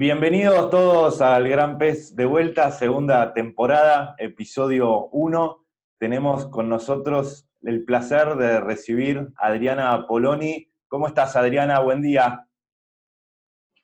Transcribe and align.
Bienvenidos 0.00 0.70
todos 0.70 1.20
al 1.20 1.48
Gran 1.48 1.76
Pez 1.76 2.14
de 2.14 2.24
vuelta, 2.24 2.70
segunda 2.70 3.34
temporada, 3.34 4.14
episodio 4.18 5.08
1. 5.08 5.66
Tenemos 5.98 6.46
con 6.46 6.68
nosotros 6.68 7.48
el 7.62 7.84
placer 7.84 8.36
de 8.36 8.60
recibir 8.60 9.26
a 9.36 9.48
Adriana 9.48 10.06
Poloni. 10.06 10.68
¿Cómo 10.86 11.08
estás, 11.08 11.34
Adriana? 11.34 11.80
Buen 11.80 12.00
día. 12.00 12.46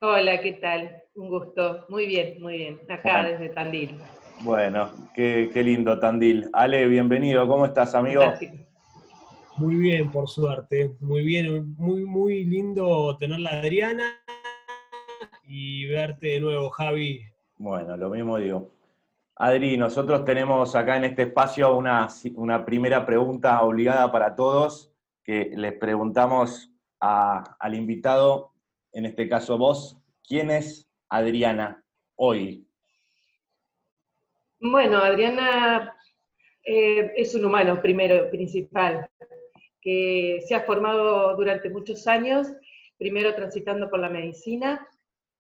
Hola, 0.01 0.41
¿qué 0.41 0.53
tal? 0.53 1.03
Un 1.17 1.31
gusto. 1.31 1.85
Muy 1.89 2.07
bien, 2.07 2.41
muy 2.41 2.59
bien. 2.59 2.81
Acá 2.89 3.25
desde 3.25 3.49
Tandil. 3.49 3.99
Bueno, 4.43 4.93
qué, 5.17 5.51
lindo 5.53 5.99
Tandil. 5.99 6.49
Ale, 6.53 6.87
bienvenido. 6.87 7.49
¿Cómo 7.49 7.67
estás, 7.67 7.93
amigo? 7.97 8.23
Muy 9.57 9.75
bien, 9.75 10.13
por 10.13 10.29
suerte. 10.29 10.93
Muy 11.01 11.25
bien, 11.25 11.75
muy, 11.77 12.05
muy 12.05 12.45
lindo 12.45 13.17
tenerla 13.19 13.51
Adriana 13.51 14.05
y 15.47 15.87
verte 15.87 16.29
de 16.29 16.41
nuevo, 16.41 16.71
Javi. 16.71 17.23
Bueno, 17.57 17.97
lo 17.97 18.11
mismo 18.11 18.39
digo. 18.39 18.71
Adri, 19.37 19.77
nosotros 19.77 20.25
tenemos 20.25 20.77
acá 20.77 20.97
en 20.97 21.05
este 21.05 21.23
espacio 21.23 21.77
una, 21.77 22.09
una 22.37 22.65
primera 22.65 23.05
pregunta 23.05 23.63
obligada 23.63 24.11
para 24.13 24.37
todos, 24.37 24.93
que 25.25 25.51
les 25.55 25.73
preguntamos 25.73 26.71
al 27.01 27.75
invitado, 27.75 28.53
en 28.93 29.07
este 29.07 29.29
caso 29.29 29.59
vos, 29.59 29.99
¿quién 30.27 30.51
es 30.51 30.89
Adriana 31.09 31.85
hoy? 32.17 32.67
Bueno, 34.61 34.99
Adriana 34.99 35.95
eh, 36.65 37.13
es 37.17 37.35
un 37.35 37.45
humano 37.45 37.83
primero, 37.83 38.31
principal, 38.31 39.11
que 39.81 40.41
se 40.47 40.55
ha 40.55 40.61
formado 40.61 41.37
durante 41.37 41.69
muchos 41.69 42.07
años, 42.07 42.51
primero 42.97 43.35
transitando 43.35 43.91
por 43.91 43.99
la 43.99 44.09
medicina, 44.09 44.89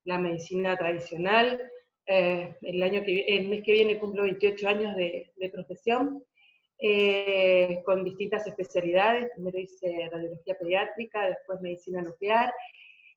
la 0.05 0.19
medicina 0.19 0.77
tradicional. 0.77 1.60
Eh, 2.06 2.55
el, 2.62 2.83
año 2.83 3.02
que, 3.02 3.24
el 3.27 3.48
mes 3.48 3.62
que 3.62 3.72
viene 3.72 3.98
cumplo 3.98 4.22
28 4.22 4.69
años 4.69 4.97
de, 4.97 5.33
profesión, 5.52 6.22
eh, 6.78 7.83
con 7.84 8.05
distintas 8.05 8.47
especialidades. 8.47 9.30
Primero 9.34 9.58
hice 9.58 10.08
radiología 10.12 10.56
pediátrica, 10.58 11.28
después 11.28 11.60
medicina 11.60 12.02
nuclear, 12.02 12.52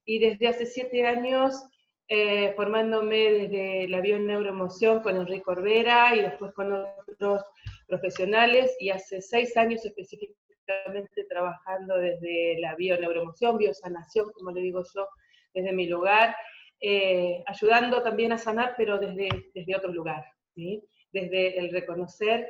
y 0.05 0.19
desde 0.19 0.47
hace 0.47 0.65
siete 0.65 1.05
años 1.05 1.61
eh, 2.07 2.53
formándome 2.55 3.31
desde 3.33 3.89
la 3.89 3.99
bioneuroemoción 3.99 5.01
con 5.01 5.17
Enrique 5.17 5.41
Corbera 5.41 6.15
y 6.15 6.21
después 6.21 6.53
con 6.53 6.71
otros 6.71 7.43
profesionales, 7.87 8.75
y 8.79 8.89
hace 8.89 9.21
seis 9.21 9.57
años 9.57 9.85
específicamente 9.85 11.25
trabajando 11.29 11.97
desde 11.97 12.59
la 12.59 12.75
bioneuroemoción, 12.75 13.57
biosanación, 13.57 14.31
como 14.31 14.51
le 14.51 14.61
digo 14.61 14.83
yo, 14.95 15.07
desde 15.53 15.73
mi 15.73 15.87
lugar, 15.87 16.35
eh, 16.79 17.43
ayudando 17.47 18.03
también 18.03 18.31
a 18.31 18.37
sanar, 18.37 18.75
pero 18.77 18.99
desde, 18.99 19.49
desde 19.53 19.75
otro 19.75 19.91
lugar, 19.91 20.23
¿sí? 20.53 20.83
desde 21.11 21.57
el 21.57 21.71
reconocer 21.71 22.47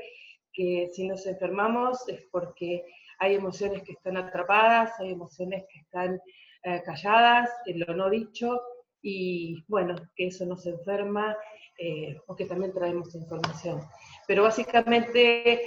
que 0.51 0.89
si 0.91 1.07
nos 1.07 1.25
enfermamos 1.25 2.07
es 2.09 2.23
porque 2.31 2.83
hay 3.19 3.35
emociones 3.35 3.83
que 3.83 3.93
están 3.93 4.17
atrapadas, 4.17 4.99
hay 4.99 5.11
emociones 5.11 5.63
que 5.71 5.79
están 5.79 6.19
eh, 6.63 6.81
calladas, 6.85 7.49
en 7.65 7.79
lo 7.79 7.93
no 7.95 8.09
dicho, 8.09 8.61
y 9.01 9.63
bueno, 9.67 9.95
que 10.15 10.27
eso 10.27 10.45
nos 10.45 10.65
enferma 10.65 11.37
eh, 11.77 12.17
o 12.25 12.35
que 12.35 12.45
también 12.45 12.73
traemos 12.73 13.15
información. 13.15 13.81
Pero 14.27 14.43
básicamente 14.43 15.61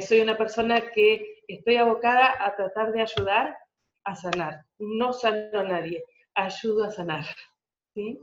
soy 0.00 0.20
una 0.20 0.36
persona 0.36 0.80
que 0.90 1.42
estoy 1.46 1.76
abocada 1.76 2.34
a 2.44 2.56
tratar 2.56 2.92
de 2.92 3.02
ayudar 3.02 3.56
a 4.04 4.16
sanar. 4.16 4.64
No 4.78 5.12
sano 5.12 5.60
a 5.60 5.64
nadie, 5.64 6.02
ayudo 6.34 6.84
a 6.84 6.90
sanar. 6.90 7.24
¿Sí? 7.94 8.18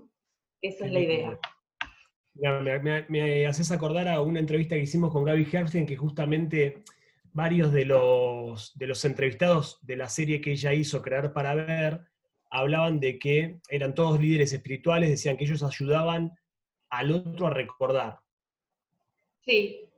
Esa 0.62 0.86
es 0.86 0.92
la 0.92 1.00
idea. 1.00 1.40
Me, 3.10 3.46
haces 3.46 3.72
acordar 3.72 4.08
a 4.08 4.22
una 4.22 4.40
entrevista 4.40 4.76
que 4.76 4.84
hicimos 4.84 5.12
con 5.12 5.24
Gaby 5.24 5.48
Herbsten, 5.52 5.86
que 5.86 5.98
justamente 5.98 6.84
varios 7.34 7.72
de 7.72 7.86
los, 7.86 8.78
de 8.78 8.88
los 8.88 9.04
entrevistados 9.06 9.80
de 9.82 9.98
la 9.98 10.10
serie 10.10 10.42
que 10.42 10.52
ella 10.52 10.74
hizo, 10.74 11.02
Crear 11.02 11.34
para 11.34 11.56
Ver, 11.56 12.02
hablaban 12.50 13.00
de 13.00 13.20
que 13.20 13.60
eran 13.70 13.94
todos 13.94 14.20
líderes 14.20 14.54
espirituales, 14.54 15.10
decían 15.10 15.38
que 15.38 15.44
ellos 15.44 15.64
ayudaban 15.64 16.32
al 16.90 17.12
otro 17.12 17.48
a 17.48 17.52
recordar. 17.52 18.20
Sí, 19.42 19.90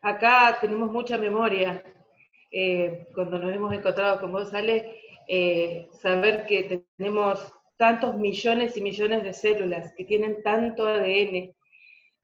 acá 0.00 0.58
tenemos 0.60 0.90
mucha 0.90 1.18
memoria. 1.18 1.82
Eh, 2.50 3.08
cuando 3.14 3.38
nos 3.38 3.54
hemos 3.54 3.74
encontrado 3.74 4.20
con 4.20 4.32
vos, 4.32 4.54
Ale, 4.54 5.02
eh, 5.26 5.88
saber 5.92 6.46
que 6.46 6.86
tenemos 6.96 7.52
tantos 7.78 8.16
millones 8.16 8.76
y 8.76 8.82
millones 8.82 9.22
de 9.22 9.32
células, 9.32 9.94
que 9.96 10.04
tienen 10.04 10.42
tanto 10.42 10.86
ADN, 10.86 11.54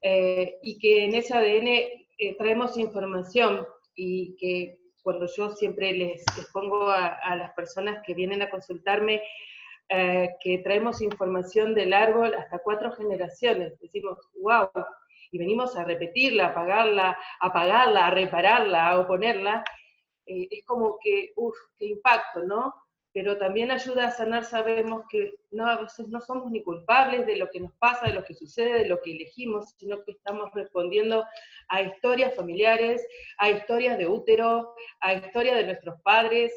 eh, 0.02 0.58
y 0.62 0.78
que 0.78 1.04
en 1.04 1.14
ese 1.14 1.32
ADN 1.32 1.68
eh, 2.18 2.36
traemos 2.36 2.76
información 2.76 3.66
y 3.94 4.36
que 4.36 4.78
cuando 5.02 5.26
yo 5.26 5.50
siempre 5.50 5.92
les, 5.92 6.24
pongo 6.52 6.90
a, 6.90 7.36
las 7.36 7.52
personas 7.52 8.02
que 8.04 8.14
vienen 8.14 8.42
a 8.42 8.50
consultarme 8.50 9.22
eh, 9.88 10.30
que 10.40 10.58
traemos 10.58 11.00
información 11.00 11.74
del 11.74 11.92
árbol 11.92 12.34
hasta 12.34 12.58
cuatro 12.58 12.92
generaciones, 12.92 13.78
decimos, 13.80 14.18
wow, 14.42 14.68
y 15.30 15.38
venimos 15.38 15.76
a 15.76 15.84
repetirla, 15.84 16.48
apagarla, 16.48 17.16
a 17.40 17.46
apagarla, 17.46 18.06
a 18.06 18.10
repararla, 18.10 18.88
a 18.88 19.00
oponerla, 19.00 19.64
es 20.26 20.64
como 20.64 20.98
que, 21.02 21.32
uff, 21.36 21.56
qué 21.78 21.86
impacto, 21.86 22.42
¿no? 22.44 22.74
Pero 23.14 23.38
también 23.38 23.70
ayuda 23.70 24.08
a 24.08 24.10
sanar, 24.10 24.44
sabemos 24.44 25.04
que 25.08 25.36
no, 25.52 25.68
a 25.68 25.80
veces 25.80 26.08
no 26.08 26.20
somos 26.20 26.50
ni 26.50 26.64
culpables 26.64 27.24
de 27.26 27.36
lo 27.36 27.48
que 27.48 27.60
nos 27.60 27.72
pasa, 27.74 28.08
de 28.08 28.12
lo 28.12 28.24
que 28.24 28.34
sucede, 28.34 28.80
de 28.80 28.88
lo 28.88 29.00
que 29.00 29.12
elegimos, 29.12 29.72
sino 29.78 30.02
que 30.02 30.10
estamos 30.10 30.50
respondiendo 30.52 31.24
a 31.68 31.80
historias 31.80 32.34
familiares, 32.34 33.06
a 33.38 33.50
historias 33.50 33.98
de 33.98 34.08
útero, 34.08 34.74
a 34.98 35.14
historias 35.14 35.56
de 35.58 35.64
nuestros 35.66 36.00
padres, 36.02 36.52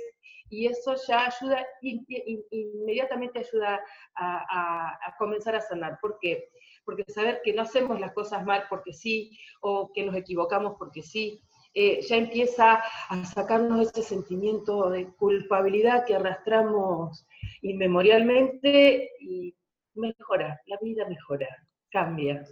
y 0.49 0.65
eso 0.65 0.95
ya 1.07 1.27
ayuda, 1.27 1.63
inmediatamente 1.81 3.39
ayuda 3.39 3.79
a, 4.15 4.97
a 5.05 5.15
comenzar 5.19 5.55
a 5.55 5.61
sanar. 5.61 5.99
¿Por 6.01 6.17
qué? 6.19 6.49
Porque 6.85 7.03
saber 7.07 7.41
que 7.43 7.53
no 7.53 7.63
hacemos 7.63 7.99
las 7.99 8.13
cosas 8.13 8.43
mal 8.45 8.63
porque 8.67 8.93
sí, 8.93 9.37
o 9.61 9.91
que 9.93 10.03
nos 10.03 10.15
equivocamos 10.15 10.75
porque 10.79 11.03
sí, 11.03 11.43
eh, 11.79 12.01
ya 12.01 12.15
empieza 12.15 12.81
a 13.07 13.25
sacarnos 13.25 13.89
ese 13.89 14.01
sentimiento 14.01 14.89
de 14.89 15.13
culpabilidad 15.13 16.05
que 16.07 16.15
arrastramos 16.15 17.27
inmemorialmente 17.61 19.11
y 19.19 19.53
mejora, 19.93 20.59
la 20.65 20.77
vida 20.81 21.07
mejora, 21.07 21.47
cambia. 21.91 22.43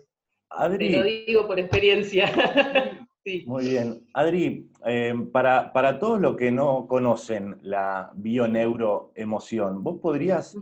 Adri, 0.51 0.91
Te 0.91 0.97
lo 0.97 1.03
digo 1.03 1.47
por 1.47 1.59
experiencia. 1.59 2.31
Muy 3.47 3.67
bien. 3.67 4.05
Adri, 4.13 4.69
eh, 4.85 5.15
para, 5.31 5.73
para 5.73 5.97
todos 5.97 6.21
los 6.21 6.37
que 6.37 6.51
no 6.51 6.85
conocen 6.85 7.57
la 7.63 8.11
bioneuroemoción, 8.13 9.83
¿vos 9.83 9.99
podrías 9.99 10.55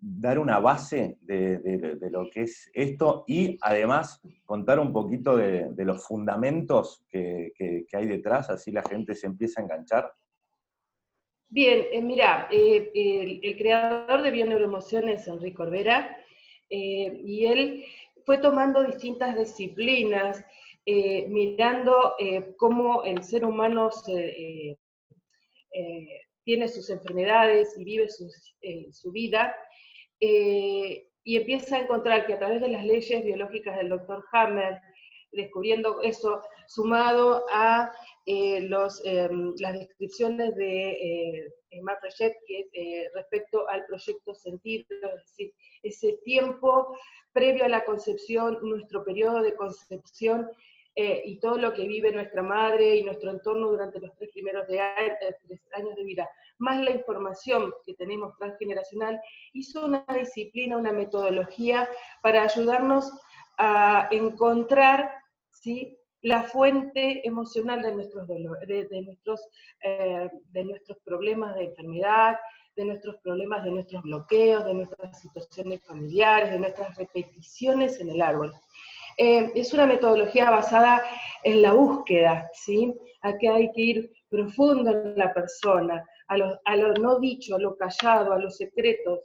dar 0.00 0.38
una 0.38 0.58
base 0.58 1.18
de, 1.20 1.98
lo 2.10 2.28
que 2.30 2.42
es 2.42 2.70
esto 2.72 3.24
y 3.26 3.58
además 3.60 4.20
contar 4.44 4.78
un 4.78 4.92
poquito 4.92 5.36
de, 5.36 5.72
los 5.84 6.06
fundamentos 6.06 7.04
que, 7.08 7.52
hay 7.92 8.06
detrás, 8.06 8.50
así 8.50 8.70
la 8.70 8.82
gente 8.82 9.14
se 9.14 9.26
empieza 9.26 9.60
a 9.60 9.64
enganchar? 9.64 10.12
Bien, 11.50 11.86
eh, 11.92 12.02
mira, 12.02 12.48
eh, 12.50 12.90
el, 13.42 13.56
creador 13.56 14.22
de 14.22 14.30
Bioneuroemoción 14.30 15.08
es 15.08 15.26
Enrique 15.28 15.56
Corbera 15.56 16.16
eh, 16.68 17.22
y 17.24 17.46
él 17.46 17.84
fue 18.26 18.38
tomando 18.38 18.84
distintas 18.84 19.36
disciplinas, 19.36 20.44
mirando 20.86 22.14
cómo 22.56 23.04
el 23.04 23.22
ser 23.22 23.44
humano 23.44 23.90
tiene 26.44 26.68
sus 26.68 26.88
enfermedades 26.88 27.76
y 27.78 27.84
vive 27.84 28.08
su 28.08 29.12
vida 29.12 29.54
eh, 30.20 31.08
y 31.24 31.36
empieza 31.36 31.76
a 31.76 31.80
encontrar 31.80 32.26
que 32.26 32.34
a 32.34 32.38
través 32.38 32.60
de 32.60 32.68
las 32.68 32.84
leyes 32.84 33.24
biológicas 33.24 33.76
del 33.76 33.90
doctor 33.90 34.24
Hammer, 34.32 34.80
descubriendo 35.32 36.00
eso, 36.02 36.40
sumado 36.66 37.44
a 37.52 37.92
eh, 38.24 38.62
los, 38.62 39.02
em, 39.04 39.54
las 39.58 39.74
descripciones 39.74 40.54
de 40.56 40.90
eh, 40.90 41.82
Mark 41.82 42.00
que 42.46 43.08
respecto 43.14 43.68
al 43.68 43.84
proyecto 43.86 44.34
sentido, 44.34 44.86
es 44.90 45.22
decir, 45.22 45.52
ese 45.82 46.18
tiempo 46.24 46.96
previo 47.32 47.64
a 47.64 47.68
la 47.68 47.84
concepción, 47.84 48.58
nuestro 48.62 49.04
periodo 49.04 49.42
de 49.42 49.54
concepción 49.54 50.48
y 51.24 51.38
todo 51.38 51.58
lo 51.58 51.72
que 51.72 51.86
vive 51.86 52.10
nuestra 52.10 52.42
madre 52.42 52.96
y 52.96 53.04
nuestro 53.04 53.30
entorno 53.30 53.70
durante 53.70 54.00
los 54.00 54.14
tres 54.16 54.30
primeros 54.32 54.66
años 54.68 55.94
de 55.96 56.04
vida 56.04 56.28
más 56.58 56.80
la 56.80 56.90
información 56.90 57.72
que 57.86 57.94
tenemos 57.94 58.36
transgeneracional, 58.36 59.20
hizo 59.52 59.86
una 59.86 60.04
disciplina, 60.12 60.76
una 60.76 60.92
metodología 60.92 61.88
para 62.22 62.42
ayudarnos 62.42 63.10
a 63.56 64.08
encontrar 64.10 65.10
¿sí? 65.50 65.98
la 66.20 66.42
fuente 66.42 67.26
emocional 67.26 67.82
de 67.82 67.94
nuestros, 67.94 68.26
de, 68.26 69.02
nuestros, 69.02 69.48
eh, 69.82 70.28
de 70.50 70.64
nuestros 70.64 70.98
problemas 71.04 71.54
de 71.54 71.64
enfermedad, 71.64 72.36
de 72.76 72.84
nuestros 72.84 73.16
problemas, 73.18 73.64
de 73.64 73.70
nuestros 73.70 74.02
bloqueos, 74.02 74.64
de 74.64 74.74
nuestras 74.74 75.20
situaciones 75.20 75.84
familiares, 75.84 76.50
de 76.50 76.58
nuestras 76.58 76.96
repeticiones 76.96 78.00
en 78.00 78.10
el 78.10 78.22
árbol. 78.22 78.52
Eh, 79.18 79.50
es 79.56 79.74
una 79.74 79.86
metodología 79.86 80.48
basada 80.48 81.02
en 81.42 81.60
la 81.60 81.72
búsqueda, 81.72 82.48
¿sí? 82.54 82.94
A 83.22 83.36
que 83.36 83.48
hay 83.48 83.72
que 83.72 83.80
ir 83.80 84.12
profundo 84.28 84.92
en 84.92 85.18
la 85.18 85.34
persona, 85.34 86.04
a 86.28 86.36
lo, 86.76 86.92
no 86.94 87.18
dicho, 87.18 87.56
a 87.56 87.58
lo 87.58 87.76
callado, 87.76 88.32
a 88.32 88.38
los 88.38 88.56
secretos. 88.56 89.20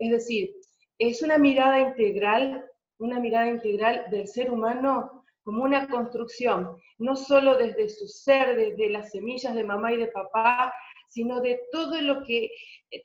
Es 0.00 0.10
decir, 0.10 0.50
es 0.98 1.22
una 1.22 1.38
mirada 1.38 1.78
integral, 1.78 2.64
una 2.98 3.20
mirada 3.20 3.48
integral 3.48 4.06
del 4.10 4.26
ser 4.26 4.50
humano 4.50 5.24
como 5.44 5.62
una 5.62 5.86
construcción, 5.88 6.76
no 6.98 7.14
solo 7.14 7.56
desde 7.56 7.88
su 7.88 8.08
ser, 8.08 8.56
desde 8.56 8.90
las 8.90 9.12
semillas 9.12 9.54
de 9.54 9.62
mamá 9.62 9.92
y 9.92 9.98
de 9.98 10.08
papá, 10.08 10.72
sino 11.08 11.40
de 11.40 11.60
todo 11.70 12.00
lo 12.00 12.24
que 12.24 12.50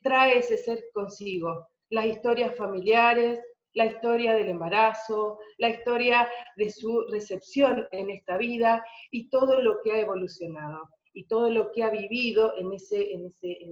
trae 0.02 0.38
ese 0.38 0.56
ser 0.56 0.82
consigo. 0.92 1.68
Las 1.90 2.06
historias 2.06 2.56
familiares, 2.56 3.38
la 3.74 3.86
historia 3.86 4.34
del 4.34 4.48
embarazo, 4.48 5.38
la 5.58 5.70
historia 5.70 6.28
de 6.56 6.70
su 6.70 7.06
recepción 7.10 7.86
en 7.92 8.10
esta 8.10 8.36
vida 8.36 8.84
y 9.10 9.28
todo 9.28 9.60
lo 9.62 9.80
que 9.82 9.92
ha 9.92 10.00
evolucionado 10.00 10.88
y 11.14 11.24
todo 11.24 11.50
lo 11.50 11.72
que 11.72 11.82
ha 11.82 11.90
vivido 11.90 12.56
en, 12.58 12.72
ese, 12.72 13.12
en, 13.12 13.26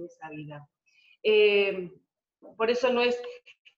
esa 0.05 0.29
vida. 0.29 0.67
Eh, 1.23 1.91
por 2.57 2.69
eso 2.69 2.91
no 2.91 3.01
es 3.01 3.21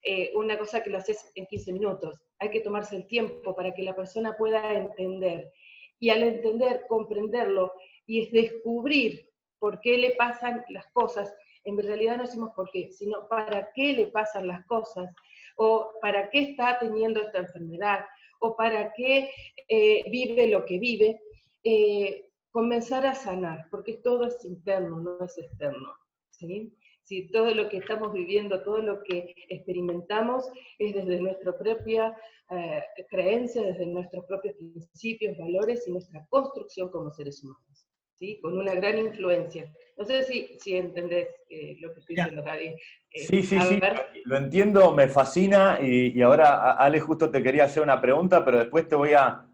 eh, 0.04 0.32
una 0.36 0.58
cosa 0.58 0.84
que 0.84 0.90
lo 0.90 0.98
haces 0.98 1.32
en 1.36 1.46
15 1.46 1.74
minutos, 1.74 2.22
hay 2.40 2.50
que 2.50 2.62
tomarse 2.62 2.96
el 2.96 3.08
tiempo 3.08 3.56
para 3.56 3.74
que 3.74 3.84
la 3.84 3.96
persona 3.96 4.36
pueda 4.38 4.74
entender. 4.74 5.52
Y 6.00 6.10
al 6.10 6.24
entender, 6.24 6.86
comprenderlo 6.90 7.72
y 8.06 8.30
descubrir 8.30 9.30
por 9.60 9.80
qué 9.80 9.98
le 9.98 10.12
pasan 10.12 10.66
las 10.70 10.86
cosas, 10.88 11.34
en 11.64 11.78
realidad 11.78 12.18
no 12.18 12.24
decimos 12.24 12.52
por 12.54 12.70
qué, 12.72 12.92
sino 12.92 13.30
para 13.30 13.72
qué 13.74 13.94
le 13.94 14.08
pasan 14.08 14.48
las 14.48 14.66
cosas, 14.66 15.10
o 15.56 15.92
para 16.02 16.30
qué 16.30 16.42
está 16.52 16.80
teniendo 16.80 17.22
esta 17.22 17.40
enfermedad, 17.40 18.06
o 18.40 18.56
para 18.56 18.92
qué 18.94 19.30
eh, 19.68 20.04
vive 20.10 20.48
lo 20.48 20.66
que 20.66 20.80
vive, 20.80 21.20
eh, 21.64 22.30
comenzar 22.52 23.06
a 23.06 23.16
sanar, 23.16 23.68
porque 23.72 23.94
todo 24.04 24.26
es 24.26 24.44
interno, 24.46 25.00
no 25.00 25.24
es 25.24 25.38
externo. 25.38 25.94
¿sí? 26.30 26.76
si 27.04 27.28
todo 27.30 27.54
lo 27.54 27.70
que 27.70 27.78
estamos 27.78 28.14
viviendo, 28.14 28.64
todo 28.64 28.80
lo 28.80 29.04
que 29.04 29.36
experimentamos 29.50 30.46
es 30.80 30.96
desde 30.96 31.20
nuestra 31.20 31.58
propia 31.58 32.18
eh, 32.50 32.82
creencia, 33.10 33.62
desde 33.62 33.86
nuestros 33.86 34.26
propios 34.26 34.56
principios, 34.56 35.38
valores 35.38 35.88
y 35.88 35.92
nuestra 35.92 36.26
construcción 36.30 36.90
como 36.90 37.12
seres 37.12 37.44
humanos, 37.44 37.88
¿sí? 38.20 38.40
con 38.42 38.58
una 38.58 38.74
gran 38.76 38.98
influencia. 38.98 39.72
No 39.98 40.06
sé 40.06 40.24
si, 40.24 40.58
si 40.60 40.76
entendés 40.76 41.28
eh, 41.50 41.78
lo 41.80 41.94
que 41.94 42.00
estoy 42.00 42.16
diciendo, 42.16 42.44
Gaby. 42.44 42.66
Eh, 42.66 42.78
sí, 43.14 43.44
sí, 43.44 43.60
sí, 43.60 43.80
lo 44.26 44.38
entiendo, 44.38 44.94
me 44.94 45.08
fascina 45.08 45.80
y, 45.82 46.18
y, 46.18 46.22
ahora, 46.22 46.74
Ale, 46.74 47.00
justo 47.00 47.30
te 47.30 47.44
quería 47.44 47.66
hacer 47.66 47.84
una 47.84 48.02
pregunta, 48.02 48.44
pero 48.44 48.60
después 48.60 48.88
te 48.88 48.96
voy 48.96 49.14
a, 49.14 49.46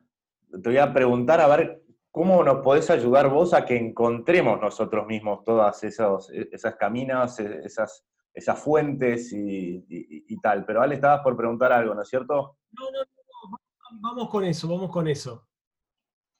te 0.51 0.69
voy 0.69 0.77
a 0.77 0.93
preguntar 0.93 1.41
a 1.41 1.47
ver 1.47 1.79
¿Cómo 2.11 2.43
nos 2.43 2.63
podés 2.63 2.89
ayudar 2.89 3.29
vos 3.29 3.53
a 3.53 3.65
que 3.65 3.77
encontremos 3.77 4.59
nosotros 4.59 5.05
mismos 5.05 5.43
todas 5.45 5.83
esos, 5.83 6.31
e, 6.31 6.49
esas 6.51 6.75
caminas, 6.75 7.39
e, 7.39 7.61
esas, 7.63 8.03
esas 8.33 8.59
fuentes 8.59 9.31
y, 9.31 10.37
tal? 10.41 10.65
Pero 10.65 10.81
Ale, 10.81 10.95
estabas 10.95 11.21
por 11.21 11.37
preguntar 11.37 11.71
algo, 11.71 11.93
¿no 11.93 12.01
es 12.01 12.09
cierto? 12.09 12.57
No, 12.71 12.85
no, 12.91 12.99
no, 12.99 13.57
vamos 14.01 14.29
con 14.29 14.43
eso, 14.43 14.67
vamos 14.67 14.91
con 14.91 15.07
eso. 15.07 15.47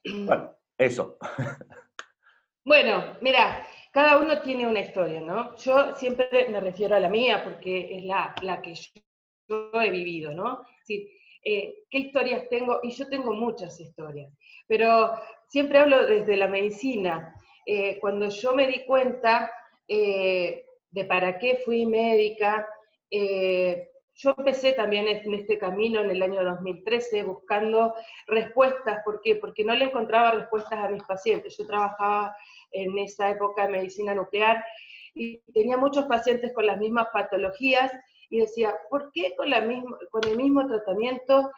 Bueno, 0.04 0.56
eso. 0.78 1.18
Bueno, 2.64 3.18
mira, 3.22 3.66
cada 3.92 4.18
uno 4.18 4.42
tiene 4.42 4.68
una 4.68 4.82
historia, 4.82 5.22
¿no? 5.22 5.56
Yo 5.58 5.96
siempre 5.96 6.48
me 6.50 6.60
refiero 6.60 6.96
a 6.96 7.00
la 7.00 7.10
mía 7.10 7.44
porque 7.44 7.98
es 7.98 8.04
la, 8.06 8.36
la 8.42 8.62
que 8.62 8.76
yo 8.76 9.82
he 9.82 9.90
vivido, 9.90 10.32
¿no? 10.34 10.62
Eh, 11.44 11.74
¿Qué 11.90 11.98
historias 11.98 12.48
tengo? 12.50 12.80
Y 12.84 12.92
yo 12.92 13.08
tengo 13.08 13.34
muchas 13.34 13.80
historias, 13.80 14.32
pero 14.68 15.14
siempre 15.48 15.80
hablo 15.80 16.06
desde 16.06 16.36
la 16.38 16.48
medicina. 16.48 17.34
Eh, 17.66 17.98
cuando 18.00 18.30
yo 18.30 18.54
me 18.54 18.68
di 18.68 18.86
cuenta 18.86 19.52
eh, 19.88 20.66
de 20.92 21.06
para 21.06 21.38
qué 21.40 21.58
fui 21.64 21.86
médica, 21.86 22.68
yo 24.20 24.36
empecé 24.38 24.74
también 24.74 25.08
en 25.08 25.34
este 25.34 25.58
camino 25.58 26.02
en 26.02 26.12
el 26.12 26.22
año 26.22 26.44
2013 26.44 27.24
buscando 27.24 27.94
respuestas. 28.28 29.02
¿Por 29.06 29.22
qué? 29.22 29.38
Porque 29.38 29.64
no 29.64 29.74
le 29.74 29.86
encontraba 29.86 30.32
respuestas 30.32 30.78
a 30.78 30.90
mis 30.90 31.04
pacientes. 31.04 31.58
Yo 31.58 31.66
trabajaba 31.66 32.36
en 32.72 32.98
esa 32.98 33.30
época 33.30 33.64
en 33.64 33.72
medicina 33.72 34.14
nuclear 34.14 34.62
y 35.14 35.40
tenía 35.54 35.78
muchos 35.78 36.06
pacientes 36.06 36.54
con 36.54 36.66
las 36.66 36.78
mismas 36.78 37.08
patologías 37.14 37.94
y 38.30 38.42
decía, 38.42 38.76
¿por 38.90 39.10
qué 39.14 39.36
con, 39.38 39.50
la 39.50 39.62
misma, 39.62 39.98
con 40.12 40.28
el 40.28 40.36
mismo 40.36 40.68
tratamiento 40.68 41.50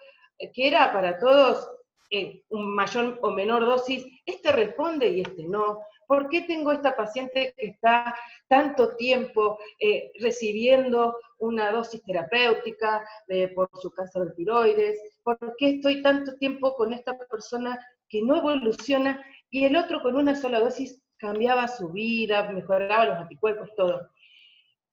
que 0.53 0.67
era 0.67 0.93
para 0.93 1.17
todos 1.17 1.67
en 2.11 2.43
un 2.49 2.75
mayor 2.75 3.17
o 3.21 3.31
menor 3.31 3.65
dosis, 3.65 4.05
este 4.25 4.51
responde 4.51 5.09
y 5.09 5.21
este 5.21 5.43
no. 5.43 5.79
¿Por 6.11 6.27
qué 6.27 6.41
tengo 6.41 6.73
esta 6.73 6.93
paciente 6.93 7.53
que 7.57 7.67
está 7.67 8.13
tanto 8.49 8.97
tiempo 8.97 9.57
eh, 9.79 10.11
recibiendo 10.19 11.15
una 11.39 11.71
dosis 11.71 12.03
terapéutica 12.03 13.07
por 13.55 13.69
su 13.81 13.89
cáncer 13.91 14.25
de 14.25 14.31
tiroides? 14.33 14.99
¿Por 15.23 15.37
qué 15.57 15.69
estoy 15.75 16.01
tanto 16.01 16.35
tiempo 16.35 16.75
con 16.75 16.91
esta 16.91 17.17
persona 17.17 17.79
que 18.09 18.21
no 18.23 18.35
evoluciona 18.35 19.25
y 19.51 19.63
el 19.63 19.77
otro 19.77 20.01
con 20.01 20.17
una 20.17 20.35
sola 20.35 20.59
dosis 20.59 21.01
cambiaba 21.15 21.69
su 21.69 21.87
vida, 21.93 22.51
mejoraba 22.51 23.05
los 23.05 23.17
anticuerpos, 23.17 23.69
todo? 23.77 24.09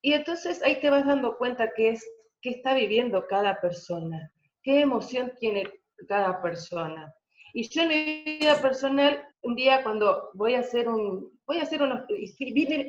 Y 0.00 0.12
entonces 0.12 0.62
ahí 0.62 0.80
te 0.80 0.88
vas 0.88 1.04
dando 1.04 1.36
cuenta 1.36 1.72
qué 1.74 1.88
es, 1.88 2.08
qué 2.40 2.50
está 2.50 2.74
viviendo 2.74 3.26
cada 3.26 3.60
persona, 3.60 4.30
qué 4.62 4.82
emoción 4.82 5.32
tiene 5.40 5.68
cada 6.06 6.40
persona. 6.40 7.12
Y 7.52 7.68
yo 7.68 7.82
en 7.82 7.88
mi 7.88 8.22
vida 8.24 8.60
personal, 8.60 9.26
un 9.42 9.54
día 9.54 9.82
cuando 9.82 10.30
voy 10.34 10.54
a 10.54 10.60
hacer 10.60 10.88
un, 10.88 11.38
voy 11.46 11.58
a 11.58 11.62
hacer 11.62 11.82
unos, 11.82 12.02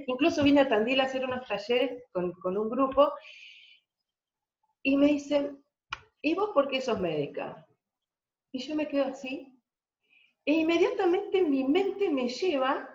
incluso 0.08 0.44
vine 0.44 0.62
a 0.62 0.68
Tandil 0.68 1.00
a 1.00 1.06
hacer 1.06 1.24
unos 1.24 1.48
talleres 1.48 2.04
con, 2.12 2.34
con 2.34 2.58
un 2.58 2.70
grupo, 2.70 3.12
y 4.84 4.98
me 4.98 5.08
dicen, 5.08 5.64
¿y 6.22 6.36
vos 6.36 6.52
por 6.54 6.68
qué 6.68 6.82
sos 6.82 7.00
médica? 7.00 7.66
Y 8.52 8.60
yo 8.60 8.76
me 8.76 8.88
quedo 8.88 9.06
así, 9.06 9.54
e 10.46 10.54
inmediatamente 10.54 11.42
mi 11.42 11.64
mente 11.64 12.10
me 12.10 12.28
lleva 12.28 12.90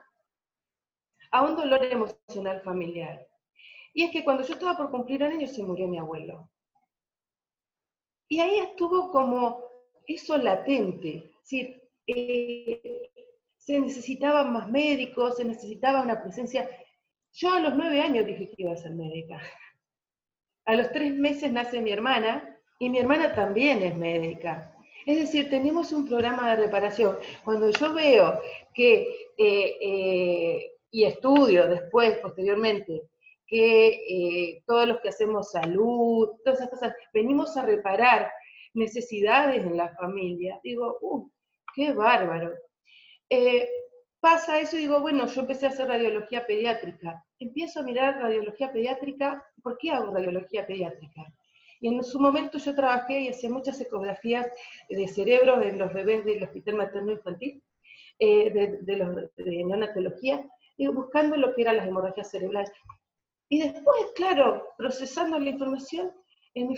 a 1.31 1.43
un 1.43 1.57
dolor 1.57 1.85
emocional 1.85 2.61
familiar. 2.63 3.27
Y 3.93 4.05
es 4.05 4.11
que 4.11 4.25
cuando 4.25 4.43
yo 4.43 4.55
estaba 4.55 4.77
por 4.77 4.91
cumplir 4.91 5.23
años 5.23 5.53
se 5.53 5.63
murió 5.63 5.87
mi 5.87 5.99
abuelo. 5.99 6.51
Y 8.29 8.41
ahí 8.41 8.59
estuvo 8.59 9.11
como 9.11 9.63
eso 10.07 10.37
latente, 10.37 11.34
decir, 11.45 11.83
eh, 12.07 13.11
se 13.57 13.79
necesitaban 13.79 14.53
más 14.53 14.71
médicos, 14.71 15.37
se 15.37 15.45
necesitaba 15.45 16.03
una 16.03 16.23
presencia. 16.23 16.69
Yo 17.33 17.53
a 17.53 17.61
los 17.61 17.75
nueve 17.75 18.01
años 18.01 18.27
dije 18.27 18.49
que 18.49 18.63
iba 18.63 18.73
a 18.73 18.77
ser 18.77 18.93
médica. 18.93 19.41
A 20.65 20.75
los 20.75 20.91
tres 20.93 21.15
meses 21.15 21.53
nace 21.53 21.81
mi 21.81 21.93
hermana 21.93 22.59
y 22.79 22.89
mi 22.89 22.99
hermana 22.99 23.35
también 23.35 23.83
es 23.83 23.95
médica. 23.97 24.75
Es 25.07 25.19
decir, 25.19 25.51
tenemos 25.51 25.93
un 25.93 26.07
programa 26.07 26.51
de 26.51 26.65
reparación. 26.65 27.19
Cuando 27.45 27.71
yo 27.71 27.93
veo 27.93 28.41
que, 28.73 29.03
eh, 29.37 29.77
eh, 29.81 30.73
y 30.91 31.05
estudio 31.05 31.69
después, 31.69 32.19
posteriormente, 32.19 33.03
que 33.47 34.63
todos 34.67 34.89
los 34.89 35.01
que 35.01 35.11
hacemos 35.11 35.51
salud, 35.51 36.31
todas 36.43 36.61
esas 36.61 36.71
cosas, 36.71 36.95
venimos 37.13 37.55
a 37.59 37.67
reparar 37.67 38.31
necesidades 38.75 39.65
en 39.65 39.77
la 39.77 39.95
familia, 39.95 40.61
digo, 40.63 40.99
uh, 41.01 41.31
qué 41.75 41.93
bárbaro. 41.93 42.55
Eh, 43.29 43.69
pasa 44.21 44.61
eso 44.61 44.77
y 44.77 44.81
digo, 44.81 45.01
bueno, 45.01 45.27
yo 45.27 45.41
empecé 45.43 45.67
a 45.67 45.71
hacer 45.71 45.89
radiología 45.89 46.47
pediátrica. 46.47 47.25
Empiezo 47.39 47.81
a 47.81 47.83
mirar 47.83 48.21
radiología 48.21 48.73
pediátrica, 48.73 49.45
¿por 49.63 49.77
qué 49.79 49.91
hago 49.91 50.15
radiología 50.15 50.67
pediátrica? 50.67 51.23
Y 51.81 51.89
en 51.89 52.03
su 52.03 52.19
momento 52.19 52.59
yo 52.59 52.75
trabajé 52.75 53.21
y 53.21 53.29
hacía 53.29 53.51
muchas 53.51 53.81
ecografías 53.81 54.47
de 54.89 55.09
cerebro 55.09 55.61
en 55.61 55.79
los 55.79 55.93
bebés 55.93 56.25
del 56.25 56.43
Hospital 56.43 56.77
Materno 56.77 57.13
Infantil, 57.13 57.63
eh, 58.19 58.51
de, 58.51 58.79
de, 58.81 58.97
los, 58.97 59.15
de 59.37 59.65
neonatología, 59.65 60.49
y 60.77 60.87
buscando 60.87 61.37
lo 61.37 61.55
que 61.55 61.63
eran 61.63 61.77
las 61.77 61.87
hemorragias 61.87 62.31
cerebrales. 62.31 62.73
Y 63.49 63.61
después, 63.61 64.07
claro, 64.15 64.69
procesando 64.79 65.39
la 65.39 65.51
información, 65.51 66.13
en 66.55 66.69
mi 66.69 66.77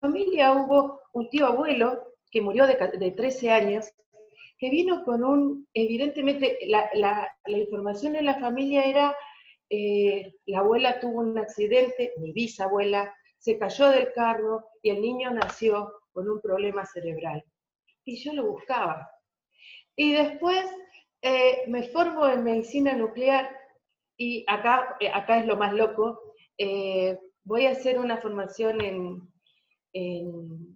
familia 0.00 0.52
hubo 0.52 1.00
un 1.12 1.30
tío 1.30 1.46
abuelo 1.46 2.12
que 2.30 2.42
murió 2.42 2.66
de, 2.66 2.76
de 2.98 3.10
13 3.12 3.50
años, 3.50 3.86
que 4.58 4.70
vino 4.70 5.04
con 5.04 5.24
un, 5.24 5.68
evidentemente, 5.74 6.58
la, 6.66 6.88
la, 6.94 7.30
información 7.46 8.16
en 8.16 8.26
la 8.26 8.38
familia 8.38 8.84
era, 8.84 9.16
eh, 9.68 10.34
la 10.46 10.60
abuela 10.60 11.00
tuvo 11.00 11.20
un 11.20 11.38
accidente, 11.38 12.12
mi 12.18 12.32
bisabuela, 12.32 13.14
se 13.38 13.58
cayó 13.58 13.88
del 13.88 14.12
carro 14.12 14.64
y 14.82 14.90
el 14.90 15.02
niño 15.02 15.30
nació 15.30 15.92
con 16.12 16.30
un 16.30 16.40
problema 16.40 16.86
cerebral. 16.86 17.44
Y 18.04 18.16
yo 18.22 18.32
lo 18.32 18.46
buscaba. 18.46 19.10
Y 19.96 20.12
después 20.12 20.64
eh, 21.22 21.64
me 21.68 21.84
formo 21.84 22.26
en 22.26 22.44
medicina 22.44 22.94
nuclear 22.94 23.50
y 24.16 24.44
acá, 24.46 24.96
eh, 25.00 25.10
acá 25.12 25.40
es 25.40 25.46
lo 25.46 25.56
más 25.56 25.72
loco. 25.72 26.20
Voy 27.46 27.66
a 27.66 27.72
hacer 27.72 27.98
una 27.98 28.16
formación 28.18 28.80
en, 28.80 30.73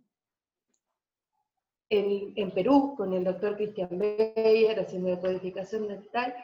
en, 1.91 2.51
Perú 2.53 2.95
con 2.97 3.13
el 3.13 3.25
doctor 3.25 3.57
Cristian 3.57 3.99
Beyer, 3.99 4.79
haciendo 4.79 5.21
codificación 5.21 5.89
dental. 5.89 6.35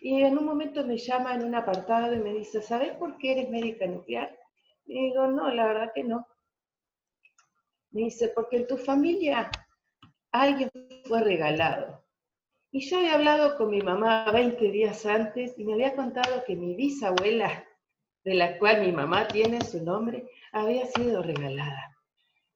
Y 0.00 0.22
en 0.22 0.36
un 0.36 0.44
momento 0.44 0.84
me 0.84 0.98
llama 0.98 1.34
en 1.34 1.44
un 1.44 1.54
apartado 1.54 2.14
y 2.14 2.18
me 2.18 2.34
dice, 2.34 2.60
¿sabes 2.62 2.92
por 2.96 3.18
qué 3.18 3.32
eres 3.32 3.50
médica 3.50 3.86
nuclear? 3.86 4.36
Y 4.86 5.08
digo, 5.08 5.26
no, 5.28 5.48
la 5.50 5.66
verdad 5.66 5.92
que 5.94 6.04
no. 6.04 6.26
Me 7.90 8.02
dice, 8.02 8.28
porque 8.28 8.56
en 8.56 8.66
tu 8.66 8.76
familia 8.76 9.50
alguien 10.32 10.70
fue 11.04 11.22
regalado. 11.22 12.02
Y 12.70 12.80
yo 12.88 12.98
había 12.98 13.14
hablado 13.14 13.58
con 13.58 13.70
mi 13.70 13.82
mamá 13.82 14.30
20 14.32 14.70
días 14.70 15.04
antes 15.04 15.58
y 15.58 15.64
me 15.64 15.74
había 15.74 15.94
contado 15.94 16.42
que 16.46 16.56
mi 16.56 16.74
bisabuela, 16.74 17.64
de 18.24 18.34
la 18.34 18.58
cual 18.58 18.80
mi 18.80 18.92
mamá 18.92 19.28
tiene 19.28 19.60
su 19.60 19.84
nombre, 19.84 20.26
había 20.52 20.86
sido 20.86 21.22
regalada. 21.22 21.91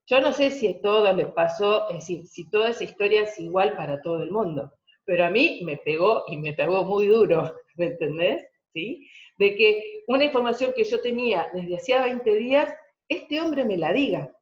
Yo 0.06 0.20
no 0.20 0.32
sé 0.32 0.50
si 0.50 0.68
a 0.68 0.80
todos 0.80 1.16
les 1.16 1.26
pasó, 1.32 1.88
es 1.90 1.96
decir, 1.96 2.26
si 2.26 2.48
toda 2.48 2.70
esa 2.70 2.84
historia 2.84 3.22
es 3.22 3.38
igual 3.40 3.76
para 3.76 4.00
todo 4.02 4.22
el 4.22 4.30
mundo, 4.30 4.72
pero 5.04 5.24
a 5.24 5.30
mí 5.30 5.62
me 5.64 5.76
pegó 5.78 6.24
y 6.28 6.36
me 6.36 6.52
pegó 6.52 6.84
muy 6.84 7.08
duro, 7.08 7.54
¿me 7.76 7.86
entendés? 7.86 8.46
¿Sí? 8.72 9.08
De 9.38 9.56
que 9.56 10.04
una 10.06 10.24
información 10.24 10.72
que 10.76 10.84
yo 10.84 11.00
tenía 11.00 11.48
desde 11.52 11.76
hacía 11.76 12.02
20 12.02 12.34
días, 12.36 12.72
este 13.08 13.40
hombre 13.40 13.64
me 13.64 13.76
la 13.76 13.92
diga. 13.92 14.32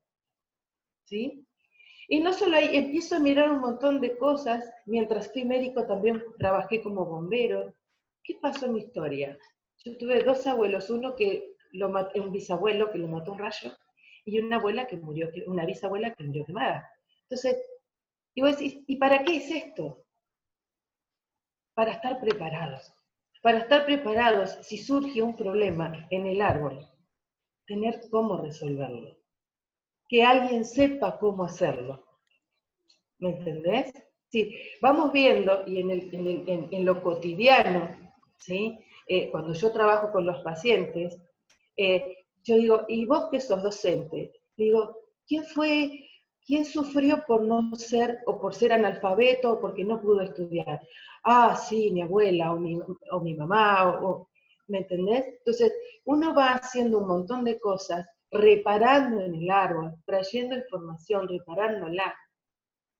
¿Sí? 1.04 1.46
Y 2.08 2.20
no 2.20 2.32
solo 2.32 2.56
ahí, 2.56 2.76
empiezo 2.76 3.16
a 3.16 3.20
mirar 3.20 3.50
un 3.50 3.60
montón 3.60 4.00
de 4.00 4.16
cosas. 4.16 4.70
Mientras 4.86 5.32
fui 5.32 5.44
médico 5.44 5.86
también 5.86 6.22
trabajé 6.38 6.82
como 6.82 7.06
bombero. 7.06 7.74
¿Qué 8.22 8.36
pasó 8.40 8.66
en 8.66 8.74
mi 8.74 8.80
historia? 8.80 9.38
Yo 9.84 9.96
tuve 9.96 10.22
dos 10.22 10.46
abuelos, 10.46 10.90
uno 10.90 11.14
que 11.14 11.54
lo 11.72 11.88
mató, 11.88 12.22
un 12.22 12.32
bisabuelo 12.32 12.90
que 12.90 12.98
lo 12.98 13.08
mató 13.08 13.32
un 13.32 13.38
rayo, 13.38 13.72
y 14.24 14.38
una 14.40 14.56
abuela 14.56 14.86
que 14.86 14.96
murió, 14.96 15.30
una 15.46 15.66
bisabuela 15.66 16.14
que 16.14 16.24
murió 16.24 16.44
quemada. 16.44 16.90
Entonces, 17.22 17.56
y 18.34 18.42
vos 18.42 18.52
decís, 18.52 18.82
¿y 18.86 18.96
para 18.96 19.24
qué 19.24 19.36
es 19.36 19.50
esto? 19.50 20.04
Para 21.74 21.92
estar 21.92 22.20
preparados. 22.20 22.94
Para 23.42 23.58
estar 23.58 23.84
preparados 23.84 24.58
si 24.62 24.78
surge 24.78 25.22
un 25.22 25.36
problema 25.36 26.06
en 26.10 26.26
el 26.26 26.40
árbol, 26.40 26.88
tener 27.66 28.00
cómo 28.10 28.38
resolverlo 28.38 29.24
que 30.08 30.22
alguien 30.22 30.64
sepa 30.64 31.18
cómo 31.18 31.44
hacerlo. 31.44 32.04
¿Me 33.18 33.30
entendés? 33.30 33.92
Sí, 34.28 34.54
vamos 34.80 35.12
viendo, 35.12 35.64
y 35.66 35.80
en, 35.80 36.84
lo 36.84 37.02
cotidiano, 37.02 37.96
¿sí? 38.38 38.78
Eh, 39.06 39.30
cuando 39.30 39.52
yo 39.52 39.72
trabajo 39.72 40.10
con 40.10 40.26
los 40.26 40.42
pacientes, 40.42 41.20
eh, 41.76 42.23
yo 42.44 42.56
digo, 42.56 42.82
¿y 42.88 43.06
vos 43.06 43.28
que 43.30 43.40
sos 43.40 43.62
docente? 43.62 44.32
Digo, 44.56 44.96
¿quién 45.26 45.44
fue, 45.44 46.08
quién 46.46 46.64
sufrió 46.64 47.24
por 47.26 47.42
no 47.42 47.74
ser, 47.76 48.20
o 48.26 48.40
por 48.40 48.54
ser 48.54 48.72
analfabeto, 48.72 49.52
o 49.52 49.60
porque 49.60 49.84
no 49.84 50.00
pudo 50.00 50.20
estudiar? 50.20 50.80
Ah, 51.24 51.56
sí, 51.56 51.90
mi 51.90 52.02
abuela, 52.02 52.52
o 52.52 52.56
mi, 52.58 52.78
o 53.10 53.20
mi 53.20 53.34
mamá, 53.34 53.98
o, 54.02 54.28
¿me 54.68 54.78
entendés? 54.78 55.24
Entonces, 55.38 55.72
uno 56.04 56.34
va 56.34 56.52
haciendo 56.52 56.98
un 56.98 57.08
montón 57.08 57.44
de 57.44 57.58
cosas 57.58 58.06
reparando 58.30 59.20
en 59.22 59.34
el 59.34 59.50
árbol, 59.50 59.94
trayendo 60.04 60.56
información, 60.56 61.28
reparándola 61.28 62.14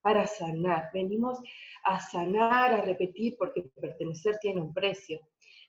para 0.03 0.27
sanar. 0.27 0.91
Venimos 0.93 1.41
a 1.85 2.01
sanar, 2.01 2.73
a 2.73 2.83
repetir, 2.83 3.37
porque 3.39 3.63
pertenecer 3.81 4.39
tiene 4.41 4.61
un 4.61 4.73
precio. 4.73 5.21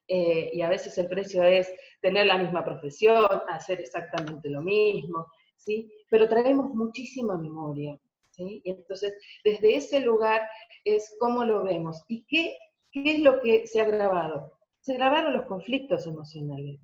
Eh, 0.08 0.52
y 0.54 0.62
a 0.62 0.70
veces 0.70 0.98
el 0.98 1.08
precio 1.08 1.44
es 1.44 1.72
tener 2.02 2.28
la 2.28 2.38
misma 2.38 2.64
profesión, 2.64 3.28
hacer 3.50 3.80
exactamente 3.82 4.50
lo 4.50 4.62
mismo, 4.62 5.28
¿sí? 5.56 5.92
Pero 6.10 6.30
traemos 6.30 6.74
muchísima 6.76 7.38
memoria, 7.38 8.00
¿sí? 8.30 8.62
Y 8.64 8.72
entonces, 8.72 9.14
desde 9.44 9.76
ese 9.76 10.00
lugar 10.02 10.42
es 10.84 11.16
cómo 11.20 11.44
lo 11.44 11.64
vemos. 11.64 12.04
¿Y 12.08 12.24
qué, 12.26 12.58
qué 12.92 13.16
es 13.16 13.20
lo 13.20 13.42
que 13.42 13.66
se 13.66 13.82
ha 13.82 13.86
grabado? 13.86 14.52
Se 14.80 14.94
grabaron 14.94 15.34
los 15.34 15.46
conflictos 15.48 16.06
emocionales. 16.06 16.80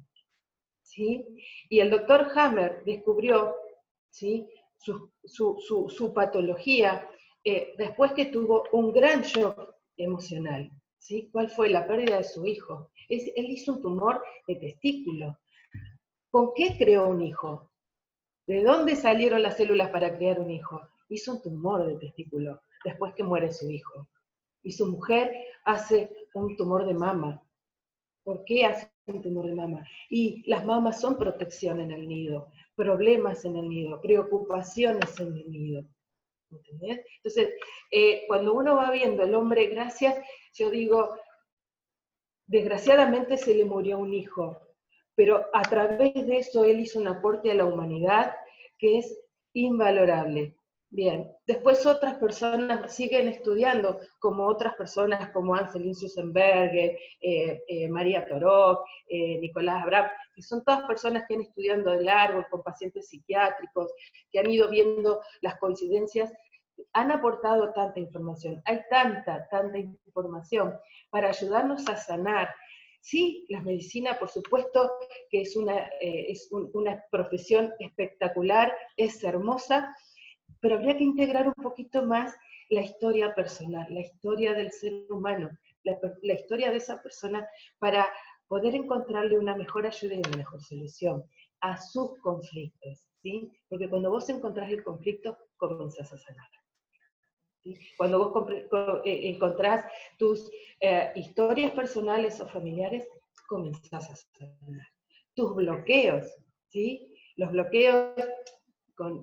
Y 0.97 1.79
el 1.79 1.89
doctor 1.89 2.27
Hammer 2.35 2.83
descubrió 2.85 3.55
¿sí? 4.09 4.47
su, 4.77 6.13
patología 6.13 7.07
eh, 7.43 7.73
después 7.77 8.13
que 8.13 8.25
tuvo 8.25 8.63
un 8.71 8.91
gran 8.91 9.21
shock 9.21 9.75
emocional. 9.97 10.71
¿Cuál 11.31 11.49
fue 11.49 11.69
la 11.69 11.87
pérdida 11.87 12.17
de 12.17 12.23
su 12.23 12.45
hijo? 12.45 12.91
él 13.09 13.49
hizo 13.49 13.73
un 13.73 13.81
tumor 13.81 14.23
de 14.47 14.55
testículo. 14.55 15.37
¿Con 16.29 16.51
qué 16.55 16.77
creó 16.77 17.09
un 17.09 17.21
hijo? 17.21 17.71
¿De 18.47 18.63
dónde 18.63 18.95
salieron 18.95 19.41
las 19.41 19.57
células 19.57 19.89
para 19.89 20.15
crear 20.15 20.39
un 20.39 20.49
hijo? 20.49 20.81
Hizo 21.09 21.33
un 21.33 21.41
tumor 21.41 21.85
de 21.85 21.97
testículo 21.97 22.61
después 22.85 23.13
que 23.15 23.23
muere 23.23 23.51
su 23.51 23.69
hijo. 23.69 24.07
Y 24.63 24.71
su 24.71 24.85
mujer 24.87 25.31
hace 25.65 26.09
un 26.33 26.55
tumor 26.55 26.85
de 26.85 26.93
mama. 26.93 27.43
¿Por 28.23 28.45
qué 28.45 28.65
hace 28.65 28.91
un 29.07 29.21
tumor 29.21 29.47
de 29.47 29.55
mama? 29.55 29.85
Y 30.09 30.47
las 30.49 30.63
mamas 30.65 31.01
son 31.01 31.17
protección 31.17 31.81
en 31.81 31.91
el 31.91 32.07
nido, 32.07 32.51
problemas 32.75 33.43
en 33.43 33.57
el 33.57 33.67
nido, 33.67 33.99
preocupaciones 33.99 35.19
en 35.19 35.35
el 35.35 35.51
nido. 35.51 35.83
¿Entendés? 36.51 37.05
Entonces, 37.17 37.55
eh, 37.91 38.23
cuando 38.27 38.53
uno 38.53 38.75
va 38.75 38.91
viendo 38.91 39.23
el 39.23 39.33
hombre, 39.35 39.67
gracias, 39.67 40.15
yo 40.53 40.69
digo, 40.69 41.15
desgraciadamente 42.45 43.37
se 43.37 43.55
le 43.55 43.65
murió 43.65 43.97
un 43.97 44.13
hijo, 44.13 44.59
pero 45.15 45.45
a 45.53 45.61
través 45.61 46.13
de 46.13 46.37
eso 46.37 46.65
él 46.65 46.81
hizo 46.81 46.99
un 46.99 47.07
aporte 47.07 47.51
a 47.51 47.55
la 47.55 47.65
humanidad 47.65 48.35
que 48.77 48.99
es 48.99 49.17
invalorable. 49.53 50.55
Bien, 50.93 51.31
después 51.47 51.85
otras 51.85 52.15
personas 52.15 52.93
siguen 52.93 53.29
estudiando, 53.29 54.01
como 54.19 54.45
otras 54.45 54.75
personas 54.75 55.29
como 55.29 55.55
Anselin 55.55 55.95
Susenberger, 55.95 56.97
eh, 57.21 57.63
eh, 57.65 57.87
María 57.87 58.27
Torok, 58.27 58.85
eh, 59.07 59.39
Nicolás 59.39 59.83
Abraham, 59.83 60.09
que 60.35 60.41
son 60.41 60.61
todas 60.65 60.83
personas 60.83 61.23
que 61.25 61.35
han 61.35 61.41
estudiado 61.43 61.93
el 61.93 62.09
árbol 62.09 62.45
con 62.51 62.61
pacientes 62.61 63.07
psiquiátricos, 63.07 63.89
que 64.33 64.39
han 64.39 64.51
ido 64.51 64.69
viendo 64.69 65.21
las 65.39 65.57
coincidencias, 65.59 66.33
han 66.91 67.09
aportado 67.11 67.71
tanta 67.71 68.01
información, 68.01 68.61
hay 68.65 68.81
tanta, 68.89 69.47
tanta 69.47 69.77
información 69.77 70.77
para 71.09 71.29
ayudarnos 71.29 71.87
a 71.87 71.95
sanar. 71.95 72.53
Sí, 72.99 73.45
la 73.47 73.61
medicina, 73.61 74.19
por 74.19 74.27
supuesto, 74.27 74.91
que 75.29 75.41
es 75.41 75.55
una, 75.55 75.89
es 76.01 76.49
una 76.51 77.01
profesión 77.09 77.73
espectacular, 77.79 78.75
es 78.97 79.23
hermosa, 79.23 79.95
pero 80.61 80.75
habría 80.75 80.95
que 80.95 81.03
integrar 81.03 81.47
un 81.47 81.55
poquito 81.55 82.05
más 82.05 82.33
la 82.69 82.81
historia 82.81 83.35
personal, 83.35 83.85
la 83.89 83.99
historia 83.99 84.53
del 84.53 84.71
ser 84.71 84.93
humano, 85.09 85.49
la, 85.83 86.33
historia 86.33 86.71
de 86.71 86.77
esa 86.77 87.01
persona 87.01 87.45
para 87.79 88.07
poder 88.47 88.75
encontrarle 88.75 89.37
una 89.37 89.55
mejor 89.57 89.85
ayuda 89.85 90.15
y 90.15 90.19
una 90.19 90.37
mejor 90.37 90.61
solución 90.61 91.23
a 91.59 91.77
sus 91.77 92.17
conflictos, 92.19 93.05
¿sí? 93.21 93.51
Porque 93.67 93.89
cuando 93.89 94.09
vos 94.09 94.29
encontrás 94.29 94.69
el 94.71 94.83
conflicto, 94.83 95.37
comenzás 95.57 96.13
a 96.13 96.17
sanar. 96.17 96.47
Cuando 97.97 98.17
vos 98.17 98.47
eh, 99.05 99.29
encontrás 99.29 99.85
tus 100.17 100.49
eh, 100.79 101.11
historias 101.15 101.71
personales 101.71 102.39
o 102.41 102.47
familiares, 102.47 103.07
comenzás 103.47 104.09
a 104.09 104.15
sanar. 104.15 104.87
Tus 105.35 105.55
bloqueos, 105.55 106.25
¿sí? 106.69 107.13
Los 107.35 107.51
bloqueos 107.51 108.15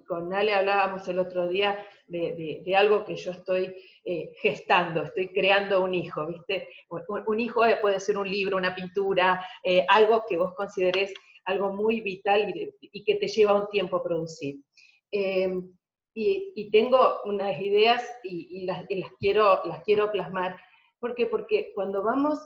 con, 0.06 0.32
Ale 0.32 0.54
hablábamos 0.54 1.06
el 1.08 1.18
otro 1.18 1.48
día 1.48 1.78
de, 2.06 2.62
algo 2.76 3.04
que 3.04 3.16
yo 3.16 3.32
estoy 3.32 3.74
eh, 4.04 4.30
gestando, 4.40 5.02
estoy 5.02 5.28
creando 5.28 5.82
un 5.82 5.94
hijo, 5.94 6.26
¿viste? 6.26 6.68
Un, 6.88 7.40
hijo 7.40 7.62
puede 7.80 8.00
ser 8.00 8.18
un 8.18 8.28
libro, 8.28 8.56
una 8.56 8.74
pintura, 8.74 9.44
eh, 9.62 9.84
algo 9.88 10.24
que 10.28 10.36
vos 10.36 10.54
consideres 10.54 11.12
algo 11.44 11.72
muy 11.72 12.02
vital 12.02 12.52
y, 12.80 13.04
que 13.04 13.14
te 13.14 13.26
lleva 13.26 13.54
un 13.54 13.68
tiempo 13.70 14.02
producir. 14.02 14.56
Em, 15.10 15.72
y, 16.14 16.70
tengo 16.70 17.20
unas 17.24 17.58
ideas 17.60 18.04
y, 18.22 18.66
las, 18.66 18.84
quiero, 19.18 19.62
las 19.64 19.82
quiero 19.82 20.10
plasmar. 20.10 20.60
¿Por 20.98 21.14
qué? 21.14 21.26
Porque 21.26 21.72
cuando 21.74 22.02
vamos 22.02 22.38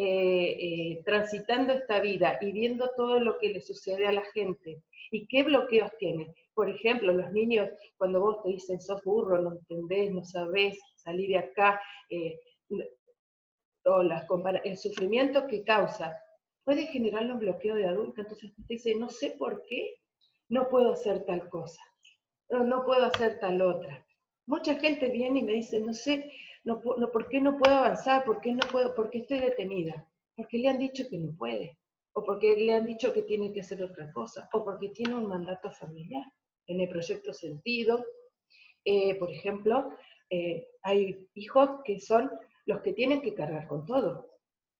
eh, 0.00 1.02
transitando 1.04 1.72
esta 1.72 2.00
vida 2.00 2.38
y 2.40 2.52
viendo 2.52 2.90
todo 2.96 3.18
lo 3.18 3.38
que 3.38 3.48
le 3.48 3.60
sucede 3.60 4.06
a 4.06 4.12
la 4.12 4.24
gente 4.32 4.82
y 5.10 5.26
qué 5.26 5.42
bloqueos 5.42 5.90
tiene, 5.98 6.34
por 6.54 6.68
ejemplo, 6.68 7.12
los 7.12 7.32
niños, 7.32 7.68
cuando 7.96 8.20
vos 8.20 8.42
te 8.42 8.50
dicen, 8.50 8.80
sos 8.80 9.02
burro, 9.04 9.40
no 9.40 9.52
entendés, 9.52 10.12
no 10.12 10.24
sabés, 10.24 10.78
salir 10.96 11.28
de 11.28 11.38
acá, 11.38 11.80
eh, 12.10 12.38
o 13.84 14.02
el 14.02 14.76
sufrimiento 14.76 15.46
que 15.46 15.62
causa, 15.62 16.16
puede 16.64 16.86
generar 16.86 17.24
un 17.30 17.38
bloqueo 17.38 17.76
de 17.76 17.86
adulto. 17.86 18.20
Entonces 18.20 18.52
te 18.54 18.74
dice, 18.74 18.94
no 18.96 19.08
sé 19.08 19.36
por 19.38 19.62
qué 19.66 20.00
no 20.48 20.68
puedo 20.68 20.92
hacer 20.92 21.24
tal 21.24 21.48
cosa, 21.48 21.80
no, 22.50 22.64
no 22.64 22.84
puedo 22.84 23.04
hacer 23.04 23.38
tal 23.38 23.62
otra. 23.62 24.04
Mucha 24.46 24.74
gente 24.74 25.10
viene 25.10 25.40
y 25.40 25.44
me 25.44 25.52
dice, 25.52 25.78
no 25.80 25.92
sé, 25.92 26.32
no, 26.64 26.80
¿por 26.80 27.28
qué 27.28 27.40
no 27.40 27.56
puedo 27.58 27.74
avanzar? 27.74 28.24
¿Por 28.24 28.40
qué 28.40 28.52
no 28.52 28.66
puedo? 28.70 28.94
¿Por 28.94 29.10
qué 29.10 29.18
estoy 29.18 29.40
detenida? 29.40 30.06
Porque 30.36 30.58
le 30.58 30.68
han 30.68 30.78
dicho 30.78 31.04
que 31.08 31.18
no 31.18 31.36
puede, 31.36 31.78
o 32.12 32.24
porque 32.24 32.56
le 32.56 32.74
han 32.74 32.86
dicho 32.86 33.12
que 33.12 33.22
tiene 33.22 33.52
que 33.52 33.60
hacer 33.60 33.82
otra 33.82 34.12
cosa, 34.12 34.48
o 34.52 34.64
porque 34.64 34.90
tiene 34.90 35.14
un 35.14 35.28
mandato 35.28 35.70
familiar. 35.72 36.24
En 36.66 36.80
el 36.80 36.88
proyecto 36.88 37.32
Sentido, 37.32 38.04
eh, 38.84 39.14
por 39.16 39.30
ejemplo, 39.30 39.94
eh, 40.30 40.68
hay 40.82 41.28
hijos 41.34 41.80
que 41.84 42.00
son 42.00 42.30
los 42.66 42.80
que 42.82 42.92
tienen 42.92 43.22
que 43.22 43.34
cargar 43.34 43.66
con 43.66 43.86
todo. 43.86 44.30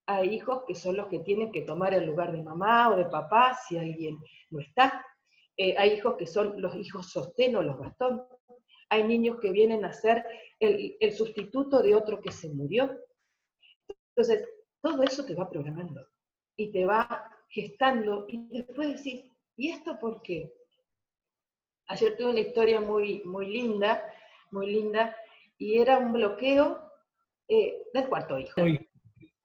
Hay 0.07 0.35
hijos 0.35 0.63
que 0.67 0.75
son 0.75 0.97
los 0.97 1.09
que 1.09 1.21
tienen 1.21 1.53
que 1.53 1.63
tomar 1.63 1.95
el 1.95 2.07
lugar 2.07 2.33
de 2.33 2.43
mamá 2.43 2.91
o 2.91 2.97
de 2.97 3.07
papá 3.07 3.57
si 3.67 3.77
alguien 3.77 4.19
no 4.51 4.61
está. 4.61 5.05
Eh, 5.57 5.75
hay 5.77 5.93
hijos 5.93 6.17
que 6.17 6.27
son 6.27 6.61
los 6.61 6.75
hijos 6.77 7.11
sostén 7.11 7.57
o 7.57 7.63
los 7.63 7.79
bastón. 7.79 8.23
Hay 8.91 9.05
niños 9.05 9.39
que 9.41 9.51
vienen 9.51 9.85
a 9.85 9.93
ser 9.93 10.25
el, 10.61 10.97
el 11.01 11.13
sustituto 11.13 11.83
de 11.83 11.95
otro 11.95 12.21
que 12.21 12.33
se 12.33 12.49
murió. 12.49 12.99
Entonces, 14.17 14.49
todo 14.81 15.03
eso 15.03 15.25
te 15.25 15.35
va 15.35 15.49
programando 15.49 16.07
y 16.57 16.71
te 16.73 16.85
va 16.85 17.31
gestando 17.49 18.27
y 18.29 18.49
después 18.49 18.97
decís, 18.97 19.31
¿y 19.57 19.71
esto 19.71 19.99
por 19.99 20.23
qué? 20.23 20.53
Ayer 21.89 22.17
tuve 22.17 22.31
una 22.31 22.41
historia 22.41 22.81
muy, 22.81 23.23
muy 23.25 23.47
linda, 23.47 24.03
muy 24.51 24.67
linda, 24.67 25.17
y 25.57 25.79
era 25.79 25.99
un 25.99 26.13
bloqueo 26.13 26.79
eh, 27.49 27.83
del 27.95 28.09
cuarto 28.09 28.39
hijo. 28.39 28.61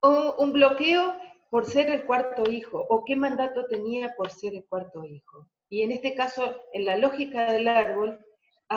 O 0.02 0.36
un 0.40 0.52
bloqueo 0.52 1.16
por 1.50 1.66
ser 1.66 1.90
el 1.90 2.06
cuarto 2.06 2.50
hijo, 2.52 2.86
o 2.90 3.06
qué 3.06 3.16
mandato 3.16 3.66
tenía 3.68 4.14
por 4.16 4.30
ser 4.30 4.56
el 4.56 4.66
cuarto 4.66 5.06
hijo. 5.06 5.48
Y 5.70 5.84
en 5.84 5.92
este 5.92 6.14
caso, 6.16 6.62
en 6.74 6.86
la 6.86 6.98
lógica 6.98 7.54
del 7.54 7.68
árbol, 7.68 8.20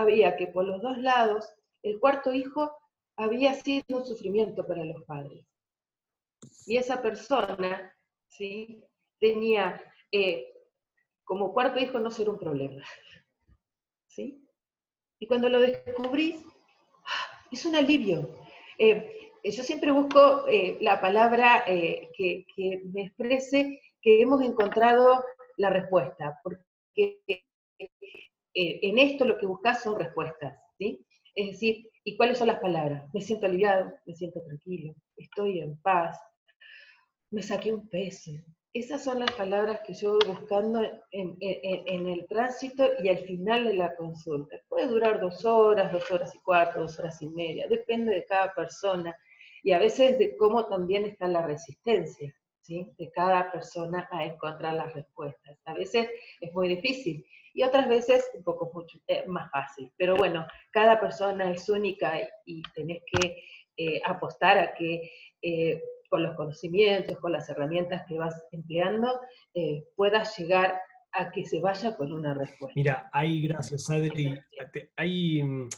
había 0.00 0.36
que 0.36 0.46
por 0.48 0.64
los 0.64 0.82
dos 0.82 0.98
lados, 0.98 1.48
el 1.82 1.98
cuarto 1.98 2.32
hijo 2.32 2.76
había 3.16 3.54
sido 3.54 3.84
un 3.88 4.04
sufrimiento 4.04 4.66
para 4.66 4.84
los 4.84 5.02
padres. 5.04 5.46
Y 6.66 6.76
esa 6.76 7.00
persona, 7.00 7.94
¿sí? 8.28 8.82
Tenía 9.18 9.82
eh, 10.12 10.52
como 11.24 11.52
cuarto 11.52 11.78
hijo 11.78 11.98
no 11.98 12.10
ser 12.10 12.28
un 12.28 12.38
problema. 12.38 12.84
¿Sí? 14.06 14.46
Y 15.18 15.26
cuando 15.26 15.48
lo 15.48 15.60
descubrís, 15.60 16.44
es 17.50 17.64
un 17.64 17.76
alivio. 17.76 18.28
Eh, 18.78 19.32
yo 19.44 19.62
siempre 19.62 19.92
busco 19.92 20.46
eh, 20.48 20.76
la 20.80 21.00
palabra 21.00 21.64
que, 21.64 22.46
me 22.92 23.04
exprese 23.04 23.80
que 24.02 24.20
hemos 24.20 24.42
encontrado 24.42 25.24
la 25.56 25.70
respuesta, 25.70 26.38
porque 26.42 27.22
en 28.56 28.98
esto 28.98 29.24
lo 29.24 29.36
que 29.38 29.46
buscas 29.46 29.82
son 29.82 29.98
respuestas, 29.98 30.58
¿sí? 30.78 31.04
Es 31.34 31.52
decir, 31.52 31.90
¿y 32.04 32.16
cuáles 32.16 32.38
son 32.38 32.48
las 32.48 32.60
palabras? 32.60 33.04
Me 33.12 33.20
siento 33.20 33.46
aliviado, 33.46 33.92
me 34.06 34.14
siento 34.14 34.40
tranquilo, 34.42 34.94
estoy 35.18 35.60
en 35.60 35.76
paz, 35.82 36.18
me 37.30 37.42
saqué 37.42 37.72
un 37.72 37.86
peso. 37.88 38.32
Esas 38.72 39.04
son 39.04 39.20
las 39.20 39.32
palabras 39.32 39.80
que 39.86 39.94
yo 39.94 40.12
voy 40.12 40.26
buscando 40.26 40.82
en, 41.10 41.36
el 42.08 42.26
tránsito 42.26 42.88
y 43.02 43.08
al 43.08 43.18
final 43.18 43.64
de 43.64 43.74
la 43.74 43.94
consulta. 43.96 44.56
Puede 44.68 44.86
durar 44.86 45.20
dos 45.20 45.44
horas, 45.44 45.92
dos 45.92 46.10
horas 46.10 46.34
y 46.34 46.38
cuatro, 46.40 46.82
dos 46.82 46.98
horas 46.98 47.20
y 47.20 47.28
media, 47.28 47.66
depende 47.68 48.14
de 48.14 48.24
cada 48.24 48.54
persona 48.54 49.14
y 49.62 49.72
a 49.72 49.78
veces 49.78 50.18
de 50.18 50.36
cómo 50.36 50.66
también 50.66 51.04
está 51.04 51.26
la 51.26 51.46
resistencia 51.46 52.34
¿sí? 52.62 52.90
de 52.98 53.10
cada 53.10 53.50
persona 53.50 54.08
a 54.10 54.24
encontrar 54.24 54.74
las 54.74 54.92
respuestas. 54.94 55.58
A 55.64 55.74
veces 55.74 56.08
es 56.40 56.52
muy 56.52 56.68
difícil 56.68 57.26
y 57.56 57.62
otras 57.62 57.88
veces 57.88 58.30
un 58.34 58.44
poco 58.44 58.70
mucho, 58.74 58.98
eh, 59.08 59.24
más 59.26 59.50
fácil. 59.50 59.90
Pero 59.96 60.14
bueno, 60.14 60.46
cada 60.70 61.00
persona 61.00 61.50
es 61.50 61.66
única 61.70 62.12
y, 62.44 62.62
tenés 62.74 63.02
que 63.10 63.42
eh, 63.78 64.02
apostar 64.04 64.58
a 64.58 64.74
que 64.74 65.10
eh, 65.40 65.82
con 66.10 66.22
los 66.22 66.36
conocimientos, 66.36 67.18
con 67.18 67.32
las 67.32 67.48
herramientas 67.48 68.04
que 68.06 68.18
vas 68.18 68.44
empleando, 68.52 69.20
puedas 69.96 70.38
llegar 70.38 70.78
a 71.12 71.30
que 71.32 71.44
se 71.44 71.58
vaya 71.60 71.96
con 71.96 72.12
una 72.12 72.34
respuesta. 72.34 72.74
Mira, 72.76 73.10
hay, 73.10 73.48
gracias 73.48 73.90
Adri, 73.90 74.38
hay, 74.94 75.42
mm, 75.42 75.68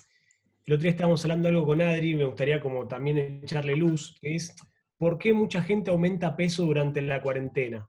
el 0.67 0.75
otro 0.75 0.83
día 0.83 0.91
estábamos 0.91 1.25
hablando 1.25 1.49
algo 1.49 1.65
con 1.65 1.81
Adri, 1.81 2.15
me 2.15 2.25
gustaría 2.25 2.61
como 2.61 2.87
también 2.89 3.41
echarle 3.43 3.77
luz, 3.77 4.19
que 4.21 4.35
es, 4.35 4.55
¿por 4.99 5.17
qué 5.17 5.33
mucha 5.33 5.63
gente 5.63 5.91
aumenta 5.91 6.37
peso 6.37 6.65
durante 6.65 7.01
la 7.01 7.23
cuarentena? 7.23 7.89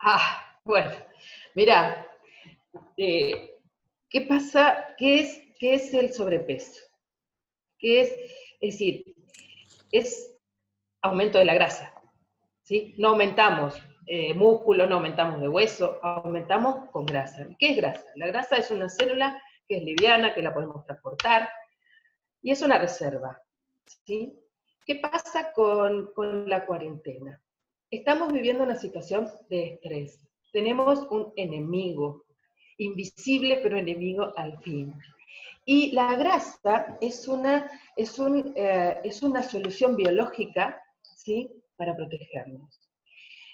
Ah, 0.00 0.60
bueno, 0.64 0.92
mira, 1.54 2.06
eh, 2.96 3.58
¿qué 4.08 4.22
pasa? 4.22 4.94
¿Qué 4.96 5.20
es, 5.20 5.42
¿Qué 5.58 5.74
es 5.74 5.94
el 5.94 6.12
sobrepeso? 6.12 6.82
¿Qué 7.78 8.00
es? 8.02 8.10
Es 8.60 8.74
decir, 8.74 9.14
es 9.92 10.36
aumento 11.02 11.38
de 11.38 11.44
la 11.44 11.54
grasa. 11.54 11.92
¿sí? 12.62 12.94
No 12.98 13.08
aumentamos 13.08 13.80
eh, 14.06 14.34
músculo, 14.34 14.86
no 14.86 14.96
aumentamos 14.96 15.40
de 15.40 15.48
hueso, 15.48 15.98
aumentamos 16.02 16.90
con 16.90 17.06
grasa. 17.06 17.46
¿Qué 17.58 17.70
es 17.70 17.76
grasa? 17.76 18.04
La 18.14 18.26
grasa 18.28 18.56
es 18.56 18.70
una 18.70 18.88
célula 18.88 19.42
que 19.66 19.78
es 19.78 19.82
liviana, 19.82 20.32
que 20.32 20.42
la 20.42 20.54
podemos 20.54 20.84
transportar, 20.84 21.48
y 22.40 22.52
es 22.52 22.62
una 22.62 22.78
reserva. 22.78 23.42
¿sí? 24.04 24.38
¿Qué 24.84 24.96
pasa 24.96 25.52
con, 25.52 26.12
con 26.14 26.48
la 26.48 26.64
cuarentena? 26.64 27.40
Estamos 27.90 28.32
viviendo 28.32 28.62
una 28.62 28.76
situación 28.76 29.28
de 29.48 29.74
estrés. 29.74 30.20
Tenemos 30.52 31.06
un 31.10 31.32
enemigo, 31.36 32.25
invisible 32.78 33.60
pero 33.62 33.76
enemigo 33.76 34.32
al 34.36 34.58
fin. 34.60 34.94
Y 35.64 35.90
la 35.92 36.14
grasa 36.14 36.96
es 37.00 37.26
una, 37.26 37.70
es 37.96 38.18
un, 38.18 38.52
eh, 38.54 38.98
es 39.02 39.22
una 39.22 39.42
solución 39.42 39.96
biológica 39.96 40.80
¿sí? 41.26 41.50
Para 41.76 41.94
protegernos. 41.96 42.80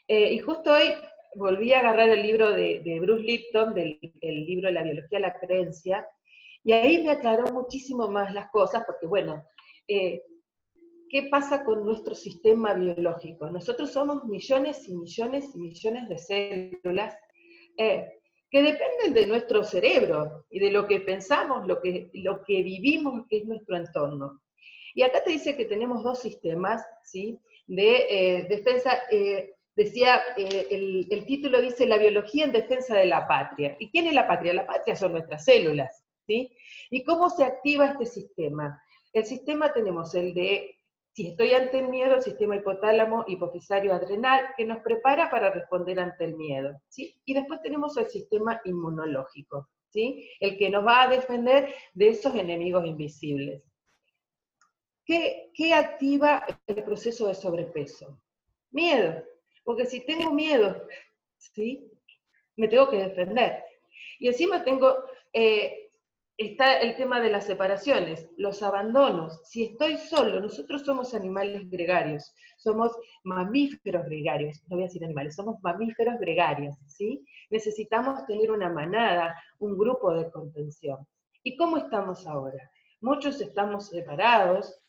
Eh, 0.07 0.35
y 0.35 0.39
justo 0.39 0.73
hoy 0.73 0.93
volví 1.35 1.73
a 1.73 1.81
agarrar 1.81 2.11
el 2.11 2.23
libro 2.23 2.53
de, 2.53 2.99
Bruce 3.01 3.23
Lipton, 3.23 3.75
del 3.75 3.99
el 4.21 4.45
libro 4.45 4.71
la 4.71 4.83
biología 4.83 5.19
la 5.19 5.33
creencia, 5.33 6.07
y 6.63 6.73
ahí 6.73 7.03
me 7.03 7.11
aclaró 7.11 7.51
muchísimo 7.53 8.09
más 8.09 8.35
las 8.35 8.51
cosas, 8.51 8.85
porque 8.87 9.07
bueno, 9.07 9.45
eh, 9.89 10.23
¿qué 11.09 11.29
pasa 11.31 11.65
con 11.65 11.85
nuestro 11.85 12.15
sistema 12.15 12.75
biológico? 12.75 13.49
Nosotros 13.51 13.91
somos 13.91 14.25
millones 14.25 14.87
y 14.87 14.95
millones 14.95 15.51
y 15.55 15.59
millones 15.59 16.09
de 16.09 16.19
células 16.19 17.17
que 18.53 18.63
dependen 18.63 19.15
de 19.15 19.27
nuestro 19.27 19.65
cerebro 19.65 20.45
y 20.51 20.61
de 20.61 20.71
lo 20.71 20.87
que 20.87 21.01
pensamos, 21.01 21.67
lo 21.67 21.81
que, 21.81 22.11
lo 22.13 22.45
que 22.45 22.63
vivimos, 22.63 23.27
que 23.27 23.39
es 23.39 23.47
nuestro 23.47 23.79
entorno. 23.79 24.43
Y 24.95 25.03
acá 25.03 25.25
te 25.25 25.31
dice 25.31 25.57
que 25.57 25.65
tenemos 25.65 26.05
dos 26.05 26.21
sistemas, 26.21 26.85
¿sí? 27.03 27.41
de 27.67 28.07
eh, 28.11 28.47
defensa, 28.51 28.99
eh, 29.11 29.55
decía, 29.75 30.21
eh, 30.37 30.67
el, 30.71 31.25
título 31.25 31.63
dice 31.63 31.87
la 31.87 31.97
biología 31.97 32.45
en 32.45 32.53
defensa 32.53 32.95
de 32.95 33.07
la 33.07 33.27
patria. 33.27 33.75
¿Y 33.79 33.91
quién 33.91 34.07
es 34.07 34.13
la 34.13 34.29
patria? 34.29 34.53
La 34.53 34.67
patria 34.67 34.97
son 34.97 35.13
nuestras 35.13 35.47
células, 35.47 36.05
¿sí? 36.27 36.55
¿Y 36.91 37.05
cómo 37.05 37.31
se 37.31 37.45
activa 37.45 37.87
este 37.87 38.05
sistema? 38.05 38.83
El 39.15 39.25
sistema 39.25 39.73
tenemos 39.73 40.15
el 40.15 40.35
de, 40.35 40.79
si 41.13 41.29
estoy 41.29 41.53
ante 41.53 41.79
el 41.79 41.89
miedo, 41.89 42.15
el 42.15 42.23
sistema 42.23 42.57
hipotálamo, 42.57 43.25
hipofisario, 43.27 43.93
adrenal, 43.93 44.47
que 44.57 44.65
nos 44.65 44.79
prepara 44.81 45.31
para 45.31 45.51
responder 45.51 46.01
ante 46.01 46.25
el 46.25 46.37
miedo, 46.37 46.81
¿sí? 46.89 47.21
Y 47.25 47.35
después 47.35 47.61
tenemos 47.61 47.97
el 47.99 48.09
sistema 48.09 48.61
inmunológico, 48.65 49.69
¿sí? 49.91 50.29
El 50.41 50.57
que 50.57 50.71
nos 50.71 50.87
va 50.87 51.03
a 51.03 51.09
defender 51.09 51.75
de 51.93 52.09
esos 52.09 52.35
enemigos 52.35 52.87
invisibles. 52.87 53.69
¿Qué, 55.05 55.75
activa 55.75 56.47
el 56.67 56.83
proceso 56.83 57.27
de 57.27 57.35
sobrepeso? 57.35 58.19
Miedo, 58.71 59.23
porque 59.65 59.85
si 59.85 60.01
tengo 60.07 60.33
miedo, 60.33 60.87
¿sí? 61.37 61.91
me 62.57 62.69
tengo 62.69 62.89
que 62.89 62.97
defender. 62.97 63.63
Y 64.19 64.29
encima 64.29 64.65
tengo, 64.65 65.05
eh, 65.33 65.82
está 66.37 66.79
el 66.79 66.97
tema 66.97 67.21
de 67.21 67.31
las 67.31 67.47
separaciones, 67.47 68.29
los 68.37 68.63
abandonos. 68.63 69.41
Si 69.45 69.65
estoy 69.65 69.97
solo, 69.99 70.41
nosotros 70.41 70.83
somos 70.85 71.15
animales 71.15 71.69
gregarios, 71.71 72.35
somos 72.57 72.93
mamíferos 73.25 74.05
gregarios, 74.07 74.63
no 74.69 74.77
voy 74.77 74.85
a 74.85 74.87
decir 74.87 75.05
animales, 75.05 75.37
somos 75.37 75.57
mamíferos 75.63 76.19
gregarios, 76.19 76.77
¿sí? 76.87 77.25
Necesitamos 77.51 78.25
tener 78.27 78.51
una 78.51 78.71
manada, 78.71 79.35
un 79.59 79.77
grupo 79.77 80.13
de 80.15 80.31
contención. 80.31 81.07
¿Y 81.43 81.57
cómo 81.57 81.77
estamos 81.77 82.27
ahora? 82.27 82.71
Muchos 83.01 83.41
estamos 83.41 83.89
separados, 83.89 84.83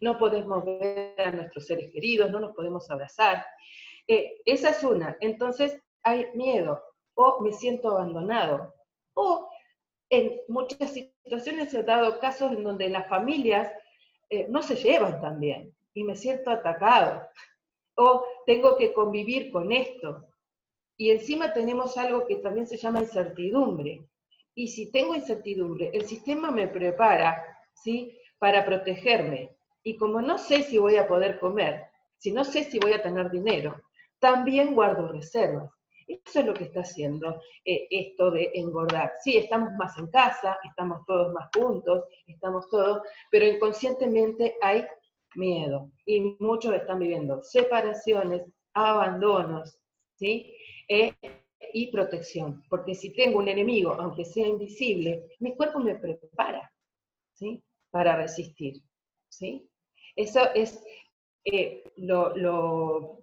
no 0.00 0.18
podemos 0.18 0.64
ver 0.64 1.20
a 1.20 1.30
nuestros 1.32 1.66
seres 1.66 1.90
queridos, 1.92 2.30
no 2.30 2.40
nos 2.40 2.54
podemos 2.54 2.90
abrazar. 2.90 3.44
Eh, 4.06 4.40
esa 4.44 4.70
es 4.70 4.82
una. 4.84 5.16
Entonces 5.20 5.78
hay 6.02 6.26
miedo 6.34 6.80
o 7.14 7.40
me 7.40 7.52
siento 7.52 7.90
abandonado. 7.90 8.74
O 9.14 9.49
en 10.10 10.40
muchas 10.48 10.92
situaciones 10.92 11.72
he 11.72 11.82
dado 11.84 12.18
casos 12.18 12.52
en 12.52 12.64
donde 12.64 12.88
las 12.88 13.08
familias 13.08 13.72
eh, 14.28 14.46
no 14.48 14.60
se 14.62 14.74
llevan 14.74 15.20
tan 15.20 15.40
bien 15.40 15.72
y 15.94 16.04
me 16.04 16.16
siento 16.16 16.50
atacado. 16.50 17.22
O 17.94 18.24
tengo 18.44 18.76
que 18.76 18.92
convivir 18.92 19.50
con 19.50 19.72
esto. 19.72 20.26
Y 20.96 21.10
encima 21.10 21.52
tenemos 21.52 21.96
algo 21.96 22.26
que 22.26 22.36
también 22.36 22.66
se 22.66 22.76
llama 22.76 23.00
incertidumbre. 23.00 24.06
Y 24.54 24.68
si 24.68 24.90
tengo 24.90 25.14
incertidumbre, 25.14 25.90
el 25.94 26.06
sistema 26.06 26.50
me 26.50 26.68
prepara 26.68 27.42
¿sí? 27.72 28.18
para 28.38 28.64
protegerme. 28.64 29.56
Y 29.82 29.96
como 29.96 30.20
no 30.20 30.38
sé 30.38 30.62
si 30.64 30.78
voy 30.78 30.96
a 30.96 31.08
poder 31.08 31.38
comer, 31.38 31.86
si 32.18 32.32
no 32.32 32.44
sé 32.44 32.64
si 32.64 32.78
voy 32.78 32.92
a 32.92 33.02
tener 33.02 33.30
dinero, 33.30 33.80
también 34.18 34.74
guardo 34.74 35.08
reservas. 35.08 35.70
Eso 36.24 36.40
es 36.40 36.46
lo 36.46 36.54
que 36.54 36.64
está 36.64 36.80
haciendo 36.80 37.40
eh, 37.64 37.86
esto 37.90 38.30
de 38.30 38.50
engordar. 38.54 39.12
Sí, 39.22 39.36
estamos 39.36 39.70
más 39.78 39.96
en 39.98 40.08
casa, 40.08 40.58
estamos 40.64 41.04
todos 41.06 41.32
más 41.32 41.48
juntos, 41.54 42.04
estamos 42.26 42.68
todos, 42.68 43.02
pero 43.30 43.46
inconscientemente 43.46 44.56
hay 44.60 44.84
miedo 45.36 45.90
y 46.06 46.36
muchos 46.40 46.74
están 46.74 46.98
viviendo 46.98 47.42
separaciones, 47.42 48.42
abandonos, 48.74 49.78
¿sí? 50.16 50.54
Eh, 50.88 51.14
y 51.72 51.90
protección, 51.92 52.62
porque 52.68 52.94
si 52.94 53.12
tengo 53.12 53.38
un 53.38 53.48
enemigo, 53.48 53.92
aunque 53.92 54.24
sea 54.24 54.46
invisible, 54.46 55.28
mi 55.38 55.54
cuerpo 55.54 55.78
me 55.78 55.94
prepara, 55.94 56.72
¿sí? 57.34 57.62
Para 57.90 58.16
resistir, 58.16 58.82
¿sí? 59.28 59.68
Eso 60.16 60.40
es 60.54 60.82
eh, 61.44 61.84
lo, 61.96 63.19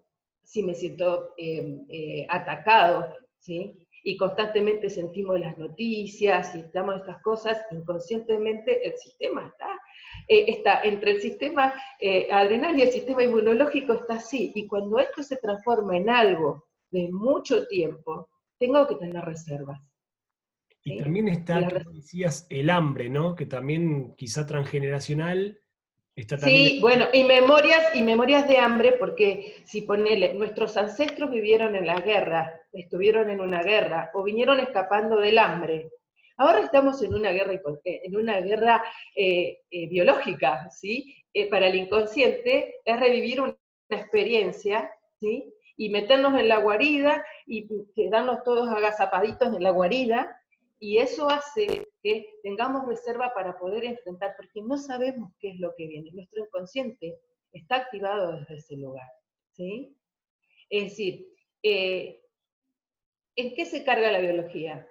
si 0.47 0.63
me 0.63 0.73
siento 0.73 1.33
eh, 1.35 1.77
eh, 1.89 2.25
atacado, 2.29 3.13
¿sí? 3.37 3.85
Y 4.01 4.15
constantemente 4.15 4.89
sentimos 4.89 5.37
las 5.41 5.57
noticias 5.57 6.55
y 6.55 6.59
estamos 6.59 6.95
estas 6.95 7.21
cosas, 7.21 7.57
inconscientemente 7.71 8.87
el 8.87 8.95
sistema 8.97 9.45
está, 9.47 9.67
está 10.29 10.81
entre 10.83 11.11
el 11.11 11.21
sistema 11.21 11.73
adrenal 12.31 12.79
y 12.79 12.83
el 12.83 12.91
sistema 12.91 13.23
inmunológico 13.23 13.93
está 13.93 14.13
así. 14.13 14.53
Y 14.55 14.65
cuando 14.65 14.97
esto 14.99 15.21
se 15.23 15.35
transforma 15.35 15.97
en 15.97 16.09
algo 16.09 16.67
de 16.89 17.09
mucho 17.11 17.67
tiempo, 17.67 18.29
tengo 18.57 18.87
que 18.87 18.95
tener 18.95 19.25
reservas. 19.25 19.91
Y 20.85 20.99
también 20.99 21.27
está, 21.27 21.69
como 21.69 21.91
decías, 21.91 22.47
el 22.49 22.69
hambre, 22.69 23.09
¿no? 23.09 23.35
Que 23.35 23.45
también 23.45 24.15
quizá 24.15 24.45
transgeneracional 24.45 25.59
Sí, 26.39 26.79
bueno, 26.81 27.05
y 27.13 27.23
memorias, 27.23 27.95
y 27.95 28.01
memorias 28.01 28.47
de 28.47 28.57
hambre, 28.57 28.93
porque 28.93 29.57
si 29.65 29.83
ponele, 29.83 30.33
nuestros 30.33 30.75
ancestros 30.75 31.29
vivieron 31.29 31.75
en 31.75 31.85
la 31.85 32.01
guerra, 32.01 32.59
estuvieron 32.73 33.29
en 33.29 33.39
una 33.39 33.61
guerra, 33.61 34.09
o 34.15 34.23
vinieron 34.23 34.59
escapando 34.59 35.17
del 35.17 35.37
hambre. 35.37 35.91
Ahora 36.37 36.61
estamos 36.61 37.03
en 37.03 37.13
una 37.13 37.31
guerra, 37.31 37.53
eh, 37.53 38.01
en 38.03 38.15
una 38.15 38.41
guerra 38.41 38.83
eh, 39.15 39.59
eh, 39.69 39.87
biológica, 39.87 40.69
¿sí? 40.71 41.13
para 41.51 41.67
el 41.67 41.75
inconsciente 41.75 42.77
es 42.83 42.99
revivir 42.99 43.41
una 43.41 43.55
experiencia, 43.89 44.89
¿sí? 45.19 45.53
Y 45.75 45.89
meternos 45.89 46.33
en 46.39 46.47
la 46.47 46.57
guarida 46.57 47.23
y 47.45 47.67
quedarnos 47.95 48.43
todos 48.43 48.67
agazapaditos 48.69 49.55
en 49.55 49.61
la 49.61 49.69
guarida, 49.69 50.35
y 50.79 50.97
eso 50.97 51.29
hace 51.29 51.87
tengamos 52.43 52.87
reserva 52.87 53.33
para 53.33 53.57
poder 53.57 53.83
enfrentar, 53.85 54.35
porque 54.37 54.61
no 54.61 54.77
sabemos 54.77 55.31
qué 55.39 55.51
es 55.51 55.59
lo 55.59 55.73
que 55.75 55.87
viene. 55.87 56.11
Nuestro 56.13 56.43
inconsciente 56.45 57.19
está 57.51 57.77
activado 57.77 58.39
desde 58.39 58.55
ese 58.57 58.77
lugar. 58.77 59.07
¿sí? 59.51 59.97
Es 60.69 60.83
decir, 60.91 61.27
eh, 61.63 62.21
¿en 63.35 63.55
qué 63.55 63.65
se 63.65 63.83
carga 63.83 64.11
la 64.11 64.19
biología? 64.19 64.87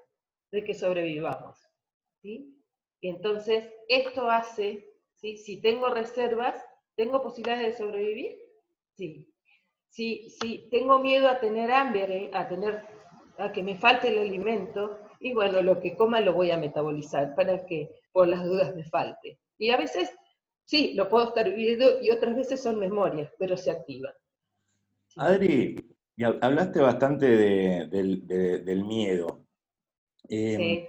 De 0.51 0.65
que 0.65 0.75
sobrevivamos. 0.75 1.59
¿sí? 2.23 2.57
Entonces, 3.01 3.69
esto 3.89 4.31
hace, 4.31 4.89
si 5.15 5.61
tengo 5.61 5.89
reservas, 5.89 6.63
¿tengo 6.95 7.23
posibilidades 7.23 7.67
de 7.67 7.85
sobrevivir? 7.85 8.39
Sí. 8.97 9.33
Si, 9.89 10.29
si 10.31 10.69
tengo 10.71 10.99
miedo 10.99 11.29
a 11.29 11.41
tener 11.41 11.71
hambre, 11.71 12.31
a, 12.33 12.49
tener, 12.49 12.85
a 13.39 13.53
que 13.53 13.63
me 13.63 13.77
falte 13.77 14.09
el 14.09 14.19
alimento, 14.19 15.06
y 15.21 15.33
bueno, 15.33 15.63
lo 15.63 15.81
que 15.81 15.97
coma 15.97 16.21
lo 16.21 16.33
voy 16.33 16.51
a 16.51 16.59
metabolizar 16.59 17.35
para 17.35 17.67
que 17.67 17.91
por 18.13 18.29
las 18.29 18.45
dudas 18.45 18.75
me 18.75 18.85
falte. 18.85 19.39
Y 19.59 19.71
a 19.71 19.77
veces, 19.77 20.11
sí, 20.65 20.95
lo 20.95 21.09
puedo 21.09 21.29
estar 21.29 21.49
viviendo 21.49 22.01
y 22.03 22.11
otras 22.11 22.37
veces 22.37 22.63
son 22.63 22.79
memorias, 22.79 23.31
pero 23.39 23.57
se 23.57 23.71
activa. 23.71 24.13
Adri, 25.17 25.77
hablaste 26.41 26.81
bastante 26.81 27.27
del 27.87 28.85
miedo. 28.85 29.47
Em, 30.29 30.87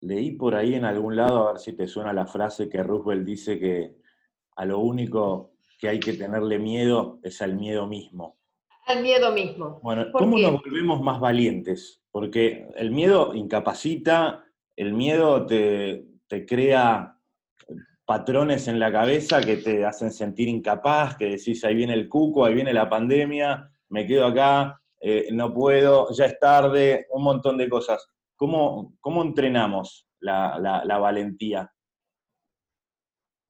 leí 0.00 0.32
por 0.32 0.54
ahí 0.54 0.74
en 0.74 0.84
algún 0.84 1.16
lado, 1.16 1.48
a 1.48 1.52
ver 1.52 1.60
si 1.60 1.72
te 1.72 1.86
suena 1.86 2.12
la 2.12 2.26
frase 2.26 2.68
que 2.68 2.82
Roosevelt 2.82 3.24
dice 3.24 3.58
que 3.58 3.96
a 4.56 4.64
lo 4.64 4.78
único 4.78 5.52
que 5.78 5.88
hay 5.88 6.00
que 6.00 6.12
tenerle 6.12 6.58
miedo 6.58 7.20
es 7.22 7.40
al 7.42 7.54
miedo 7.56 7.86
mismo. 7.86 8.37
Al 8.88 9.02
miedo 9.02 9.32
mismo. 9.32 9.80
Bueno, 9.82 10.06
¿cómo 10.10 10.38
nos 10.38 10.62
volvemos 10.62 11.02
más 11.02 11.20
valientes? 11.20 12.00
Porque 12.10 12.66
el 12.74 12.90
miedo 12.90 13.34
incapacita, 13.34 14.46
el 14.76 14.94
miedo 14.94 15.44
te, 15.44 16.06
crea 16.46 17.14
patrones 18.06 18.66
en 18.66 18.78
la 18.78 18.90
cabeza 18.90 19.42
que 19.42 19.58
te 19.58 19.84
hacen 19.84 20.10
sentir 20.10 20.48
incapaz, 20.48 21.18
que 21.18 21.26
decís, 21.26 21.62
ahí 21.66 21.74
viene 21.74 21.92
el 21.92 22.08
cuco, 22.08 22.46
ahí 22.46 22.54
viene 22.54 22.72
la 22.72 22.88
pandemia, 22.88 23.70
me 23.90 24.06
quedo 24.06 24.24
acá, 24.24 24.80
eh, 24.98 25.28
no 25.32 25.52
puedo, 25.52 26.10
ya 26.12 26.24
es 26.24 26.38
tarde, 26.38 27.08
un 27.10 27.24
montón 27.24 27.58
de 27.58 27.68
cosas. 27.68 28.08
¿Cómo, 28.36 28.96
cómo 29.00 29.22
entrenamos 29.22 30.08
la, 30.20 30.98
valentía? 30.98 31.70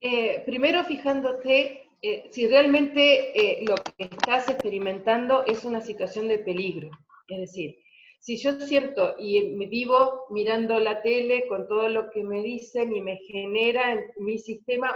Eh, 0.01 0.43
primero 0.45 0.83
fijándote 0.83 1.88
eh, 2.01 2.29
si 2.31 2.47
realmente 2.47 3.63
lo 3.67 3.75
que 3.75 4.05
estás 4.05 4.49
experimentando 4.49 5.45
es 5.45 5.65
una 5.65 5.81
situación 5.81 6.27
de 6.27 6.39
peligro. 6.39 6.89
Es 7.27 7.39
decir, 7.39 7.77
si 8.19 8.37
yo 8.37 8.59
siento 8.59 9.15
y 9.17 9.55
me 9.55 9.67
vivo 9.67 10.25
mirando 10.29 10.79
la 10.79 11.01
tele 11.01 11.47
con 11.47 11.67
todo 11.67 11.87
lo 11.87 12.09
que 12.09 12.23
me 12.23 12.41
dicen 12.41 12.93
y 12.93 13.01
me 13.01 13.17
genera 13.17 13.93
en 13.93 14.11
mi 14.17 14.37
sistema 14.37 14.95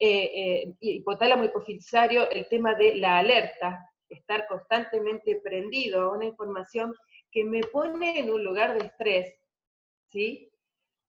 eh, 0.00 0.30
eh, 0.32 0.74
hipotálamo 0.78 1.44
hipofisario 1.44 2.30
el 2.30 2.46
tema 2.48 2.74
de 2.74 2.94
la 2.96 3.18
alerta, 3.18 3.90
estar 4.08 4.46
constantemente 4.46 5.40
prendido 5.42 6.02
a 6.02 6.16
una 6.16 6.26
información 6.26 6.94
que 7.32 7.44
me 7.44 7.62
pone 7.62 8.20
en 8.20 8.30
un 8.30 8.44
lugar 8.44 8.78
de 8.78 8.86
estrés, 8.86 9.34
¿sí? 10.08 10.52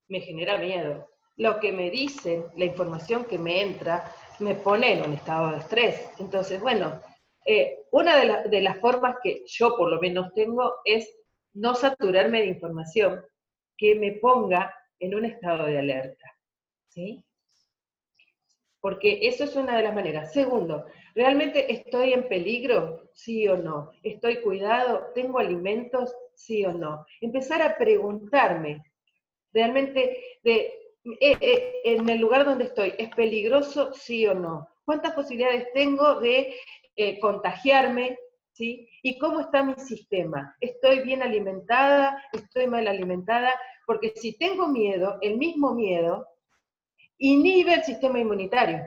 Me 0.07 0.21
genera 0.21 0.57
miedo. 0.57 1.07
Lo 1.35 1.59
que 1.59 1.71
me 1.71 1.91
dicen, 1.91 2.45
la 2.57 2.65
información 2.65 3.25
que 3.25 3.37
me 3.37 3.61
entra, 3.61 4.11
me 4.39 4.55
pone 4.55 4.93
en 4.93 5.03
un 5.03 5.13
estado 5.13 5.51
de 5.51 5.57
estrés. 5.57 6.09
Entonces, 6.19 6.59
bueno, 6.61 7.01
eh, 7.45 7.79
una 7.91 8.17
de, 8.17 8.49
de, 8.49 8.61
las 8.61 8.77
formas 8.79 9.17
que 9.23 9.43
yo 9.47 9.75
por 9.75 9.89
lo 9.89 9.99
menos 9.99 10.33
tengo 10.33 10.75
es 10.85 11.09
no 11.53 11.75
saturarme 11.75 12.41
de 12.41 12.47
información 12.47 13.21
que 13.77 13.95
me 13.95 14.13
ponga 14.13 14.73
en 14.99 15.15
un 15.15 15.25
estado 15.25 15.65
de 15.65 15.79
alerta. 15.79 16.37
¿Sí? 16.89 17.23
Porque 18.81 19.19
eso 19.27 19.43
es 19.43 19.55
una 19.55 19.77
de 19.77 19.83
las 19.83 19.93
maneras. 19.93 20.33
Segundo, 20.33 20.85
¿realmente 21.15 21.71
estoy 21.71 22.13
en 22.13 22.27
peligro? 22.27 23.09
Sí 23.13 23.47
o 23.47 23.57
no. 23.57 23.91
¿Estoy 24.03 24.41
cuidado? 24.41 25.11
¿Tengo 25.13 25.39
alimentos? 25.39 26.15
Sí 26.33 26.65
o 26.65 26.73
no. 26.73 27.05
Empezar 27.19 27.61
a 27.61 27.77
preguntarme, 27.77 28.83
realmente, 29.51 30.39
de, 30.43 30.78
en 31.03 32.09
el 32.09 32.19
lugar 32.19 32.45
donde 32.45 32.65
estoy, 32.65 32.93
¿es 32.97 33.09
peligroso? 33.15 33.93
Sí 33.93 34.27
o 34.27 34.33
no. 34.33 34.67
¿Cuántas 34.83 35.13
posibilidades 35.13 35.67
tengo 35.73 36.19
de 36.19 36.55
eh, 36.95 37.19
contagiarme? 37.19 38.17
¿Y 38.61 39.17
cómo 39.17 39.39
está 39.39 39.63
mi 39.63 39.75
sistema? 39.75 40.55
¿Estoy 40.59 40.99
bien 40.99 41.21
alimentada? 41.23 42.21
¿Estoy 42.33 42.67
mal 42.67 42.87
alimentada? 42.87 43.53
Porque 43.85 44.11
si 44.15 44.37
tengo 44.37 44.67
miedo, 44.67 45.17
el 45.21 45.37
mismo 45.37 45.73
miedo 45.73 46.27
inhibe 47.17 47.73
el 47.73 47.83
sistema 47.83 48.19
inmunitario. 48.19 48.81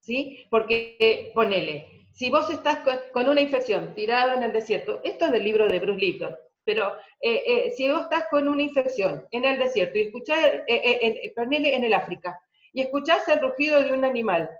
¿Sí? 0.00 0.46
Porque, 0.50 1.30
ponele, 1.34 2.06
si 2.12 2.30
vos 2.30 2.50
estás 2.50 2.80
con, 3.12 3.28
una 3.28 3.40
infección 3.40 3.94
tirado 3.94 4.34
en 4.34 4.42
el 4.42 4.52
desierto, 4.52 5.00
esto 5.04 5.26
es 5.26 5.32
del 5.32 5.44
libro 5.44 5.68
de 5.68 5.78
Bruce 5.78 6.00
Lipton, 6.00 6.36
pero 6.64 6.94
eh, 7.20 7.42
eh, 7.46 7.70
si 7.72 7.90
vos 7.90 8.02
estás 8.02 8.26
con 8.30 8.48
una 8.48 8.62
infección 8.62 9.26
en 9.30 9.44
el 9.44 9.58
desierto 9.58 9.98
y 9.98 10.02
escuchás, 10.02 10.38
eh, 10.66 11.32
ponele 11.34 11.74
en 11.74 11.84
el 11.84 11.94
África, 11.94 12.40
y 12.72 12.82
escuchás 12.82 13.26
el 13.28 13.40
rugido 13.40 13.82
de 13.82 13.92
un 13.92 14.04
animal, 14.04 14.50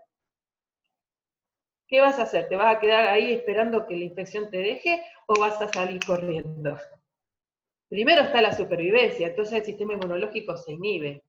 ¿qué 1.87 2.01
vas 2.01 2.19
a 2.19 2.23
hacer? 2.23 2.49
¿Te 2.49 2.57
vas 2.57 2.77
a 2.77 2.81
quedar 2.81 3.09
ahí 3.09 3.33
esperando 3.33 3.87
que 3.87 3.97
la 3.97 4.05
infección 4.05 4.51
te 4.51 4.59
deje 4.59 5.03
o 5.27 5.39
vas 5.39 5.61
a 5.61 5.73
salir 5.73 6.01
corriendo? 6.05 6.79
Primero 7.89 8.23
está 8.23 8.41
la 8.41 8.53
supervivencia, 8.53 9.29
entonces 9.29 9.59
el 9.59 9.65
sistema 9.65 9.95
inmunológico 9.95 10.57
se 10.57 10.73
inhibe. 10.73 11.25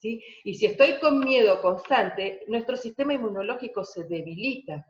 ¿sí? 0.00 0.22
Y 0.44 0.54
si 0.54 0.66
estoy 0.66 0.98
con 0.98 1.20
miedo 1.20 1.60
constante, 1.60 2.42
nuestro 2.48 2.76
sistema 2.76 3.14
inmunológico 3.14 3.84
se 3.84 4.04
debilita. 4.04 4.84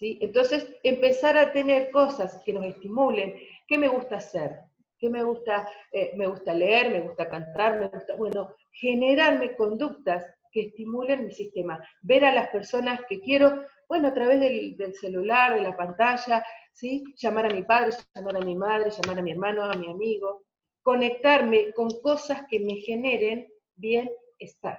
Entonces, 0.00 0.76
empezar 0.82 1.36
a 1.36 1.52
tener 1.52 1.90
cosas 1.90 2.40
que 2.44 2.52
nos 2.52 2.64
estimulen, 2.64 3.34
¿qué 3.66 3.78
me 3.78 3.88
gusta 3.88 4.16
hacer? 4.16 4.60
¿Qué 4.98 5.08
me 5.10 5.22
gusta? 5.22 5.68
Eh, 5.92 6.12
me 6.16 6.26
gusta 6.26 6.54
leer, 6.54 6.90
me 6.90 7.00
gusta 7.00 7.28
cantar, 7.28 7.80
me 7.80 7.88
gusta, 7.88 8.14
bueno, 8.16 8.54
generarme 8.72 9.54
conductas 9.56 10.24
que 10.50 10.62
estimulen 10.62 11.26
mi 11.26 11.32
sistema. 11.32 11.82
Ver 12.02 12.24
a 12.24 12.32
las 12.32 12.48
personas 12.48 13.00
que 13.08 13.20
quiero, 13.20 13.64
bueno, 13.88 14.08
a 14.08 14.14
través 14.14 14.40
del, 14.40 14.94
celular, 14.94 15.54
de 15.54 15.62
la 15.62 15.76
pantalla, 15.76 16.44
¿sí? 16.72 17.04
Llamar 17.16 17.46
a 17.46 17.54
mi 17.54 17.62
padre, 17.62 17.92
llamar 18.14 18.36
a 18.36 18.40
mi 18.40 18.56
madre, 18.56 18.90
llamar 18.90 19.18
a 19.18 19.22
mi 19.22 19.32
hermano, 19.32 19.64
a 19.64 19.74
mi 19.74 19.90
amigo. 19.90 20.44
Conectarme 20.82 21.72
con 21.72 21.90
cosas 22.00 22.42
que 22.48 22.60
me 22.60 22.76
generen 22.76 23.48
bienestar. 23.74 24.78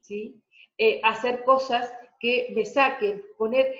¿sí? 0.00 0.42
Eh, 0.76 1.00
hacer 1.04 1.44
cosas 1.44 1.92
que 2.18 2.52
me 2.54 2.66
saquen, 2.66 3.22
poner, 3.38 3.74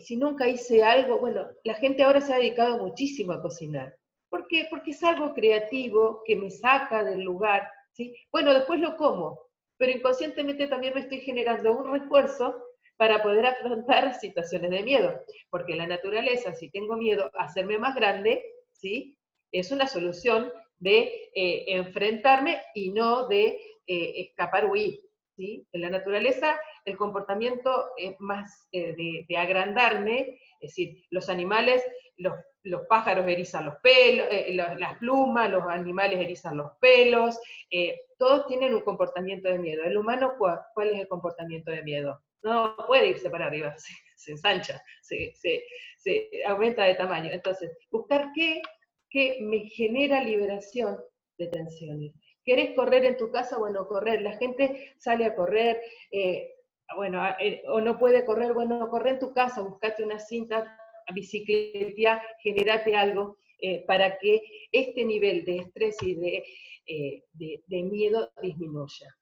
si 0.00 0.16
nunca 0.16 0.48
hice 0.48 0.82
algo, 0.82 1.18
bueno, 1.18 1.46
la 1.64 1.74
gente 1.74 2.02
ahora 2.02 2.20
se 2.20 2.32
ha 2.32 2.38
dedicado 2.38 2.78
muchísimo 2.78 3.32
a 3.32 3.42
cocinar. 3.42 3.94
¿Por 4.28 4.46
qué? 4.48 4.66
Porque 4.70 4.92
es 4.92 5.02
algo 5.02 5.34
creativo 5.34 6.22
que 6.24 6.36
me 6.36 6.50
saca 6.50 7.04
del 7.04 7.22
lugar, 7.22 7.68
¿sí? 7.92 8.14
Bueno, 8.32 8.52
después 8.52 8.80
lo 8.80 8.96
como, 8.96 9.40
pero 9.76 9.92
inconscientemente 9.92 10.66
también 10.66 10.94
me 10.94 11.00
estoy 11.00 11.20
generando 11.20 11.76
un 11.76 11.92
refuerzo 11.92 12.54
para 12.96 13.22
poder 13.22 13.46
afrontar 13.46 14.14
situaciones 14.20 14.70
de 14.70 14.82
miedo, 14.82 15.20
porque 15.50 15.76
la 15.76 15.86
naturaleza, 15.86 16.54
si 16.54 16.70
tengo 16.70 16.96
miedo 16.96 17.30
a 17.34 17.44
hacerme 17.44 17.78
más 17.78 17.94
grande, 17.94 18.42
¿sí? 18.72 19.16
Es 19.52 19.70
una 19.70 19.86
solución 19.86 20.52
de 20.78 21.30
eh, 21.34 21.64
enfrentarme 21.68 22.60
y 22.74 22.90
no 22.90 23.28
de 23.28 23.58
eh, 23.86 24.12
escapar, 24.16 24.66
huir, 24.66 25.00
En 25.36 25.80
la 25.80 25.90
naturaleza 25.90 26.60
el 26.84 26.96
comportamiento 26.96 27.90
es 27.96 28.14
más 28.20 28.68
eh, 28.72 28.94
de, 29.28 29.36
agrandarme, 29.36 30.38
es 30.60 30.70
decir, 30.70 31.04
los 31.10 31.28
animales, 31.28 31.82
los, 32.16 32.34
pájaros 32.88 33.26
erizan 33.26 33.66
los 33.66 33.74
pelos, 33.82 34.26
eh, 34.30 34.54
las 34.54 34.98
plumas, 34.98 35.50
los 35.50 35.64
animales 35.64 36.20
erizan 36.20 36.56
los 36.56 36.72
pelos, 36.80 37.38
eh, 37.70 38.00
todos 38.16 38.46
tienen 38.46 38.74
un 38.74 38.82
comportamiento 38.82 39.48
de 39.48 39.58
miedo. 39.58 39.82
¿El 39.84 39.96
humano 39.96 40.34
cuál, 40.38 40.90
es 40.90 41.00
el 41.00 41.08
comportamiento 41.08 41.70
de 41.70 41.82
miedo? 41.82 42.22
No 42.42 42.76
puede 42.86 43.08
irse 43.08 43.28
para 43.28 43.46
arriba, 43.46 43.74
se, 44.16 44.32
ensancha, 44.32 44.80
se, 45.02 45.34
aumenta 46.46 46.84
de 46.84 46.94
tamaño. 46.94 47.30
Entonces, 47.32 47.76
buscar 47.90 48.30
qué, 48.34 48.62
qué 49.10 49.38
me 49.40 49.60
genera 49.70 50.22
liberación 50.22 50.96
de 51.38 51.48
tensiones. 51.48 52.12
¿Querés 52.44 52.74
correr 52.74 53.04
en 53.04 53.16
tu 53.16 53.30
casa? 53.30 53.58
Bueno, 53.58 53.86
correr. 53.88 54.22
La 54.22 54.36
gente 54.36 54.94
sale 54.98 55.24
a 55.24 55.34
correr, 55.34 55.80
bueno, 56.96 57.22
eh, 57.40 57.62
o 57.68 57.80
no 57.80 57.98
puede 57.98 58.24
correr, 58.24 58.52
bueno, 58.52 58.88
corre 58.88 59.10
en 59.10 59.18
tu 59.18 59.32
casa, 59.32 59.62
buscate 59.62 60.04
una 60.04 60.18
cinta, 60.18 60.78
bicicleta, 61.12 62.22
generate 62.42 62.94
algo 62.96 63.38
eh, 63.60 63.84
para 63.86 64.18
que 64.18 64.42
este 64.70 65.04
nivel 65.04 65.44
de 65.44 65.58
estrés 65.58 65.96
y 66.02 66.14
de, 66.14 66.44
eh, 66.86 67.22
de, 67.32 67.82
miedo 67.82 68.30
disminuya. 68.42 69.16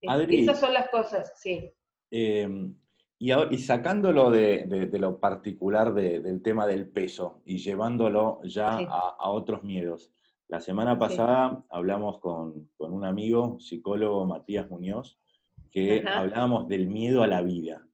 Esas 0.00 0.60
son 0.60 0.74
las 0.74 0.88
cosas, 0.88 1.32
sí. 1.40 1.72
Em, 2.10 2.74
y, 3.18 3.32
y, 3.32 3.58
sacándolo 3.58 4.30
de, 4.30 4.66
lo 4.92 5.18
particular 5.18 5.94
del 5.94 6.42
tema 6.42 6.66
del 6.66 6.88
peso 6.88 7.42
y 7.44 7.58
llevándolo 7.58 8.40
ya 8.44 8.76
a, 8.76 9.30
otros 9.30 9.62
miedos. 9.62 10.12
La 10.48 10.60
semana 10.60 10.98
pasada 10.98 11.64
hablamos 11.70 12.20
con, 12.20 12.70
con 12.76 12.92
un 12.92 13.04
amigo, 13.04 13.58
psicólogo 13.60 14.26
Matías 14.26 14.68
Muñoz, 14.70 15.18
que 15.70 16.04
hablábamos 16.06 16.68
del 16.68 16.88
miedo 16.88 17.22
a 17.22 17.26
la 17.26 17.42
vida. 17.42 17.84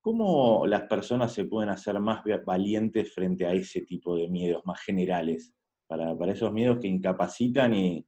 ¿Cómo 0.00 0.66
las 0.66 0.82
personas 0.82 1.32
se 1.32 1.44
pueden 1.44 1.68
hacer 1.68 1.98
más 2.00 2.22
valientes 2.44 3.12
frente 3.12 3.46
a 3.46 3.52
ese 3.52 3.82
tipo 3.82 4.16
de 4.16 4.28
miedos 4.28 4.64
más 4.64 4.80
generales? 4.80 5.52
Para, 5.86 6.14
esos 6.32 6.52
miedos 6.52 6.78
que 6.80 6.86
incapacitan 6.86 7.74
y... 7.74 8.06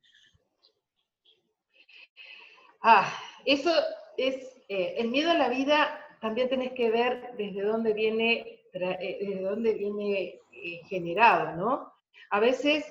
Ah, 2.80 3.12
eso 3.44 3.70
es, 4.16 4.36
eh, 4.68 4.94
el 4.98 5.08
miedo 5.08 5.30
a 5.30 5.34
la 5.34 5.48
vida 5.48 5.98
también 6.20 6.48
tenés 6.48 6.72
que 6.72 6.90
ver 6.90 7.34
desde 7.36 7.62
dónde 7.62 7.92
viene, 7.92 8.60
eh, 8.72 9.18
desde 9.20 9.42
dónde 9.42 9.74
viene 9.74 10.40
eh, 10.52 10.80
generado, 10.88 11.56
¿no? 11.56 11.92
A 12.30 12.40
veces 12.40 12.84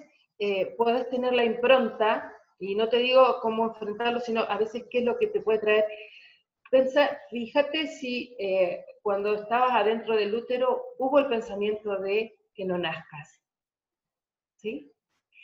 puedes 0.78 1.10
tener 1.10 1.34
la 1.34 1.44
impronta 1.44 2.34
y 2.62 2.76
no 2.76 2.90
te 2.90 2.98
digo 2.98 3.40
cómo 3.42 3.66
enfrentarlo, 3.66 4.20
sino 4.20 4.42
a 4.42 4.58
veces 4.58 4.86
qué 4.90 5.00
es 5.00 5.04
lo 5.04 5.18
que 5.18 5.28
te 5.28 5.42
puede 5.42 5.60
traer. 5.60 5.86
Pensa, 6.70 7.20
fíjate 7.30 7.88
si 7.88 8.36
eh, 8.40 8.86
cuando 9.02 9.34
estabas 9.34 9.72
adentro 9.74 10.16
del 10.16 10.34
útero 10.34 10.82
hubo 11.00 11.20
el 11.20 11.28
pensamiento 11.28 11.98
de 11.98 12.38
que 12.54 12.66
no 12.66 12.78
nazcas. 12.78 13.42
¿Sí? 14.58 14.92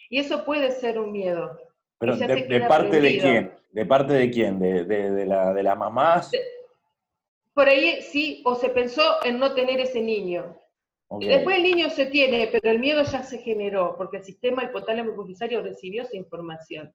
Y 0.09 0.19
eso 0.19 0.45
puede 0.45 0.71
ser 0.71 0.99
un 0.99 1.11
miedo. 1.11 1.59
Pero 1.99 2.15
de, 2.15 2.65
parte 2.67 3.01
de 3.01 3.17
quién? 3.17 3.53
¿De 3.71 3.85
parte 3.85 4.13
de 4.13 4.29
quién? 4.29 4.59
¿De, 4.59 5.25
la, 5.25 5.53
de 5.53 5.63
la 5.63 5.75
mamá? 5.75 6.21
por 7.55 7.67
ahí 7.67 8.03
sí, 8.03 8.43
o 8.45 8.53
se 8.53 8.69
pensó 8.69 9.23
en 9.25 9.39
no 9.39 9.55
tener 9.55 9.79
ese 9.79 10.01
niño. 10.01 10.55
Después 11.09 11.57
el 11.57 11.63
niño 11.63 11.89
se 11.89 12.07
tiene, 12.07 12.49
pero 12.51 12.69
el 12.69 12.79
miedo 12.79 13.01
ya 13.03 13.23
se 13.23 13.37
generó, 13.39 13.95
porque 13.97 14.17
el 14.17 14.23
sistema 14.23 14.65
hipotálamo 14.65 15.11
hipofisario 15.11 15.61
recibió 15.61 16.03
esa 16.03 16.17
información. 16.17 16.93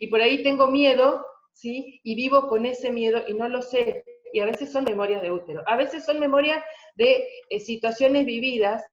Y 0.00 0.06
por 0.08 0.20
ahí 0.20 0.42
tengo 0.42 0.66
miedo, 0.66 1.24
¿sí? 1.52 2.00
Y 2.02 2.14
vivo 2.16 2.48
con 2.48 2.66
ese 2.66 2.90
miedo 2.92 3.22
y 3.26 3.34
no 3.34 3.48
lo 3.48 3.62
sé. 3.62 4.04
Y 4.32 4.40
a 4.40 4.46
veces 4.46 4.72
son 4.72 4.84
memorias 4.84 5.22
de 5.22 5.30
útero. 5.30 5.62
A 5.66 5.76
veces 5.76 6.04
son 6.04 6.20
memorias 6.20 6.62
de 6.96 7.26
eh, 7.48 7.60
situaciones 7.60 8.26
vividas 8.26 8.84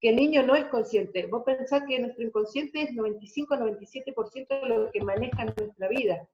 que 0.00 0.10
el 0.10 0.16
niño 0.16 0.44
no 0.44 0.54
es 0.54 0.66
consciente. 0.66 1.26
Vos 1.26 1.42
pensás 1.44 1.82
que 1.88 1.98
nuestro 1.98 2.24
inconsciente 2.24 2.82
es 2.82 2.90
95-97% 2.90 4.60
de 4.60 4.68
lo 4.68 4.90
que 4.92 5.00
maneja 5.02 5.44
nuestra 5.44 5.88
vida. 5.88 6.28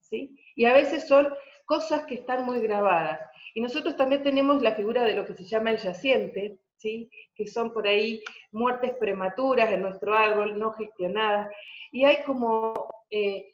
¿sí? 0.00 0.36
Y 0.54 0.66
a 0.66 0.74
veces 0.74 1.08
son 1.08 1.28
cosas 1.68 2.06
que 2.06 2.14
están 2.14 2.46
muy 2.46 2.60
grabadas. 2.60 3.20
Y 3.54 3.60
nosotros 3.60 3.94
también 3.94 4.22
tenemos 4.22 4.62
la 4.62 4.74
figura 4.74 5.04
de 5.04 5.14
lo 5.14 5.26
que 5.26 5.34
se 5.34 5.44
llama 5.44 5.70
el 5.70 5.76
yaciente, 5.76 6.58
¿sí? 6.78 7.10
que 7.34 7.46
son 7.46 7.74
por 7.74 7.86
ahí 7.86 8.22
muertes 8.52 8.94
prematuras 8.98 9.70
en 9.70 9.82
nuestro 9.82 10.14
árbol, 10.14 10.58
no 10.58 10.72
gestionadas. 10.72 11.54
Y 11.92 12.04
hay 12.04 12.24
como 12.24 12.88
eh, 13.10 13.52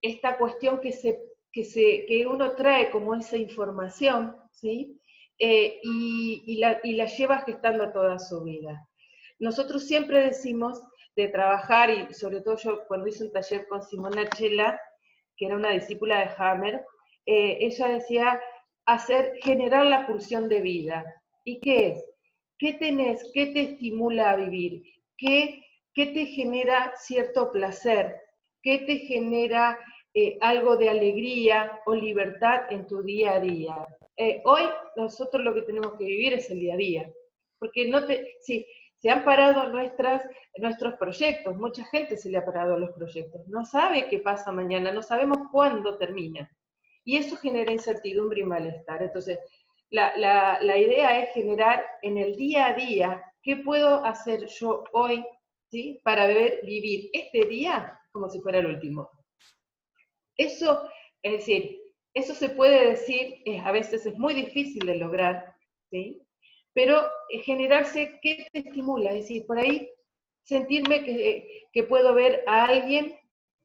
esta 0.00 0.38
cuestión 0.38 0.80
que, 0.80 0.92
se, 0.92 1.20
que, 1.50 1.64
se, 1.64 2.06
que 2.06 2.28
uno 2.28 2.52
trae 2.52 2.92
como 2.92 3.12
esa 3.16 3.36
información, 3.36 4.36
¿sí? 4.52 5.00
Eh, 5.40 5.80
y, 5.82 6.58
la, 6.58 6.80
y 6.84 6.92
la 6.92 7.06
lleva 7.06 7.40
gestando 7.40 7.90
toda 7.92 8.20
su 8.20 8.44
vida. 8.44 8.88
Nosotros 9.40 9.84
siempre 9.84 10.20
decimos 10.20 10.80
de 11.16 11.26
trabajar, 11.26 11.90
y 11.90 12.14
sobre 12.14 12.40
todo 12.40 12.56
yo 12.56 12.86
cuando 12.86 13.08
hice 13.08 13.24
un 13.24 13.32
taller 13.32 13.66
con 13.66 13.82
Simona 13.82 14.28
Chela, 14.30 14.80
que 15.36 15.46
era 15.46 15.56
una 15.56 15.70
discípula 15.70 16.20
de 16.20 16.30
Hammer, 16.36 16.84
eh, 17.28 17.58
ella 17.60 17.88
decía 17.88 18.40
hacer, 18.86 19.34
generar 19.42 19.86
la 19.86 20.06
pulsión 20.06 20.48
de 20.48 20.60
vida. 20.60 21.04
¿Y 21.44 21.60
qué 21.60 21.88
es? 21.88 22.04
¿Qué 22.58 22.72
tenés? 22.74 23.30
¿Qué 23.32 23.46
te 23.46 23.60
estimula 23.60 24.30
a 24.30 24.36
vivir? 24.36 24.82
¿Qué 25.16 25.62
¿Qué 25.98 26.06
te 26.06 26.26
genera 26.26 26.92
cierto 26.96 27.50
placer? 27.50 28.20
¿Qué 28.62 28.78
te 28.86 28.98
genera 28.98 29.76
eh, 30.14 30.38
algo 30.40 30.76
de 30.76 30.90
alegría 30.90 31.80
o 31.86 31.94
libertad 31.96 32.70
en 32.70 32.86
tu 32.86 33.02
día 33.02 33.32
a 33.32 33.40
día? 33.40 33.74
Eh, 34.16 34.40
hoy 34.44 34.62
nosotros 34.94 35.42
lo 35.42 35.52
que 35.54 35.62
tenemos 35.62 35.94
que 35.94 36.04
vivir 36.04 36.34
es 36.34 36.48
el 36.52 36.60
día 36.60 36.74
a 36.74 36.76
día, 36.76 37.12
porque 37.58 37.88
no 37.88 38.06
te, 38.06 38.36
sí, 38.42 38.64
se 38.98 39.10
han 39.10 39.24
parado 39.24 39.70
nuestras, 39.70 40.22
nuestros 40.58 40.94
proyectos, 40.94 41.56
mucha 41.56 41.84
gente 41.86 42.16
se 42.16 42.30
le 42.30 42.38
ha 42.38 42.44
parado 42.44 42.78
los 42.78 42.92
proyectos, 42.92 43.48
no 43.48 43.64
sabe 43.64 44.06
qué 44.08 44.20
pasa 44.20 44.52
mañana, 44.52 44.92
no 44.92 45.02
sabemos 45.02 45.48
cuándo 45.50 45.98
termina. 45.98 46.48
Y 47.08 47.16
eso 47.16 47.38
genera 47.38 47.72
incertidumbre 47.72 48.42
y 48.42 48.44
malestar. 48.44 49.02
Entonces, 49.02 49.38
la, 49.88 50.14
la, 50.18 50.58
la 50.60 50.76
idea 50.76 51.22
es 51.22 51.32
generar 51.32 51.82
en 52.02 52.18
el 52.18 52.36
día 52.36 52.66
a 52.66 52.74
día, 52.74 53.24
¿qué 53.42 53.56
puedo 53.56 54.04
hacer 54.04 54.46
yo 54.46 54.84
hoy 54.92 55.24
¿sí? 55.70 56.02
para 56.04 56.26
vivir 56.26 57.08
este 57.14 57.46
día 57.46 57.98
como 58.12 58.28
si 58.28 58.42
fuera 58.42 58.58
el 58.58 58.66
último. 58.66 59.08
Eso, 60.36 60.86
es 61.22 61.32
decir, 61.32 61.80
eso 62.12 62.34
se 62.34 62.50
puede 62.50 62.90
decir, 62.90 63.42
a 63.64 63.72
veces 63.72 64.04
es 64.04 64.18
muy 64.18 64.34
difícil 64.34 64.84
de 64.84 64.96
lograr, 64.96 65.54
¿sí? 65.90 66.20
pero 66.74 67.06
eh, 67.30 67.38
generarse, 67.38 68.18
¿qué 68.20 68.48
te 68.52 68.58
estimula? 68.58 69.12
Es 69.12 69.22
decir, 69.22 69.46
por 69.46 69.56
ahí 69.58 69.88
sentirme 70.42 71.02
que, 71.06 71.68
que, 71.72 71.84
puedo 71.84 72.12
ver 72.12 72.44
a 72.46 72.66
alguien, 72.66 73.18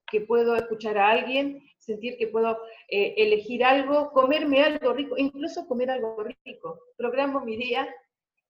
que 0.09 0.21
puedo 0.21 0.55
escuchar 0.55 0.97
a 0.97 1.09
alguien, 1.09 1.61
sentir 1.85 2.17
que 2.17 2.27
puedo 2.27 2.57
eh, 2.89 3.13
elegir 3.17 3.63
algo, 3.63 4.11
comerme 4.11 4.63
algo 4.63 4.93
rico, 4.93 5.15
incluso 5.17 5.67
comer 5.67 5.91
algo 5.91 6.23
rico. 6.45 6.79
Programo 6.97 7.41
mi 7.41 7.57
día 7.57 7.87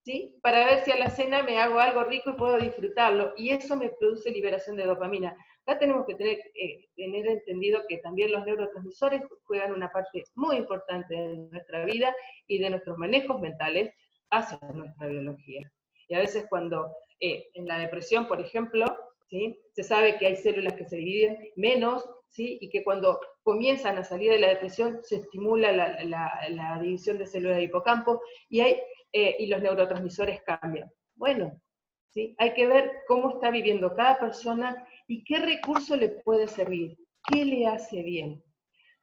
¿sí? 0.04 0.38
Para 0.42 0.66
ver 0.66 0.84
si 0.84 0.92
a 0.92 0.98
la 0.98 1.10
cena 1.10 1.44
me 1.44 1.60
hago 1.60 1.80
algo 1.80 2.04
rico 2.04 2.32
y 2.32 2.34
puedo 2.34 2.58
disfrutarlo. 2.58 3.34
Y 3.38 3.50
eso 3.50 3.76
me 3.76 3.90
produce 3.90 4.32
liberación 4.32 4.76
de 4.76 4.86
dopamina. 4.86 5.36
Acá 5.66 5.80
tenemos 5.80 6.06
que 6.06 6.16
tener, 6.16 6.40
eh, 6.56 6.88
tener 6.96 7.26
entendido 7.28 7.82
que 7.88 7.98
también 8.00 8.32
los 8.32 8.46
neurotransmisores 8.46 9.22
juegan 9.46 9.72
una 9.72 9.90
parte 9.92 10.24
muy 10.36 10.58
importante 10.58 11.16
de 11.16 11.38
nuestra 11.52 11.86
vida 11.86 12.14
y 12.48 12.60
de 12.60 12.70
nuestros 12.70 12.98
manejos 12.98 13.40
mentales 13.40 13.94
hacia 14.30 14.60
nuestra 14.74 15.08
biología. 15.08 15.72
Y 16.10 16.16
a 16.16 16.20
veces 16.20 16.46
cuando 16.50 16.94
eh, 17.20 17.48
en 17.54 17.66
la 17.66 17.80
depresión, 17.80 18.28
por 18.28 18.42
ejemplo, 18.42 18.86
¿sí? 19.30 19.58
se 19.72 19.84
sabe 19.84 20.18
que 20.18 20.28
hay 20.28 20.36
células 20.36 20.74
que 20.74 20.86
se 20.86 20.98
dividen 20.98 21.38
menos, 21.56 22.06
¿sí? 22.34 22.58
y 22.60 22.70
que 22.70 22.84
cuando 22.84 23.20
comienzan 23.44 23.98
a 23.98 24.04
salir 24.04 24.32
de 24.32 24.40
la 24.40 24.50
depresión 24.50 25.00
se 25.04 25.18
estimula 25.18 25.72
la, 25.72 26.04
la 26.50 26.80
división 26.82 27.18
de 27.18 27.28
células 27.28 27.58
de 27.58 27.64
hipocampo 27.64 28.22
y 28.50 28.60
hay 28.60 28.82
eh, 29.16 29.36
y 29.38 29.46
los 29.46 29.62
neurotransmisores 29.62 30.42
cambian. 30.42 30.92
Bueno, 31.14 31.62
¿sí? 32.10 32.36
hay 32.40 32.56
que 32.56 32.66
ver 32.66 33.04
cómo 33.08 33.36
está 33.36 33.52
viviendo 33.52 33.96
cada 33.96 34.18
persona 34.18 34.88
y 35.08 35.24
qué 35.24 35.38
recurso 35.38 35.96
le 35.96 36.10
puede 36.10 36.48
servir, 36.48 36.98
qué 37.28 37.46
le 37.46 37.68
hace 37.68 38.02
bien. 38.02 38.44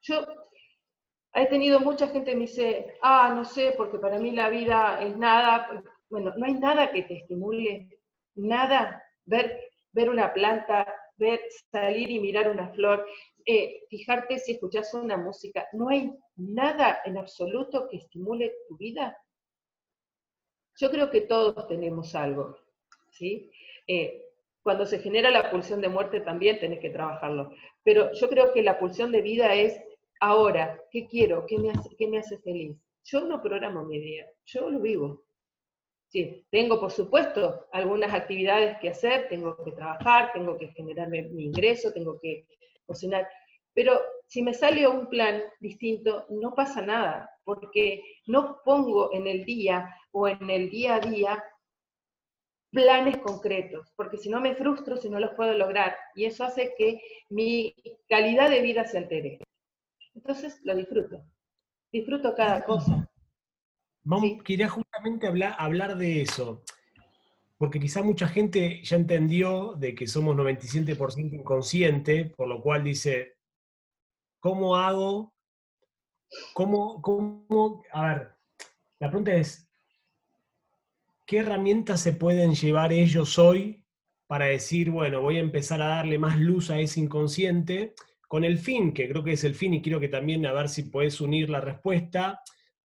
Yo 0.02 0.26
he 1.32 1.46
tenido 1.46 1.78
mucha 1.78 2.08
gente 2.08 2.32
que 2.32 2.36
me 2.36 2.46
dice, 2.46 2.98
ah, 3.02 3.32
no 3.32 3.44
sé, 3.44 3.74
porque 3.76 3.98
para 4.00 4.18
mí 4.18 4.32
la 4.32 4.48
vida 4.48 5.00
es 5.00 5.16
nada. 5.16 5.80
Bueno, 6.08 6.32
no 6.36 6.44
hay 6.44 6.54
nada 6.54 6.90
que 6.90 7.04
te 7.04 7.18
estimule, 7.18 8.00
nada. 8.34 9.04
Ver, 9.26 9.60
ver 9.92 10.10
una 10.10 10.32
planta, 10.32 10.92
ver, 11.20 11.40
salir 11.70 12.10
y 12.10 12.18
mirar 12.18 12.50
una 12.50 12.70
flor, 12.70 13.06
eh, 13.46 13.84
fijarte 13.88 14.38
si 14.38 14.52
escuchas 14.52 14.92
una 14.94 15.16
música. 15.16 15.68
No 15.72 15.88
hay 15.88 16.10
nada 16.36 17.00
en 17.04 17.18
absoluto 17.18 17.86
que 17.88 17.98
estimule 17.98 18.52
tu 18.68 18.76
vida. 18.76 19.16
Yo 20.76 20.90
creo 20.90 21.10
que 21.10 21.20
todos 21.20 21.68
tenemos 21.68 22.14
algo, 22.14 22.56
¿sí? 23.10 23.52
Eh, 23.86 24.26
cuando 24.62 24.86
se 24.86 24.98
genera 24.98 25.30
la 25.30 25.50
pulsión 25.50 25.80
de 25.80 25.88
muerte 25.88 26.20
también 26.20 26.58
tenés 26.58 26.80
que 26.80 26.90
trabajarlo. 26.90 27.52
Pero 27.82 28.12
yo 28.12 28.28
creo 28.28 28.52
que 28.52 28.62
la 28.62 28.78
pulsión 28.78 29.12
de 29.12 29.22
vida 29.22 29.54
es 29.54 29.80
ahora, 30.20 30.82
¿qué 30.90 31.06
quiero? 31.06 31.46
¿Qué 31.46 31.58
me 31.58 31.70
hace, 31.70 31.94
qué 31.96 32.08
me 32.08 32.18
hace 32.18 32.38
feliz? 32.38 32.76
Yo 33.04 33.22
no 33.22 33.42
programo 33.42 33.84
mi 33.84 33.98
día, 33.98 34.26
yo 34.44 34.70
lo 34.70 34.80
vivo. 34.80 35.24
Sí, 36.10 36.44
tengo 36.50 36.80
por 36.80 36.90
supuesto 36.90 37.68
algunas 37.72 38.12
actividades 38.12 38.76
que 38.80 38.88
hacer, 38.88 39.28
tengo 39.28 39.56
que 39.64 39.70
trabajar, 39.70 40.32
tengo 40.32 40.58
que 40.58 40.68
generarme 40.72 41.22
mi 41.22 41.44
ingreso, 41.44 41.92
tengo 41.92 42.18
que 42.20 42.46
cocinar, 42.84 43.28
pero 43.74 44.00
si 44.26 44.42
me 44.42 44.52
sale 44.52 44.88
un 44.88 45.08
plan 45.08 45.40
distinto, 45.60 46.26
no 46.30 46.52
pasa 46.54 46.82
nada, 46.82 47.30
porque 47.44 48.02
no 48.26 48.58
pongo 48.64 49.14
en 49.14 49.28
el 49.28 49.44
día 49.44 49.94
o 50.10 50.26
en 50.26 50.50
el 50.50 50.68
día 50.68 50.96
a 50.96 51.00
día 51.00 51.44
planes 52.72 53.18
concretos, 53.18 53.92
porque 53.94 54.16
si 54.16 54.28
no 54.28 54.40
me 54.40 54.56
frustro 54.56 54.96
si 54.96 55.08
no 55.08 55.20
los 55.20 55.34
puedo 55.34 55.54
lograr, 55.54 55.96
y 56.16 56.24
eso 56.24 56.42
hace 56.42 56.74
que 56.76 57.00
mi 57.28 57.72
calidad 58.08 58.50
de 58.50 58.62
vida 58.62 58.84
se 58.84 58.98
altere. 58.98 59.38
Entonces 60.14 60.60
lo 60.64 60.74
disfruto, 60.74 61.22
disfruto 61.92 62.34
cada 62.34 62.64
cosa. 62.64 63.09
Vamos, 64.02 64.42
Quería 64.42 64.68
justamente 64.68 65.26
hablar, 65.26 65.54
hablar 65.58 65.96
de 65.96 66.22
eso, 66.22 66.62
porque 67.58 67.78
quizá 67.78 68.02
mucha 68.02 68.26
gente 68.26 68.82
ya 68.82 68.96
entendió 68.96 69.74
de 69.74 69.94
que 69.94 70.06
somos 70.06 70.34
97% 70.36 71.34
inconsciente, 71.34 72.24
por 72.24 72.48
lo 72.48 72.62
cual 72.62 72.82
dice, 72.84 73.36
¿cómo 74.38 74.76
hago? 74.76 75.34
¿Cómo, 76.54 77.02
cómo? 77.02 77.82
A 77.92 78.06
ver, 78.06 78.30
la 78.98 79.08
pregunta 79.08 79.34
es, 79.34 79.68
¿qué 81.26 81.38
herramientas 81.38 82.00
se 82.00 82.12
pueden 82.12 82.54
llevar 82.54 82.92
ellos 82.92 83.38
hoy 83.38 83.84
para 84.26 84.46
decir, 84.46 84.90
bueno, 84.90 85.20
voy 85.20 85.36
a 85.36 85.40
empezar 85.40 85.82
a 85.82 85.88
darle 85.88 86.18
más 86.18 86.38
luz 86.38 86.70
a 86.70 86.78
ese 86.78 87.00
inconsciente, 87.00 87.94
con 88.28 88.44
el 88.44 88.58
fin, 88.58 88.94
que 88.94 89.08
creo 89.08 89.24
que 89.24 89.32
es 89.32 89.42
el 89.44 89.56
fin, 89.56 89.74
y 89.74 89.82
quiero 89.82 89.98
que 89.98 90.08
también 90.08 90.46
a 90.46 90.52
ver 90.52 90.68
si 90.68 90.84
puedes 90.84 91.20
unir 91.20 91.50
la 91.50 91.60
respuesta, 91.60 92.40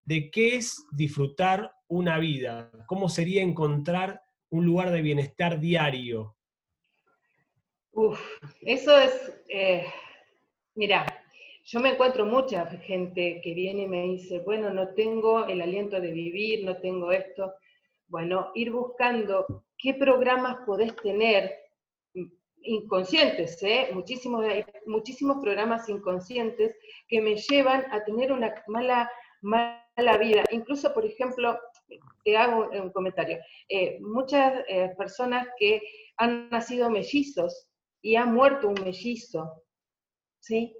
de 0.05 0.29
qué 0.31 0.55
es 0.55 0.85
disfrutar 0.91 1.71
una 1.87 2.19
vida, 2.19 2.71
cómo 2.87 3.09
sería 3.09 3.41
encontrar 3.41 4.21
un 4.49 4.65
lugar 4.65 4.91
de 4.91 5.01
bienestar 5.01 5.59
diario. 5.59 6.35
Uf, 7.91 8.19
eso 8.61 8.97
es, 8.97 9.33
eh, 9.49 9.85
mira, 10.75 11.05
yo 11.63 11.79
me 11.79 11.89
encuentro 11.89 12.25
mucha 12.25 12.65
gente 12.67 13.41
que 13.43 13.53
viene 13.53 13.83
y 13.83 13.87
me 13.87 14.03
dice, 14.03 14.39
bueno, 14.39 14.69
no 14.71 14.89
tengo 14.89 15.45
el 15.45 15.61
aliento 15.61 15.99
de 15.99 16.11
vivir, 16.11 16.63
no 16.63 16.77
tengo 16.77 17.11
esto. 17.11 17.53
Bueno, 18.07 18.51
ir 18.53 18.71
buscando 18.71 19.65
qué 19.77 19.95
programas 19.95 20.57
podés 20.65 20.95
tener 20.97 21.55
inconscientes, 22.61 23.61
¿eh? 23.63 23.89
muchísimos, 23.93 24.45
muchísimos 24.85 25.37
programas 25.41 25.87
inconscientes 25.89 26.75
que 27.07 27.21
me 27.21 27.35
llevan 27.35 27.85
a 27.91 28.03
tener 28.03 28.31
una 28.31 28.53
mala, 28.67 29.09
mala 29.41 30.17
vida. 30.19 30.43
Incluso, 30.51 30.93
por 30.93 31.05
ejemplo, 31.05 31.59
te 32.23 32.37
hago 32.37 32.69
un 32.71 32.91
comentario, 32.91 33.37
eh, 33.69 33.99
muchas 34.01 34.63
eh, 34.67 34.91
personas 34.97 35.47
que 35.59 35.81
han 36.17 36.49
nacido 36.49 36.89
mellizos 36.89 37.67
y 38.01 38.15
ha 38.15 38.25
muerto 38.25 38.67
un 38.67 38.83
mellizo, 38.83 39.63
¿sí? 40.39 40.75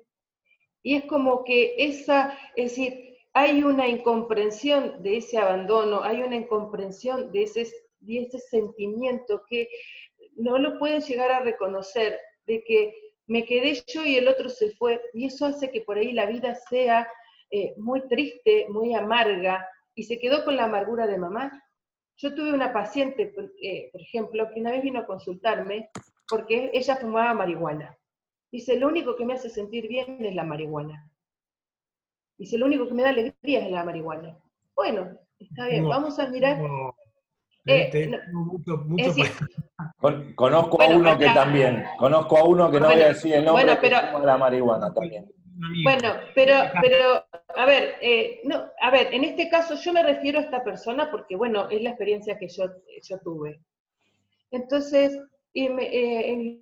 Y 0.84 0.96
es 0.96 1.06
como 1.06 1.44
que 1.44 1.76
esa, 1.78 2.38
es 2.56 2.72
decir, 2.72 3.18
hay 3.34 3.64
una 3.64 3.88
incomprensión 3.88 5.02
de 5.04 5.18
ese 5.18 5.38
abandono, 5.38 6.04
hay 6.04 6.22
una 6.22 6.36
incomprensión 6.36 7.32
de 7.32 7.44
ese, 7.44 7.68
de 8.00 8.20
ese 8.20 8.40
sentimiento 8.40 9.44
que 9.50 9.68
no 10.36 10.58
lo 10.58 10.78
pueden 10.80 11.02
llegar 11.02 11.32
a 11.32 11.42
reconocer, 11.42 12.20
de 12.46 12.64
que 12.64 12.94
me 13.28 13.44
quedé 13.44 13.82
yo 13.88 14.06
y 14.06 14.18
el 14.18 14.28
otro 14.28 14.50
se 14.50 14.72
fue, 14.72 15.02
y 15.14 15.26
eso 15.26 15.48
hace 15.48 15.72
que 15.72 15.82
por 15.82 15.98
ahí 15.98 16.12
la 16.12 16.28
vida 16.28 16.56
sea 16.70 17.08
eh, 17.50 17.74
muy 17.78 18.08
triste, 18.08 18.68
muy 18.70 18.94
amarga, 18.94 19.68
y 19.94 20.04
se 20.04 20.20
quedó 20.20 20.44
con 20.44 20.56
la 20.56 20.66
amargura 20.66 21.08
de 21.08 21.18
mamá. 21.18 21.64
Yo 22.18 22.34
tuve 22.36 22.54
una 22.54 22.74
paciente, 22.74 23.34
eh, 23.62 23.90
por 23.92 24.02
ejemplo, 24.02 24.50
que 24.54 24.60
una 24.60 24.72
vez 24.72 24.84
vino 24.84 25.00
a 25.00 25.06
consultarme 25.06 25.90
porque 26.28 26.72
ella 26.74 26.96
fumaba 26.98 27.34
marihuana. 27.34 27.98
Dice, 28.52 28.78
lo 28.78 28.88
único 28.88 29.16
que 29.16 29.26
me 29.26 29.34
hace 29.34 29.50
sentir 29.50 29.88
bien 29.88 30.24
es 30.24 30.36
la 30.36 30.44
marihuana. 30.44 31.10
Dice, 32.38 32.58
lo 32.58 32.66
único 32.66 32.88
que 32.88 32.94
me 32.94 33.04
da 33.04 33.10
alegría 33.10 33.66
es 33.66 33.72
la 33.72 33.84
marihuana. 33.84 34.38
Bueno, 34.76 35.18
está 35.40 35.68
bien, 35.68 35.88
vamos 35.88 36.20
a 36.20 36.28
mirar. 36.28 36.60
conozco 40.36 40.82
a 40.82 40.88
uno 40.88 41.18
que 41.18 41.26
también, 41.26 41.84
conozco 41.98 42.38
a 42.38 42.44
uno 42.44 42.70
que 42.72 42.80
no 42.80 42.88
voy 42.88 43.02
a 43.02 43.08
decir 43.08 43.34
el 43.34 43.46
nombre, 43.46 43.66
bueno, 43.66 43.80
pero, 43.82 44.20
de 44.20 44.26
la 44.26 44.38
marihuana 44.38 44.94
también. 44.94 45.32
Bueno, 45.84 46.16
pero, 46.34 46.54
pero, 46.82 47.26
a 47.56 47.66
ver, 47.66 47.96
eh, 48.02 48.42
no, 48.44 48.70
a 48.82 48.92
ver, 48.92 49.14
en 49.14 49.24
este 49.24 49.48
caso 49.50 49.76
yo 49.76 49.94
me 49.94 50.04
refiero 50.04 50.40
a 50.40 50.42
esta 50.42 50.64
persona 50.64 51.10
porque, 51.10 51.38
bueno, 51.38 51.70
es 51.70 51.82
la 51.82 51.92
experiencia 51.92 52.38
que 52.38 52.50
yo, 52.50 52.66
yo 53.02 53.20
tuve. 53.20 53.62
Entonces, 54.52 55.18
y, 55.54 55.70
me, 55.70 55.84
eh, 55.86 56.62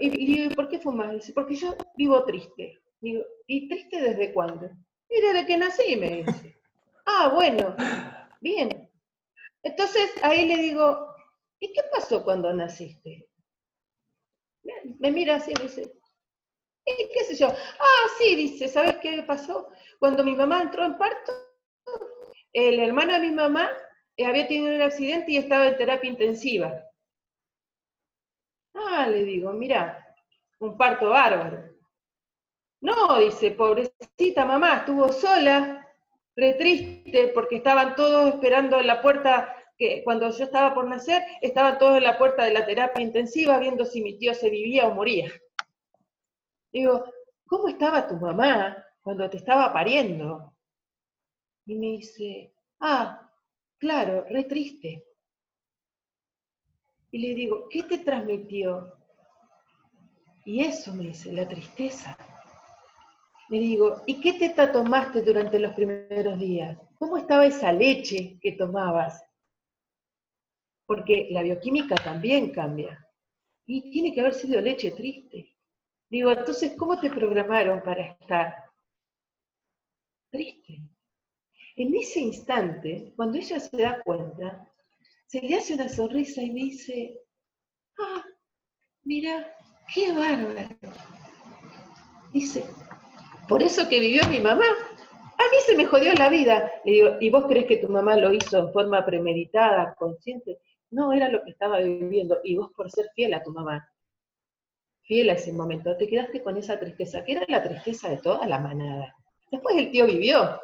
y, 0.00 0.48
¿por 0.50 0.68
qué 0.68 0.78
fumas? 0.78 1.12
Dice, 1.12 1.32
porque 1.32 1.54
yo 1.54 1.74
vivo 1.96 2.22
triste. 2.24 2.78
Digo, 3.00 3.24
¿y 3.46 3.68
triste 3.68 4.02
desde 4.02 4.34
cuándo? 4.34 4.70
Y 5.08 5.20
desde 5.22 5.46
que 5.46 5.56
nací, 5.56 5.96
me 5.96 6.22
dice. 6.22 6.52
Ah, 7.08 7.30
bueno, 7.32 7.76
bien. 8.40 8.90
Entonces 9.62 10.10
ahí 10.22 10.44
le 10.44 10.56
digo, 10.56 11.14
¿y 11.60 11.72
qué 11.72 11.82
pasó 11.92 12.24
cuando 12.24 12.52
naciste? 12.52 13.28
Me 14.98 15.12
mira 15.12 15.36
así 15.36 15.52
y 15.52 15.54
me 15.54 15.62
dice, 15.62 15.92
¿y 16.86 17.08
qué 17.12 17.24
sé 17.24 17.34
yo? 17.36 17.48
Ah, 17.48 18.08
sí, 18.18 18.36
dice, 18.36 18.68
¿sabes 18.68 18.96
qué 18.98 19.22
pasó? 19.26 19.68
Cuando 19.98 20.22
mi 20.24 20.34
mamá 20.34 20.62
entró 20.62 20.84
en 20.84 20.96
parto, 20.96 21.32
el 22.52 22.78
hermano 22.80 23.12
de 23.14 23.20
mi 23.20 23.32
mamá 23.32 23.70
eh, 24.16 24.24
había 24.24 24.46
tenido 24.46 24.74
un 24.74 24.82
accidente 24.82 25.32
y 25.32 25.36
estaba 25.36 25.66
en 25.66 25.76
terapia 25.76 26.08
intensiva. 26.10 26.82
Ah, 28.74 29.06
le 29.08 29.24
digo, 29.24 29.52
mira, 29.52 30.14
un 30.60 30.76
parto 30.76 31.10
bárbaro. 31.10 31.76
No, 32.80 33.18
dice, 33.18 33.50
pobrecita 33.50 34.44
mamá, 34.44 34.78
estuvo 34.78 35.10
sola, 35.12 35.86
re 36.36 36.54
triste, 36.54 37.28
porque 37.28 37.56
estaban 37.56 37.94
todos 37.96 38.28
esperando 38.28 38.78
en 38.78 38.86
la 38.86 39.02
puerta, 39.02 39.54
que 39.76 40.02
cuando 40.04 40.30
yo 40.30 40.44
estaba 40.44 40.74
por 40.74 40.86
nacer, 40.86 41.22
estaban 41.42 41.78
todos 41.78 41.96
en 41.98 42.04
la 42.04 42.16
puerta 42.16 42.44
de 42.44 42.52
la 42.52 42.64
terapia 42.64 43.02
intensiva 43.02 43.58
viendo 43.58 43.84
si 43.84 44.02
mi 44.02 44.16
tío 44.18 44.34
se 44.34 44.50
vivía 44.50 44.86
o 44.86 44.94
moría. 44.94 45.30
Digo, 46.72 47.04
¿cómo 47.46 47.68
estaba 47.68 48.06
tu 48.06 48.16
mamá 48.16 48.76
cuando 49.00 49.28
te 49.30 49.38
estaba 49.38 49.72
pariendo? 49.72 50.54
Y 51.66 51.74
me 51.74 51.86
dice, 51.86 52.54
ah, 52.80 53.30
claro, 53.78 54.24
re 54.28 54.44
triste. 54.44 55.04
Y 57.10 57.18
le 57.18 57.34
digo, 57.34 57.68
¿qué 57.70 57.82
te 57.84 57.98
transmitió? 57.98 58.92
Y 60.44 60.60
eso 60.60 60.94
me 60.94 61.04
dice, 61.04 61.32
la 61.32 61.48
tristeza. 61.48 62.16
Le 63.48 63.58
digo, 63.58 64.02
¿y 64.06 64.20
qué 64.20 64.34
teta 64.34 64.70
tomaste 64.70 65.22
durante 65.22 65.58
los 65.58 65.72
primeros 65.74 66.38
días? 66.38 66.78
¿Cómo 66.98 67.16
estaba 67.16 67.46
esa 67.46 67.72
leche 67.72 68.38
que 68.40 68.52
tomabas? 68.52 69.24
Porque 70.84 71.28
la 71.30 71.42
bioquímica 71.42 71.96
también 71.96 72.50
cambia. 72.50 73.04
Y 73.66 73.90
tiene 73.90 74.12
que 74.12 74.20
haber 74.20 74.34
sido 74.34 74.60
leche 74.60 74.92
triste. 74.92 75.55
Digo, 76.08 76.30
entonces, 76.30 76.74
¿cómo 76.78 77.00
te 77.00 77.10
programaron 77.10 77.82
para 77.82 78.02
estar 78.02 78.54
triste? 80.30 80.80
En 81.76 81.94
ese 81.94 82.20
instante, 82.20 83.12
cuando 83.16 83.38
ella 83.38 83.58
se 83.60 83.76
da 83.76 84.00
cuenta, 84.02 84.70
se 85.26 85.40
le 85.40 85.56
hace 85.56 85.74
una 85.74 85.88
sonrisa 85.88 86.42
y 86.42 86.50
me 86.50 86.60
dice, 86.60 87.20
ah, 87.98 88.24
mira, 89.04 89.54
qué 89.92 90.12
bárbaro. 90.12 90.68
Dice, 92.32 92.64
por 93.48 93.62
eso 93.62 93.88
que 93.88 94.00
vivió 94.00 94.22
mi 94.28 94.40
mamá. 94.40 94.64
A 94.64 95.50
mí 95.50 95.56
se 95.66 95.76
me 95.76 95.86
jodió 95.86 96.14
la 96.14 96.28
vida. 96.28 96.70
Le 96.84 96.92
digo, 96.92 97.16
¿y 97.20 97.30
vos 97.30 97.46
crees 97.46 97.66
que 97.66 97.76
tu 97.76 97.88
mamá 97.88 98.16
lo 98.16 98.32
hizo 98.32 98.58
en 98.58 98.72
forma 98.72 99.04
premeditada, 99.04 99.94
consciente? 99.98 100.58
No, 100.90 101.12
era 101.12 101.28
lo 101.28 101.42
que 101.44 101.50
estaba 101.50 101.78
viviendo. 101.78 102.38
Y 102.42 102.56
vos 102.56 102.70
por 102.74 102.90
ser 102.90 103.10
fiel 103.14 103.34
a 103.34 103.42
tu 103.42 103.50
mamá. 103.50 103.86
Fiel 105.06 105.30
a 105.30 105.34
ese 105.34 105.52
momento, 105.52 105.96
te 105.96 106.08
quedaste 106.08 106.42
con 106.42 106.56
esa 106.56 106.78
tristeza, 106.78 107.24
que 107.24 107.32
era 107.32 107.44
la 107.48 107.62
tristeza 107.62 108.10
de 108.10 108.18
toda 108.18 108.46
la 108.46 108.58
manada. 108.58 109.16
Después 109.50 109.76
el 109.76 109.90
tío 109.90 110.06
vivió, 110.06 110.60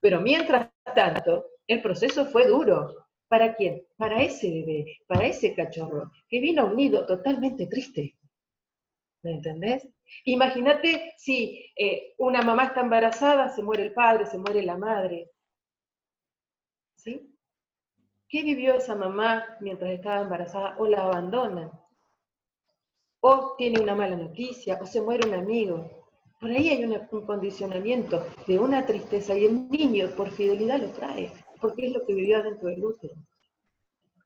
pero 0.00 0.20
mientras 0.20 0.70
tanto, 0.94 1.46
el 1.66 1.80
proceso 1.80 2.26
fue 2.26 2.46
duro. 2.46 3.06
¿Para 3.28 3.54
quién? 3.54 3.86
Para 3.96 4.22
ese 4.22 4.50
bebé, 4.50 4.98
para 5.06 5.26
ese 5.26 5.54
cachorro, 5.54 6.10
que 6.28 6.40
vino 6.40 6.62
a 6.62 6.64
un 6.66 6.76
nido 6.76 7.06
totalmente 7.06 7.66
triste. 7.66 8.16
¿Me 9.22 9.32
entendés? 9.32 9.88
Imagínate 10.24 11.14
si 11.16 11.72
eh, 11.76 12.14
una 12.18 12.42
mamá 12.42 12.64
está 12.64 12.80
embarazada, 12.82 13.48
se 13.48 13.62
muere 13.62 13.84
el 13.84 13.94
padre, 13.94 14.26
se 14.26 14.38
muere 14.38 14.62
la 14.62 14.76
madre. 14.76 15.30
¿Sí? 16.96 17.34
¿Qué 18.28 18.42
vivió 18.42 18.74
esa 18.74 18.94
mamá 18.94 19.56
mientras 19.60 19.92
estaba 19.92 20.20
embarazada? 20.20 20.76
O 20.78 20.86
la 20.86 21.02
abandonan. 21.02 21.70
O 23.26 23.54
tiene 23.56 23.80
una 23.80 23.94
mala 23.94 24.16
noticia, 24.16 24.78
o 24.82 24.84
se 24.84 25.00
muere 25.00 25.26
un 25.26 25.32
amigo. 25.32 25.90
Por 26.38 26.50
ahí 26.50 26.68
hay 26.68 26.84
un 26.84 27.24
condicionamiento 27.24 28.22
de 28.46 28.58
una 28.58 28.84
tristeza 28.84 29.34
y 29.34 29.46
el 29.46 29.70
niño 29.70 30.10
por 30.14 30.30
fidelidad 30.30 30.78
lo 30.78 30.90
trae, 30.90 31.32
porque 31.58 31.86
es 31.86 31.92
lo 31.94 32.04
que 32.04 32.12
vivió 32.12 32.42
dentro 32.42 32.68
del 32.68 32.84
útero. 32.84 33.14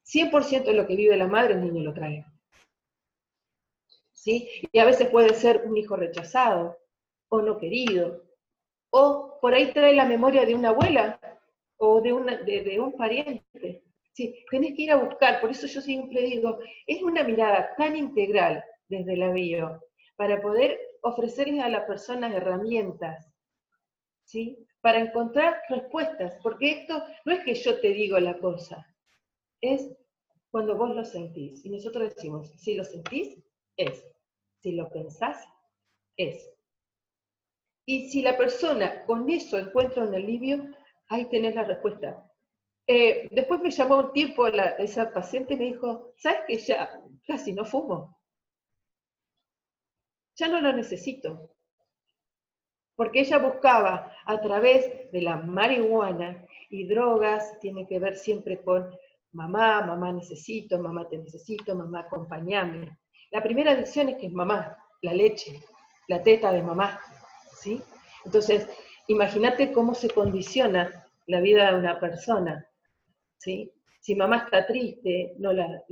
100% 0.05 0.65
de 0.65 0.73
lo 0.73 0.85
que 0.85 0.97
vive 0.97 1.17
la 1.17 1.29
madre 1.29 1.55
el 1.55 1.61
niño 1.61 1.85
lo 1.85 1.95
trae. 1.95 2.27
¿Sí? 4.15 4.49
Y 4.73 4.79
a 4.81 4.85
veces 4.85 5.09
puede 5.11 5.33
ser 5.33 5.63
un 5.65 5.77
hijo 5.77 5.95
rechazado 5.95 6.77
o 7.29 7.41
no 7.41 7.57
querido, 7.57 8.25
o 8.91 9.39
por 9.41 9.55
ahí 9.55 9.73
trae 9.73 9.95
la 9.95 10.07
memoria 10.07 10.45
de 10.45 10.57
una 10.57 10.71
abuela 10.71 11.21
o 11.77 12.01
de, 12.01 12.13
una, 12.13 12.37
de, 12.39 12.81
un 12.81 12.97
pariente. 12.97 13.85
Sí, 14.13 14.45
tenés 14.51 14.75
que 14.75 14.83
ir 14.83 14.91
a 14.91 14.97
buscar, 14.97 15.41
por 15.41 15.53
eso 15.53 15.69
yo 15.69 15.81
siempre 15.81 16.21
digo, 16.23 16.59
es 16.85 17.01
una 17.01 17.23
mirada 17.23 17.77
tan 17.77 17.95
integral 17.95 18.65
desde 18.89 19.17
la 19.17 19.31
bio, 19.31 19.81
para 20.17 20.41
poder 20.41 20.79
ofrecerles 21.03 21.63
a 21.63 21.69
las 21.69 21.85
personas 21.85 22.35
herramientas, 22.35 23.31
¿sí? 24.25 24.67
Para 24.81 25.01
encontrar 25.01 25.61
respuestas, 25.69 26.35
porque 26.43 26.83
esto 26.83 27.03
no 27.25 27.33
es 27.33 27.45
que 27.45 27.55
yo 27.55 27.81
te 27.81 27.89
digo 27.89 28.19
la 28.19 28.39
cosa, 28.39 28.87
es 29.61 29.91
cuando 30.51 30.77
vos 30.77 30.95
lo 30.95 31.05
sentís. 31.05 31.65
Y 31.65 31.71
nosotros 31.71 32.15
decimos, 32.15 32.51
si 32.59 32.75
lo 32.75 32.85
sentís, 32.85 33.39
es. 33.77 34.05
Si 34.61 34.73
lo 34.73 34.89
pensás, 34.91 35.45
es. 36.17 36.51
Y 37.87 38.09
si 38.11 38.23
la 38.23 38.37
persona 38.37 39.05
con 39.07 39.29
eso 39.31 39.59
encuentra 39.59 40.05
un 40.05 40.15
alivio, 40.15 40.67
ahí 41.09 41.27
tenés 41.27 41.55
la 41.55 41.65
respuesta. 41.65 42.25
Eh, 42.87 43.29
después 43.31 43.61
me 43.61 43.71
llamó 43.71 43.99
un 43.99 44.13
tiempo 44.13 44.47
esa 44.47 45.13
paciente 45.13 45.57
me 45.57 45.67
dijo, 45.67 46.13
¿sabes 46.17 46.41
que 46.47 46.59
ya 46.59 47.01
casi 47.27 47.53
no 47.53 47.65
fumo? 47.65 48.18
Ya 50.39 50.49
no 50.49 50.61
lo 50.61 50.73
necesito. 50.73 51.51
Porque 52.95 53.21
ella 53.21 53.39
buscaba 53.39 54.13
a 54.25 54.41
través 54.41 55.11
de 55.13 55.23
la 55.23 55.37
marihuana 55.37 56.45
y 56.71 56.87
drogas, 56.87 57.59
tiene 57.61 57.87
que 57.87 57.99
ver 57.99 58.17
siempre 58.17 58.63
con 58.63 58.91
mamá, 59.33 59.83
mamá 59.83 60.13
necesito, 60.13 60.79
mamá 60.79 61.09
te 61.09 61.19
necesito, 61.19 61.75
mamá 61.75 62.01
acompañame. 62.01 62.99
La 63.31 63.43
primera 63.43 63.73
adicción 63.73 64.09
es 64.09 64.17
que 64.17 64.27
es 64.27 64.33
mamá, 64.33 64.77
la 65.03 65.13
leche, 65.13 65.61
la 66.09 66.23
teta 66.23 66.53
de 66.53 66.63
mamá, 66.63 66.99
¿sí? 67.61 67.83
Entonces, 68.25 68.69
imagínate 69.07 69.73
cómo 69.73 69.95
se 69.95 70.11
condiciona 70.11 71.07
la 71.27 71.41
vida 71.41 71.71
de 71.71 71.79
una 71.79 72.01
persona, 72.01 72.67
¿sí? 73.37 73.73
Si 74.01 74.15
mamá 74.15 74.39
está 74.39 74.67
triste, 74.67 75.35
no 75.39 75.53
la, 75.53 75.83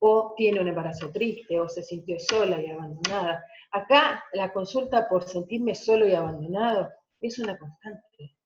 o 0.00 0.34
tiene 0.36 0.60
un 0.60 0.68
embarazo 0.68 1.10
triste, 1.10 1.58
o 1.58 1.68
se 1.68 1.82
sintió 1.82 2.18
sola 2.18 2.60
y 2.60 2.70
abandonada. 2.70 3.44
Acá 3.72 4.24
la 4.32 4.52
consulta 4.52 5.08
por 5.08 5.24
sentirme 5.24 5.74
solo 5.74 6.06
y 6.06 6.14
abandonado 6.14 6.90
es 7.20 7.38
una 7.38 7.56
constante. 7.58 8.36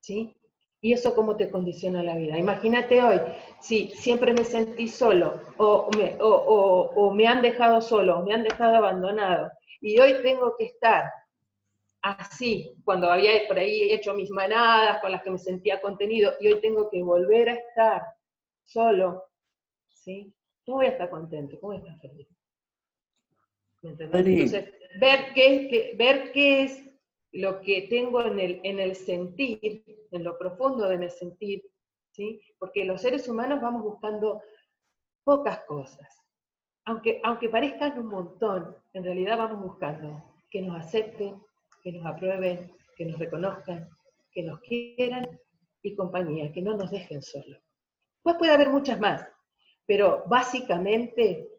¿Sí? 0.00 0.36
¿Y 0.80 0.92
eso 0.92 1.14
cómo 1.14 1.36
te 1.36 1.50
condiciona 1.50 2.02
la 2.02 2.14
vida? 2.14 2.36
Imagínate 2.36 3.02
hoy, 3.02 3.18
si 3.58 3.88
siempre 3.88 4.34
me 4.34 4.44
sentí 4.44 4.86
solo, 4.86 5.40
o 5.56 5.88
me, 7.14 7.26
han 7.26 7.40
dejado 7.40 7.80
solo, 7.80 8.18
o 8.18 8.22
me 8.22 8.34
han 8.34 8.42
dejado 8.42 8.76
abandonado, 8.76 9.50
y 9.80 9.98
hoy 9.98 10.20
tengo 10.22 10.54
que 10.58 10.66
estar 10.66 11.10
así, 12.02 12.74
cuando 12.84 13.10
había 13.10 13.48
por 13.48 13.58
ahí 13.58 13.92
hecho 13.92 14.12
mis 14.12 14.28
manadas 14.28 15.00
con 15.00 15.10
las 15.12 15.22
que 15.22 15.30
me 15.30 15.38
sentía 15.38 15.80
contenido, 15.80 16.34
y 16.38 16.48
hoy 16.48 16.60
tengo 16.60 16.90
que 16.90 17.02
volver 17.02 17.48
a 17.48 17.54
estar 17.54 18.02
solo, 18.64 19.24
¿sí? 19.88 20.34
¿Cómo 20.66 20.78
voy 20.78 20.86
a 20.86 20.90
estar 20.90 21.08
contento? 21.08 21.58
¿Cómo 21.60 21.78
voy 21.78 21.88
a 21.88 21.94
estar 21.94 22.10
feliz? 22.10 22.28
¿Me 23.84 23.90
Entonces, 23.90 24.72
ver 24.98 25.34
qué, 25.34 25.94
ver 25.98 26.32
qué 26.32 26.62
es 26.62 26.82
lo 27.32 27.60
que 27.60 27.82
tengo 27.82 28.22
en 28.22 28.40
el, 28.40 28.60
en 28.64 28.80
el 28.80 28.96
sentir, 28.96 29.84
en 30.10 30.24
lo 30.24 30.38
profundo 30.38 30.88
de 30.88 30.96
mi 30.96 31.10
sentir, 31.10 31.62
¿sí? 32.12 32.40
Porque 32.58 32.84
los 32.86 33.02
seres 33.02 33.28
humanos 33.28 33.60
vamos 33.60 33.82
buscando 33.82 34.40
pocas 35.22 35.64
cosas. 35.64 36.22
Aunque, 36.86 37.20
aunque 37.24 37.50
parezcan 37.50 37.98
un 37.98 38.06
montón, 38.06 38.74
en 38.94 39.04
realidad 39.04 39.36
vamos 39.36 39.62
buscando 39.62 40.22
que 40.50 40.62
nos 40.62 40.80
acepten, 40.80 41.42
que 41.82 41.92
nos 41.92 42.06
aprueben, 42.06 42.72
que 42.96 43.04
nos 43.04 43.18
reconozcan, 43.18 43.88
que 44.32 44.42
nos 44.44 44.60
quieran 44.60 45.38
y 45.82 45.94
compañía, 45.94 46.52
que 46.52 46.62
no 46.62 46.74
nos 46.76 46.90
dejen 46.90 47.20
solos. 47.20 47.60
Pues 48.22 48.36
puede 48.36 48.52
haber 48.52 48.70
muchas 48.70 48.98
más, 48.98 49.28
pero 49.84 50.24
básicamente, 50.26 51.50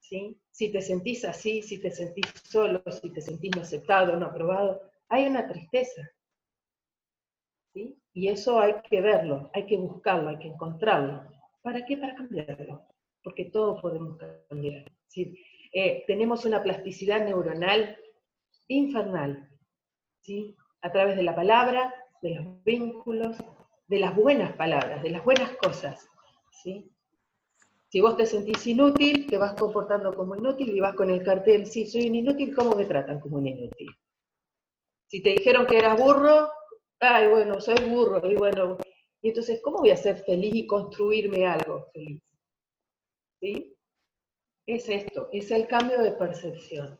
¿sí? 0.00 0.40
Si 0.58 0.72
te 0.72 0.82
sentís 0.82 1.24
así, 1.24 1.62
si 1.62 1.78
te 1.78 1.88
sentís 1.88 2.26
solo, 2.42 2.82
si 2.90 3.12
te 3.12 3.20
sentís 3.20 3.54
no 3.54 3.62
aceptado, 3.62 4.16
no 4.16 4.26
aprobado, 4.26 4.82
hay 5.08 5.28
una 5.28 5.46
tristeza. 5.46 6.02
¿sí? 7.72 7.96
Y 8.12 8.26
eso 8.26 8.58
hay 8.58 8.74
que 8.90 9.00
verlo, 9.00 9.52
hay 9.54 9.66
que 9.66 9.76
buscarlo, 9.76 10.30
hay 10.30 10.38
que 10.40 10.48
encontrarlo. 10.48 11.30
¿Para 11.62 11.86
qué? 11.86 11.96
Para 11.96 12.16
cambiarlo. 12.16 12.88
Porque 13.22 13.44
todos 13.44 13.80
podemos 13.80 14.18
cambiar. 14.48 14.90
Eh, 15.72 16.02
tenemos 16.08 16.44
una 16.44 16.60
plasticidad 16.60 17.24
neuronal 17.24 17.96
infernal, 18.66 19.48
¿sí? 20.22 20.56
a 20.80 20.90
través 20.90 21.14
de 21.14 21.22
la 21.22 21.36
palabra, 21.36 21.94
de 22.20 22.34
los 22.34 22.64
vínculos, 22.64 23.36
de 23.86 24.00
las 24.00 24.16
buenas 24.16 24.54
palabras, 24.54 25.04
de 25.04 25.10
las 25.10 25.24
buenas 25.24 25.52
cosas. 25.58 26.08
¿sí? 26.50 26.90
Si 27.90 28.00
vos 28.02 28.16
te 28.16 28.26
sentís 28.26 28.66
inútil, 28.66 29.26
te 29.26 29.38
vas 29.38 29.54
comportando 29.54 30.14
como 30.14 30.36
inútil 30.36 30.76
y 30.76 30.80
vas 30.80 30.94
con 30.94 31.08
el 31.08 31.22
cartel, 31.22 31.66
sí, 31.66 31.86
soy 31.86 32.08
un 32.08 32.16
inútil, 32.16 32.54
¿cómo 32.54 32.74
me 32.74 32.84
tratan 32.84 33.18
como 33.18 33.38
un 33.38 33.46
inútil? 33.46 33.88
Si 35.06 35.22
te 35.22 35.30
dijeron 35.30 35.66
que 35.66 35.78
eras 35.78 35.98
burro, 35.98 36.50
ay, 37.00 37.28
bueno, 37.28 37.60
soy 37.62 37.82
burro, 37.88 38.20
y 38.30 38.34
bueno, 38.34 38.76
y 39.22 39.28
entonces, 39.28 39.60
¿cómo 39.62 39.78
voy 39.78 39.90
a 39.90 39.96
ser 39.96 40.18
feliz 40.18 40.54
y 40.54 40.66
construirme 40.66 41.46
algo 41.46 41.86
feliz? 41.94 42.22
¿Sí? 43.40 43.74
Es 44.66 44.88
esto, 44.90 45.30
es 45.32 45.50
el 45.50 45.66
cambio 45.66 46.02
de 46.02 46.12
percepción. 46.12 46.98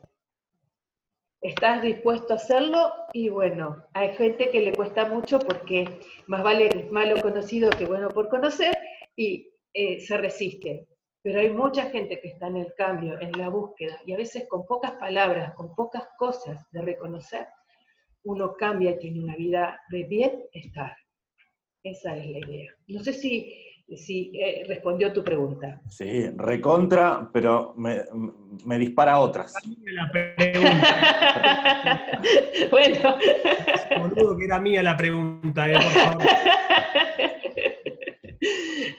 ¿Estás 1.41 1.83
dispuesto 1.83 2.33
a 2.33 2.37
hacerlo? 2.37 2.91
Y 3.13 3.29
bueno, 3.29 3.85
hay 3.93 4.15
gente 4.15 4.49
que 4.49 4.59
le 4.59 4.73
cuesta 4.73 5.05
mucho 5.05 5.37
porque 5.37 5.99
más 6.25 6.43
vale 6.43 6.89
malo 6.91 7.21
conocido 7.21 7.69
que 7.69 7.85
bueno 7.85 8.09
por 8.09 8.27
conocer, 8.27 8.75
y 9.15 9.53
eh, 9.73 9.99
se 9.99 10.17
resiste. 10.17 10.87
Pero 11.21 11.41
hay 11.41 11.49
mucha 11.49 11.89
gente 11.89 12.19
que 12.21 12.29
está 12.29 12.47
en 12.47 12.57
el 12.57 12.73
cambio, 12.75 13.19
en 13.19 13.31
la 13.33 13.49
búsqueda, 13.49 13.99
y 14.05 14.13
a 14.13 14.17
veces 14.17 14.47
con 14.47 14.65
pocas 14.65 14.93
palabras, 14.93 15.53
con 15.53 15.75
pocas 15.75 16.07
cosas 16.17 16.65
de 16.71 16.81
reconocer, 16.81 17.45
uno 18.23 18.53
cambia 18.53 18.91
y 18.91 18.99
tiene 18.99 19.23
una 19.23 19.35
vida 19.35 19.81
de 19.89 20.03
bienestar. 20.05 20.95
Esa 21.83 22.15
es 22.17 22.25
la 22.27 22.39
idea. 22.39 22.71
No 22.87 23.03
sé 23.03 23.13
si, 23.13 23.53
si 23.95 24.31
eh, 24.33 24.63
respondió 24.67 25.11
tu 25.11 25.23
pregunta. 25.23 25.81
Sí, 25.89 26.29
recontra, 26.35 27.29
pero 27.33 27.73
me, 27.77 28.03
me 28.65 28.77
dispara 28.77 29.19
otras. 29.19 29.53
La 29.85 30.09
pregunta. 30.11 32.01
bueno. 32.71 33.17
Boludo 33.99 34.37
que 34.37 34.45
era 34.45 34.59
mía 34.59 34.83
la 34.83 34.95
pregunta, 34.95 35.69
eh, 35.69 35.73
por 35.73 35.83
favor. 35.83 36.23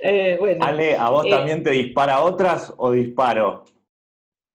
Eh, 0.03 0.59
Ale, 0.61 0.97
¿a 0.97 1.11
vos 1.11 1.27
eh, 1.27 1.31
también 1.31 1.63
te 1.63 1.71
dispara 1.71 2.23
otras 2.23 2.73
o 2.77 2.93
disparo? 2.93 3.65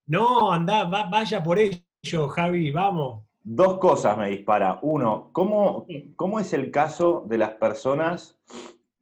No, 0.08 0.52
anda, 0.52 0.86
vaya 0.86 1.44
por 1.44 1.60
ello, 1.60 2.28
Javi, 2.30 2.72
vamos. 2.72 3.24
Dos 3.44 3.78
cosas 3.78 4.18
me 4.18 4.30
dispara. 4.30 4.80
Uno, 4.82 5.30
¿cómo, 5.32 5.86
cómo 6.16 6.40
es 6.40 6.54
el 6.54 6.72
caso 6.72 7.24
de 7.28 7.38
las 7.38 7.52
personas 7.52 8.40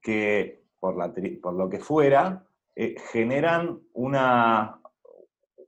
que, 0.01 0.65
por, 0.79 0.95
por 1.41 1.53
lo 1.53 1.69
que 1.69 1.79
fuera, 1.79 2.45
eh, 2.75 2.95
generan 3.11 3.79
una, 3.93 4.81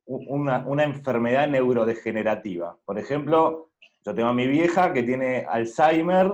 una, 0.05 0.65
una, 0.67 0.83
enfermedad 0.83 1.47
neurodegenerativa? 1.47 2.77
Por 2.83 2.99
ejemplo, 2.99 3.69
yo 4.05 4.13
tengo 4.13 4.29
a 4.29 4.33
mi 4.33 4.47
vieja 4.47 4.91
que 4.91 5.03
tiene 5.03 5.45
Alzheimer 5.49 6.33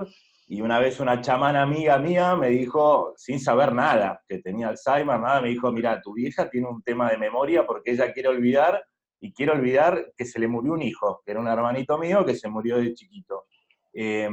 Y 0.52 0.60
una 0.60 0.78
vez 0.78 1.00
una 1.00 1.18
chamana 1.22 1.62
amiga 1.62 1.98
mía 1.98 2.36
me 2.36 2.50
dijo, 2.50 3.14
sin 3.16 3.40
saber 3.40 3.72
nada, 3.72 4.22
que 4.28 4.40
tenía 4.40 4.68
Alzheimer, 4.68 5.18
nada, 5.18 5.40
me 5.40 5.48
dijo, 5.48 5.72
mira, 5.72 5.98
tu 6.02 6.12
vieja 6.12 6.50
tiene 6.50 6.68
un 6.68 6.82
tema 6.82 7.10
de 7.10 7.16
memoria 7.16 7.64
porque 7.66 7.92
ella 7.92 8.12
quiere 8.12 8.28
olvidar 8.28 8.84
y 9.18 9.32
quiere 9.32 9.52
olvidar 9.52 10.12
que 10.14 10.26
se 10.26 10.38
le 10.38 10.48
murió 10.48 10.74
un 10.74 10.82
hijo, 10.82 11.22
que 11.24 11.30
era 11.30 11.40
un 11.40 11.48
hermanito 11.48 11.96
mío 11.96 12.22
que 12.22 12.34
se 12.34 12.50
murió 12.50 12.76
de 12.76 12.92
chiquito. 12.92 13.46
Eh, 13.94 14.28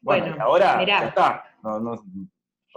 bueno, 0.00 0.34
ahora 0.40 0.84
ya 0.84 1.06
está, 1.06 1.44
no, 1.62 2.02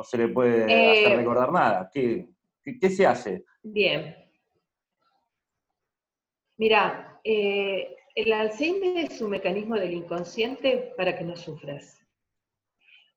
se 0.04 0.18
le 0.20 0.28
puede 0.28 0.66
hacer 0.66 1.14
eh, 1.14 1.18
recordar 1.18 1.52
nada. 1.52 1.90
¿Qué, 1.92 2.30
qué, 2.64 2.90
se 2.92 3.08
hace? 3.08 3.44
Bien. 3.64 4.16
Mira, 6.58 7.20
eh, 7.24 7.96
el 8.14 8.32
Alzheimer 8.32 9.06
es 9.06 9.20
un 9.20 9.32
mecanismo 9.32 9.78
del 9.78 9.94
inconsciente 9.94 10.94
para 10.96 11.18
que 11.18 11.24
no 11.24 11.36
sufras 11.36 12.03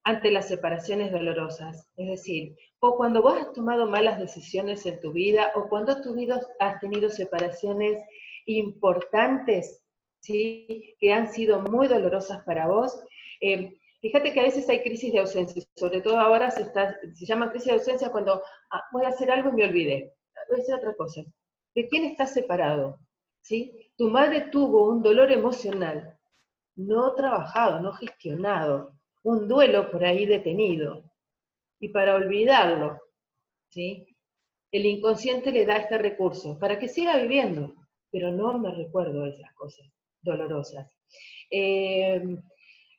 ante 0.07 0.31
las 0.31 0.47
separaciones 0.47 1.11
dolorosas. 1.11 1.89
Es 1.97 2.07
decir, 2.07 2.55
o 2.79 2.95
cuando 2.95 3.21
vos 3.21 3.41
has 3.41 3.51
tomado 3.51 3.87
malas 3.87 4.17
decisiones 4.17 4.85
en 4.85 5.01
tu 5.01 5.11
vida, 5.11 5.51
o 5.53 5.67
cuando 5.67 5.91
has 5.91 6.79
tenido 6.79 7.09
separaciones 7.09 8.01
importantes, 8.45 9.83
¿sí? 10.21 10.95
que 10.97 11.11
han 11.11 11.29
sido 11.33 11.59
muy 11.59 11.89
dolorosas 11.89 12.41
para 12.45 12.67
vos. 12.67 12.97
Eh, 13.41 13.77
fíjate 13.99 14.31
que 14.31 14.39
a 14.39 14.43
veces 14.43 14.69
hay 14.69 14.81
crisis 14.81 15.11
de 15.11 15.19
ausencia, 15.19 15.61
sobre 15.75 15.99
todo 15.99 16.17
ahora 16.17 16.51
se, 16.51 16.61
está, 16.61 16.97
llama 17.19 17.51
crisis 17.51 17.67
de 17.67 17.73
ausencia 17.73 18.09
cuando 18.09 18.41
ah, 18.71 18.83
voy 18.93 19.03
a 19.03 19.09
hacer 19.09 19.29
algo 19.29 19.49
y 19.49 19.55
me 19.55 19.65
olvidé. 19.65 20.13
Voy 20.49 20.59
a 20.59 20.63
hacer 20.63 20.75
otra 20.75 20.95
cosa. 20.95 21.21
¿De 21.75 21.85
quién 21.89 22.05
estás 22.05 22.33
separado? 22.33 22.97
¿Sí? 23.41 23.91
Tu 23.97 24.07
madre 24.09 24.47
tuvo 24.51 24.89
un 24.89 25.03
dolor 25.03 25.33
emocional 25.33 26.17
no 26.77 27.13
trabajado, 27.15 27.81
no 27.81 27.91
gestionado, 27.91 28.96
un 29.23 29.47
duelo 29.47 29.91
por 29.91 30.05
ahí 30.05 30.25
detenido. 30.25 31.03
Y 31.79 31.89
para 31.89 32.15
olvidarlo, 32.15 32.99
¿sí? 33.69 34.07
el 34.71 34.85
inconsciente 34.85 35.51
le 35.51 35.65
da 35.65 35.77
este 35.77 35.97
recurso 35.97 36.57
para 36.59 36.79
que 36.79 36.87
siga 36.87 37.17
viviendo 37.17 37.73
pero 38.11 38.31
no 38.31 38.57
me 38.57 38.71
recuerdo 38.71 39.25
esas 39.25 39.53
cosas 39.53 39.87
dolorosas. 40.21 40.89
Eh, 41.51 42.21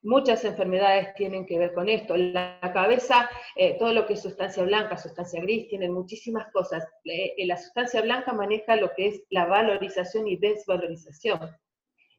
muchas 0.02 0.44
enfermedades 0.44 1.14
tienen 1.14 1.46
que 1.46 1.58
ver 1.58 1.74
con 1.74 1.88
esto. 1.88 2.16
La 2.16 2.60
cabeza, 2.72 3.28
eh, 3.56 3.76
todo 3.78 3.92
lo 3.92 4.06
que 4.06 4.14
es 4.14 4.22
sustancia 4.22 4.62
blanca, 4.62 4.96
sustancia 4.96 5.40
gris, 5.40 5.68
tienen 5.68 5.92
muchísimas 5.92 6.50
cosas. 6.52 6.86
Eh, 7.04 7.34
la 7.46 7.56
sustancia 7.56 8.00
blanca 8.02 8.32
maneja 8.32 8.76
lo 8.76 8.92
que 8.94 9.08
es 9.08 9.22
la 9.30 9.46
valorización 9.46 10.28
y 10.28 10.36
desvalorización 10.36 11.40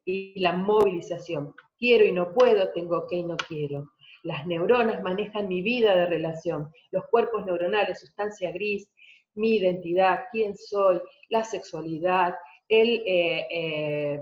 y 0.06 0.40
la 0.40 0.54
movilización. 0.54 1.54
Quiero 1.80 2.06
y 2.06 2.12
no 2.12 2.34
puedo, 2.34 2.72
tengo 2.74 3.08
que 3.08 3.16
y 3.18 3.24
no 3.24 3.38
quiero. 3.38 3.94
Las 4.24 4.46
neuronas 4.46 5.02
manejan 5.02 5.48
mi 5.48 5.62
vida 5.62 5.96
de 5.96 6.06
relación, 6.06 6.72
los 6.92 7.06
cuerpos 7.08 7.46
neuronales, 7.46 8.02
sustancia 8.02 8.52
gris, 8.52 8.92
mi 9.36 9.56
identidad, 9.56 10.26
quién 10.32 10.58
soy, 10.58 11.00
la 11.30 11.44
sexualidad, 11.44 12.36
el, 12.68 13.02
eh, 13.06 13.48
eh, 13.50 14.22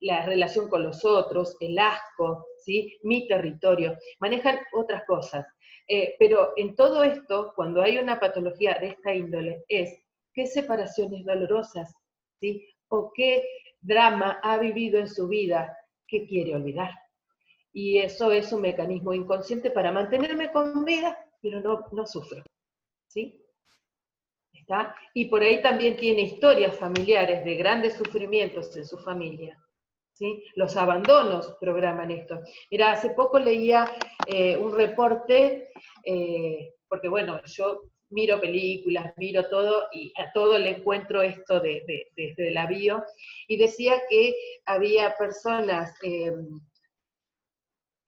la 0.00 0.26
relación 0.26 0.68
con 0.68 0.82
los 0.82 1.04
otros, 1.04 1.56
el 1.60 1.78
asco, 1.78 2.46
¿sí? 2.58 2.98
mi 3.02 3.26
territorio, 3.26 3.96
manejan 4.20 4.58
otras 4.72 5.04
cosas. 5.06 5.46
Eh, 5.88 6.14
pero 6.18 6.52
en 6.56 6.76
todo 6.76 7.02
esto, 7.02 7.52
cuando 7.56 7.80
hay 7.80 7.96
una 7.96 8.20
patología 8.20 8.76
de 8.78 8.88
esta 8.88 9.14
índole, 9.14 9.64
es 9.68 9.98
qué 10.34 10.46
separaciones 10.46 11.24
dolorosas, 11.24 11.94
¿sí? 12.38 12.68
o 12.88 13.10
qué 13.14 13.42
drama 13.80 14.38
ha 14.42 14.58
vivido 14.58 14.98
en 14.98 15.08
su 15.08 15.26
vida 15.28 15.74
que 16.08 16.26
quiere 16.26 16.56
olvidar. 16.56 16.90
Y 17.72 17.98
eso 17.98 18.32
es 18.32 18.52
un 18.52 18.62
mecanismo 18.62 19.12
inconsciente 19.12 19.70
para 19.70 19.92
mantenerme 19.92 20.50
con 20.50 20.84
vida, 20.84 21.16
pero 21.40 21.60
no, 21.60 21.86
no 21.92 22.06
sufro. 22.06 22.42
¿sí? 23.06 23.44
Y 25.14 25.26
por 25.26 25.42
ahí 25.42 25.62
también 25.62 25.96
tiene 25.96 26.22
historias 26.22 26.76
familiares 26.76 27.44
de 27.44 27.54
grandes 27.54 27.94
sufrimientos 27.94 28.76
en 28.76 28.86
su 28.86 28.98
familia. 28.98 29.58
¿sí? 30.12 30.44
Los 30.56 30.76
abandonos 30.76 31.56
programan 31.60 32.10
esto. 32.10 32.40
Mira, 32.70 32.92
hace 32.92 33.10
poco 33.10 33.38
leía 33.38 33.90
eh, 34.26 34.56
un 34.56 34.74
reporte, 34.74 35.70
eh, 36.04 36.74
porque 36.86 37.08
bueno, 37.08 37.40
yo 37.46 37.82
miro 38.10 38.40
películas, 38.40 39.12
miro 39.16 39.48
todo 39.48 39.88
y 39.92 40.12
a 40.16 40.32
todo 40.32 40.58
le 40.58 40.70
encuentro 40.70 41.22
esto 41.22 41.60
desde 41.60 42.08
de, 42.16 42.50
la 42.50 42.66
bio, 42.66 43.04
y 43.46 43.56
decía 43.56 43.94
que 44.08 44.34
había 44.64 45.14
personas 45.16 45.94
eh, 46.02 46.32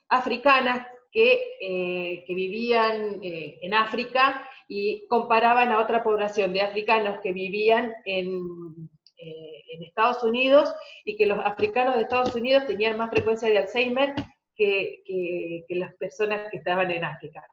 africanas 0.08 0.86
que, 1.12 2.24
que 2.26 2.34
vivían 2.34 3.18
en 3.22 3.74
África 3.74 4.48
y 4.72 5.04
comparaban 5.08 5.72
a 5.72 5.80
otra 5.80 6.00
población 6.04 6.52
de 6.52 6.60
africanos 6.60 7.18
que 7.20 7.32
vivían 7.32 7.92
en, 8.04 8.88
eh, 9.16 9.64
en, 9.72 9.82
Estados 9.82 10.22
Unidos 10.22 10.72
y 11.04 11.16
que 11.16 11.26
los 11.26 11.40
africanos 11.44 11.96
de 11.96 12.02
Estados 12.02 12.36
Unidos 12.36 12.66
tenían 12.68 12.96
más 12.96 13.10
frecuencia 13.10 13.48
de 13.48 13.58
Alzheimer 13.58 14.14
que, 14.54 15.02
que, 15.04 15.74
las 15.74 15.92
personas 15.96 16.48
que 16.52 16.58
estaban 16.58 16.88
en 16.92 17.02
África. 17.02 17.44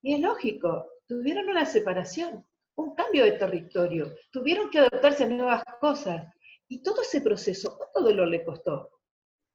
Y 0.00 0.14
es 0.14 0.20
lógico, 0.20 0.86
tuvieron 1.06 1.48
una 1.48 1.66
separación, 1.66 2.44
un 2.76 2.94
cambio 2.94 3.24
de 3.24 3.32
territorio, 3.32 4.14
tuvieron 4.30 4.70
que 4.70 4.80
adaptarse 4.80 5.24
a 5.24 5.28
nuevas 5.28 5.62
cosas. 5.80 6.26
Y 6.68 6.82
todo 6.82 7.02
ese 7.02 7.20
proceso, 7.20 7.76
¿cuánto 7.76 8.02
dolor 8.02 8.28
le 8.28 8.44
costó? 8.44 8.90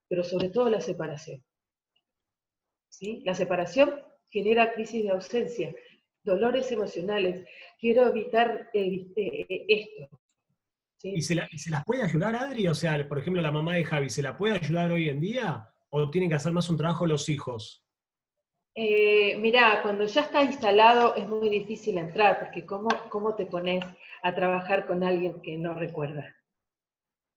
Pero 0.08 0.24
sobre 0.24 0.50
todo 0.50 0.70
la 0.70 0.82
separación. 0.82 1.44
¿Sí? 2.90 3.22
La 3.26 3.34
separación 3.34 4.02
genera 4.30 4.74
crisis 4.74 5.04
de 5.04 5.12
ausencia, 5.12 5.74
dolores 6.24 6.72
emocionales. 6.72 7.48
Quiero 7.80 8.08
evitar 8.08 8.70
eh, 8.74 9.08
eh, 9.16 9.66
esto. 9.68 10.20
¿Y, 11.02 11.22
se 11.22 11.36
las 11.36 11.86
puede 11.86 12.04
ayudar, 12.04 12.36
Adri? 12.36 12.68
O 12.68 12.76
sea, 12.76 13.08
por 13.08 13.20
ejemplo, 13.20 13.42
la 13.42 13.52
mamá 13.52 13.76
de 13.76 13.86
Javi, 13.86 14.10
¿se 14.10 14.22
la 14.22 14.38
puede 14.38 14.56
ayudar 14.56 14.92
hoy 14.92 15.08
en 15.08 15.22
día? 15.22 15.70
¿O 15.90 16.10
tienen 16.10 16.30
que 16.30 16.36
hacer 16.36 16.52
más 16.52 16.70
un 16.70 16.78
trabajo 16.78 17.08
los 17.08 17.30
hijos? 17.30 17.86
Eh, 18.82 19.36
mirá, 19.36 19.82
cuando 19.82 20.06
ya 20.06 20.22
está 20.22 20.42
instalado 20.42 21.14
es 21.16 21.28
muy 21.28 21.50
difícil 21.50 21.98
entrar, 21.98 22.40
porque 22.40 22.66
¿cómo, 22.66 22.88
¿cómo 23.10 23.36
te 23.36 23.46
pones 23.46 23.84
a 24.24 24.34
trabajar 24.34 24.88
con 24.88 25.04
alguien 25.04 25.42
que 25.42 25.58
no 25.58 25.74
recuerda? 25.74 26.34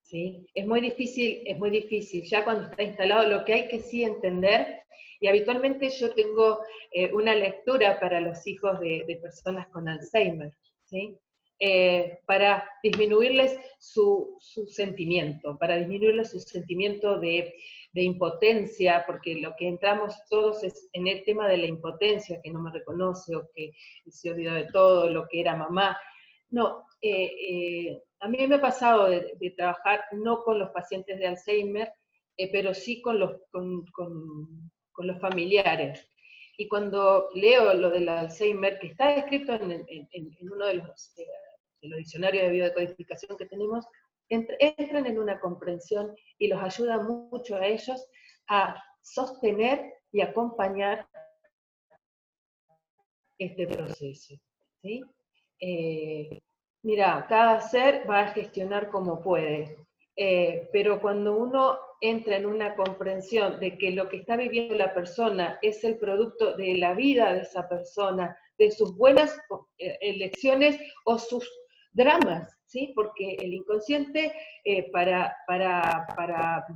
¿Sí? 0.03 0.47
Es 0.55 0.69
muy 0.69 0.81
difícil, 0.81 1.43
es 1.45 1.59
muy 1.59 1.71
difícil. 1.71 2.23
Ya 2.23 2.45
cuando 2.45 2.71
está 2.71 2.85
instalado, 2.85 3.29
lo 3.29 3.45
que 3.45 3.55
hay 3.55 3.67
que 3.67 3.81
sí 3.81 4.05
entender 4.05 4.85
y 5.19 5.27
habitualmente 5.27 5.91
yo 5.91 6.15
tengo 6.15 6.61
eh, 6.93 7.13
una 7.13 7.35
lectura 7.35 7.99
para 7.99 8.21
los 8.21 8.47
hijos 8.47 8.79
de, 8.79 9.19
personas 9.21 9.67
con 9.71 9.89
Alzheimer, 9.89 10.53
¿sí? 10.85 11.19
Eh, 11.59 12.21
para 12.25 12.71
disminuirles 12.85 13.59
su, 13.81 14.37
sentimiento, 14.69 15.59
para 15.59 15.77
disminuirles 15.77 16.31
su 16.31 16.39
sentimiento 16.39 17.19
de, 17.19 17.53
impotencia, 18.01 19.05
porque 19.07 19.35
lo 19.35 19.55
que 19.57 19.69
entramos 19.69 20.15
todos 20.31 20.65
es 20.65 20.89
en 20.95 21.09
el 21.09 21.25
tema 21.25 21.47
de 21.49 21.59
la 21.59 21.67
impotencia, 21.67 22.41
que 22.43 22.51
no 22.51 22.61
me 22.63 22.73
reconoce 22.73 23.37
o 23.37 23.51
que 23.55 23.73
se 24.09 24.31
olvidó 24.31 24.55
de 24.55 24.71
todo, 24.73 25.11
lo 25.11 25.29
que 25.29 25.41
era 25.41 25.55
mamá. 25.55 25.99
No, 26.49 26.87
eh, 27.03 28.01
a 28.21 28.29
mí 28.29 28.47
me 28.47 28.55
ha 28.55 28.61
pasado 28.61 29.09
de, 29.09 29.55
trabajar 29.57 30.05
no 30.13 30.43
con 30.43 30.59
los 30.59 30.71
pacientes 30.71 31.19
de 31.19 31.27
Alzheimer, 31.27 31.93
pero 32.51 32.73
sí 32.73 33.03
con, 33.03 33.19
los, 33.19 33.43
con, 33.51 33.85
con 34.93 35.07
los 35.07 35.21
familiares. 35.21 36.09
Y 36.57 36.69
cuando 36.69 37.29
leo 37.35 37.75
lo 37.75 37.91
del 37.91 38.09
Alzheimer, 38.09 38.79
que 38.79 38.89
está 38.89 39.15
escrito 39.15 39.55
en, 39.55 39.87
uno 40.43 40.67
de 40.67 40.75
los, 40.75 41.15
diccionarios 41.81 42.45
de 42.45 42.51
biodecodificación 42.53 43.37
que 43.37 43.47
tenemos, 43.47 43.85
entran 44.33 45.07
en 45.07 45.19
una 45.19 45.39
comprensión 45.39 46.15
y 46.39 46.49
los 46.49 46.63
ayuda 46.63 46.99
mucho 46.99 47.57
a 47.57 47.67
ellos 47.67 48.09
a 48.49 48.83
sostener 49.03 49.93
y 50.11 50.21
acompañar 50.21 51.07
este 53.39 53.67
proceso. 53.67 54.35
Eh, 55.61 56.41
mira, 56.83 57.27
cada 57.29 57.61
ser 57.61 58.09
va 58.09 58.21
a 58.21 58.33
gestionar 58.33 58.91
como 58.91 59.21
puede, 59.21 59.77
eh, 60.17 60.69
pero 60.73 61.01
cuando 61.01 61.37
uno 61.37 61.79
entra 62.01 62.37
en 62.37 62.47
una 62.47 62.75
comprensión 62.75 63.61
de 63.61 63.79
que 63.79 63.93
lo 63.93 64.09
que 64.09 64.19
está 64.19 64.37
viviendo 64.37 64.75
la 64.75 64.93
persona 64.93 65.59
es 65.63 65.85
el 65.85 65.99
producto 65.99 66.57
de 66.57 66.77
la 66.77 66.95
vida 66.95 67.33
de 67.33 67.43
esa 67.43 67.69
persona, 67.69 68.37
de 68.59 68.71
sus 68.71 68.97
buenas 68.97 69.39
eh, 69.79 69.99
elecciones 70.01 70.81
o 71.05 71.19
sus 71.19 71.49
dramas, 71.93 72.57
¿sí? 72.73 72.93
Porque 72.95 73.37
el 73.39 73.53
inconsciente 73.53 74.33
eh, 74.65 74.91
para, 74.91 75.37
para, 75.47 76.07
para, 76.17 76.67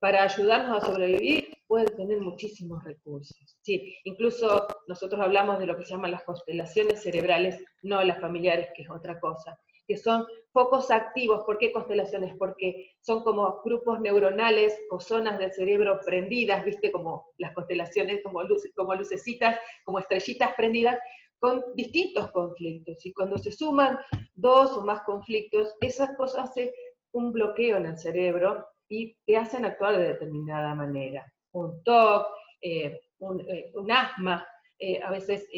para 0.00 0.22
ayudarnos 0.24 0.82
a 0.82 0.86
sobrevivir 0.86 1.56
puede 1.68 1.86
tener 1.86 2.20
muchísimos 2.20 2.82
recursos. 2.82 3.56
¿sí? 3.62 3.94
Incluso 4.04 4.66
nosotros 4.88 5.20
hablamos 5.20 5.58
de 5.60 5.66
lo 5.66 5.76
que 5.76 5.84
se 5.84 5.92
llaman 5.92 6.10
las 6.10 6.24
constelaciones 6.24 7.02
cerebrales, 7.02 7.62
no 7.82 8.02
las 8.02 8.20
familiares, 8.20 8.68
que 8.74 8.82
es 8.82 8.90
otra 8.90 9.20
cosa. 9.20 9.58
que 9.86 9.96
son 9.96 10.26
focos 10.52 10.90
activos. 10.90 11.44
¿Por 11.44 11.56
qué 11.56 11.72
constelaciones? 11.72 12.34
Porque 12.36 12.90
son 13.00 13.22
como 13.22 13.62
grupos 13.64 14.00
neuronales 14.00 14.78
o 14.90 15.00
zonas 15.00 15.38
del 15.38 15.52
cerebro 15.52 16.00
prendidas, 16.04 16.64
viste, 16.64 16.90
como 16.90 17.32
las 17.38 17.54
constelaciones, 17.54 18.22
como, 18.22 18.40
como 18.76 18.94
lucecitas, 18.94 19.58
como 19.84 19.98
estrellitas 19.98 20.54
prendidas, 20.56 20.98
con 21.38 21.62
distintos 21.74 22.30
conflictos. 22.32 23.04
Y 23.04 23.12
cuando 23.12 23.38
se 23.38 23.52
suman 23.52 23.98
dos 24.34 24.72
o 24.76 24.84
más 24.84 25.02
conflictos, 25.02 25.74
esas 25.80 26.16
cosas 26.16 26.50
hacen 26.50 26.70
un 27.12 27.32
bloqueo 27.32 27.76
en 27.76 27.86
el 27.86 27.98
cerebro 27.98 28.66
y 28.88 29.14
te 29.26 29.36
hacen 29.36 29.64
actuar 29.64 29.96
de 29.96 30.08
determinada 30.08 30.74
manera. 30.74 31.30
Un 31.52 31.82
TOC, 31.82 32.26
eh, 32.60 33.00
eh, 33.20 33.70
un, 33.74 33.90
asma, 33.90 34.46
eh, 34.78 35.00
a 35.02 35.10
veces 35.10 35.48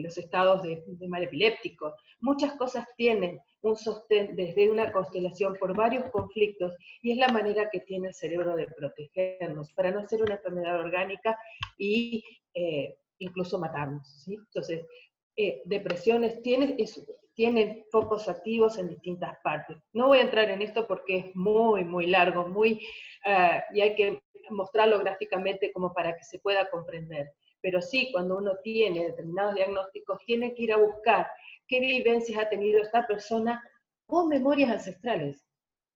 los 0.00 0.16
estados 0.18 0.62
de, 0.62 0.82
mal 1.08 1.22
epiléptico. 1.22 1.94
Muchas 2.20 2.54
cosas 2.54 2.86
tienen 2.96 3.40
un 3.60 3.76
sostén 3.76 4.36
desde 4.36 4.70
una 4.70 4.92
constelación 4.92 5.56
por 5.56 5.76
varios 5.76 6.10
conflictos 6.10 6.74
y 7.02 7.12
es 7.12 7.18
la 7.18 7.28
manera 7.28 7.68
que 7.70 7.80
tiene 7.80 8.08
el 8.08 8.14
cerebro 8.14 8.56
de 8.56 8.66
protegernos 8.66 9.72
para 9.72 9.90
no 9.90 10.06
ser 10.06 10.22
una 10.22 10.34
enfermedad 10.34 10.80
orgánica 10.80 11.38
y 11.76 12.24
incluso 13.18 13.58
matarnos. 13.58 14.26
Entonces, 14.28 14.86
depresiones 15.64 16.42
tienen, 16.42 17.84
focos 17.90 18.28
activos 18.28 18.78
en 18.78 18.88
distintas 18.88 19.38
partes. 19.44 19.76
No 19.92 20.08
voy 20.08 20.18
a 20.18 20.22
entrar 20.22 20.50
en 20.50 20.62
esto 20.62 20.86
porque 20.86 21.18
es 21.18 21.36
muy, 21.36 21.84
muy 21.84 22.06
largo, 22.06 22.48
muy, 22.48 22.80
y 23.72 23.80
hay 23.80 23.94
que 23.94 24.22
mostrarlo 24.50 24.98
gráficamente 24.98 25.72
como 25.72 25.92
para 25.92 26.16
que 26.16 26.24
se 26.24 26.38
pueda 26.38 26.68
comprender. 26.70 27.30
Pero 27.60 27.82
sí, 27.82 28.10
cuando 28.12 28.38
uno 28.38 28.56
tiene 28.62 29.06
determinados 29.06 29.54
diagnósticos, 29.54 30.18
tiene 30.24 30.54
que 30.54 30.62
ir 30.62 30.72
a 30.72 30.76
buscar 30.76 31.28
qué 31.66 31.80
vivencias 31.80 32.38
ha 32.38 32.48
tenido 32.48 32.80
esta 32.82 33.06
persona 33.06 33.62
o 34.06 34.26
memorias 34.26 34.70
ancestrales, 34.70 35.44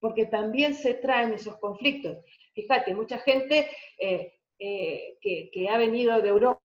porque 0.00 0.26
también 0.26 0.74
se 0.74 0.94
traen 0.94 1.32
esos 1.32 1.56
conflictos. 1.58 2.18
Fíjate, 2.54 2.94
mucha 2.94 3.18
gente 3.18 3.70
eh, 3.98 4.34
eh, 4.58 5.18
que, 5.20 5.50
que 5.52 5.68
ha 5.68 5.78
venido 5.78 6.20
de 6.20 6.28
Europa 6.28 6.60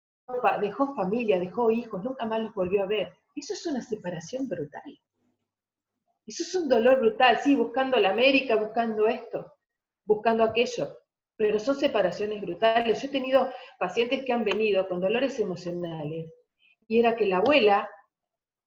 dejó 0.61 0.95
familia, 0.95 1.39
dejó 1.39 1.71
hijos, 1.71 2.03
nunca 2.03 2.25
más 2.25 2.41
los 2.41 2.53
volvió 2.53 2.84
a 2.84 2.88
ver. 2.88 3.13
Eso 3.36 3.53
es 3.53 3.65
una 3.65 3.82
separación 3.82 4.47
brutal. 4.47 4.99
Eso 6.25 6.43
es 6.43 6.55
un 6.55 6.67
dolor 6.67 6.99
brutal, 6.99 7.39
sí, 7.39 7.55
buscando 7.55 7.97
la 7.97 8.09
América, 8.09 8.55
buscando 8.55 9.07
esto, 9.07 9.53
buscando 10.05 10.43
aquello 10.43 10.97
pero 11.38 11.59
son 11.59 11.75
separaciones 11.75 12.41
brutales. 12.41 13.01
Yo 13.01 13.07
he 13.07 13.11
tenido 13.11 13.49
pacientes 13.80 14.25
que 14.25 14.34
han 14.34 14.43
venido 14.43 14.88
con 14.88 14.99
dolores 14.99 15.39
emocionales 15.39 16.34
y 16.88 16.99
era 16.99 17.15
que 17.15 17.28
la 17.28 17.38
abuela, 17.38 17.89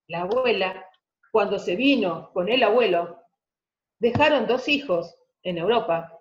la 0.06 0.22
abuela, 0.22 0.86
cuando 1.32 1.58
se 1.58 1.76
vino 1.76 2.30
con 2.32 2.48
el 2.48 2.62
abuelo, 2.62 3.18
dejaron 3.98 4.46
dos 4.46 4.68
hijos 4.68 5.16
en 5.42 5.58
Europa 5.58 6.16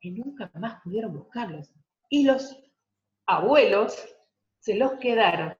y 0.00 0.12
nunca 0.12 0.50
más 0.54 0.80
pudieron 0.82 1.12
buscarlos. 1.14 1.70
Y 2.08 2.24
los 2.24 2.58
abuelos 3.26 4.08
se 4.60 4.76
los 4.76 4.94
quedaron 4.94 5.56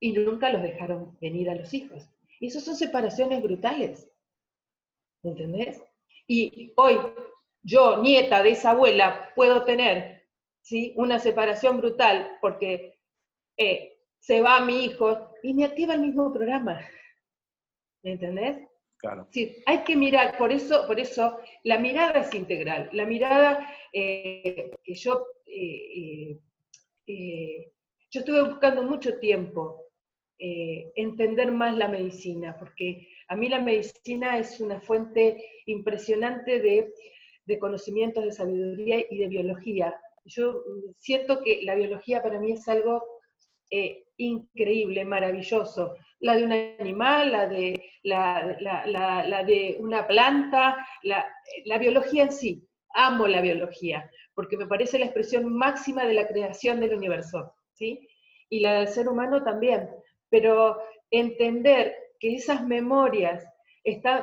y 0.00 0.12
nunca 0.12 0.50
los 0.50 0.62
dejaron 0.62 1.16
venir 1.20 1.50
a 1.50 1.54
los 1.54 1.72
hijos. 1.74 2.08
Y 2.40 2.48
esas 2.48 2.64
son 2.64 2.76
separaciones 2.76 3.42
brutales. 3.42 4.10
¿Entendés? 5.22 5.80
Y 6.26 6.72
hoy 6.76 6.98
yo, 7.62 8.02
nieta 8.02 8.42
de 8.42 8.50
esa 8.50 8.72
abuela, 8.72 9.30
puedo 9.36 9.64
tener 9.64 10.26
¿sí? 10.62 10.92
una 10.96 11.18
separación 11.18 11.78
brutal 11.78 12.38
porque 12.40 12.98
eh, 13.56 14.00
se 14.18 14.40
va 14.40 14.60
mi 14.60 14.84
hijo 14.84 15.30
y 15.42 15.54
me 15.54 15.64
activa 15.64 15.94
el 15.94 16.00
mismo 16.00 16.32
programa. 16.32 16.80
¿Me 18.02 18.12
entendés? 18.12 18.68
Claro. 18.96 19.26
Sí, 19.30 19.56
hay 19.66 19.82
que 19.84 19.96
mirar, 19.96 20.36
por 20.38 20.52
eso, 20.52 20.86
por 20.86 20.98
eso 20.98 21.38
la 21.64 21.78
mirada 21.78 22.20
es 22.20 22.34
integral. 22.34 22.88
La 22.92 23.04
mirada 23.04 23.68
eh, 23.92 24.70
que 24.82 24.94
yo, 24.94 25.26
eh, 25.46 26.38
yo 27.06 28.20
estuve 28.20 28.42
buscando 28.42 28.82
mucho 28.82 29.18
tiempo 29.18 29.86
entender 30.38 31.52
más 31.52 31.76
la 31.76 31.88
medicina, 31.88 32.56
porque 32.58 33.08
a 33.28 33.36
mí 33.36 33.48
la 33.48 33.60
medicina 33.60 34.38
es 34.38 34.60
una 34.60 34.80
fuente 34.80 35.44
impresionante 35.66 36.60
de 36.60 36.92
de 37.44 37.58
conocimientos, 37.58 38.24
de 38.24 38.32
sabiduría 38.32 39.04
y 39.10 39.18
de 39.18 39.28
biología. 39.28 39.94
Yo 40.24 40.62
siento 40.98 41.42
que 41.42 41.62
la 41.62 41.74
biología 41.74 42.22
para 42.22 42.38
mí 42.38 42.52
es 42.52 42.66
algo 42.68 43.02
eh, 43.70 44.04
increíble, 44.16 45.04
maravilloso. 45.04 45.96
La 46.20 46.36
de 46.36 46.44
un 46.44 46.52
animal, 46.52 47.32
la 47.32 47.48
de, 47.48 47.82
la, 48.04 49.44
de 49.46 49.76
una 49.80 50.06
planta, 50.06 50.86
la, 51.02 51.78
biología 51.78 52.24
en 52.24 52.32
sí. 52.32 52.68
Amo 52.94 53.26
la 53.26 53.40
biología, 53.40 54.08
porque 54.34 54.56
me 54.56 54.66
parece 54.66 54.98
la 54.98 55.06
expresión 55.06 55.52
máxima 55.52 56.04
de 56.04 56.14
la 56.14 56.26
creación 56.26 56.80
del 56.80 56.94
universo, 56.94 57.54
¿sí? 57.74 58.08
Y 58.48 58.60
la 58.60 58.74
del 58.74 58.88
ser 58.88 59.08
humano 59.08 59.42
también. 59.42 59.90
Pero 60.30 60.78
entender 61.10 61.94
que 62.18 62.34
esas 62.34 62.66
memorias 62.66 63.44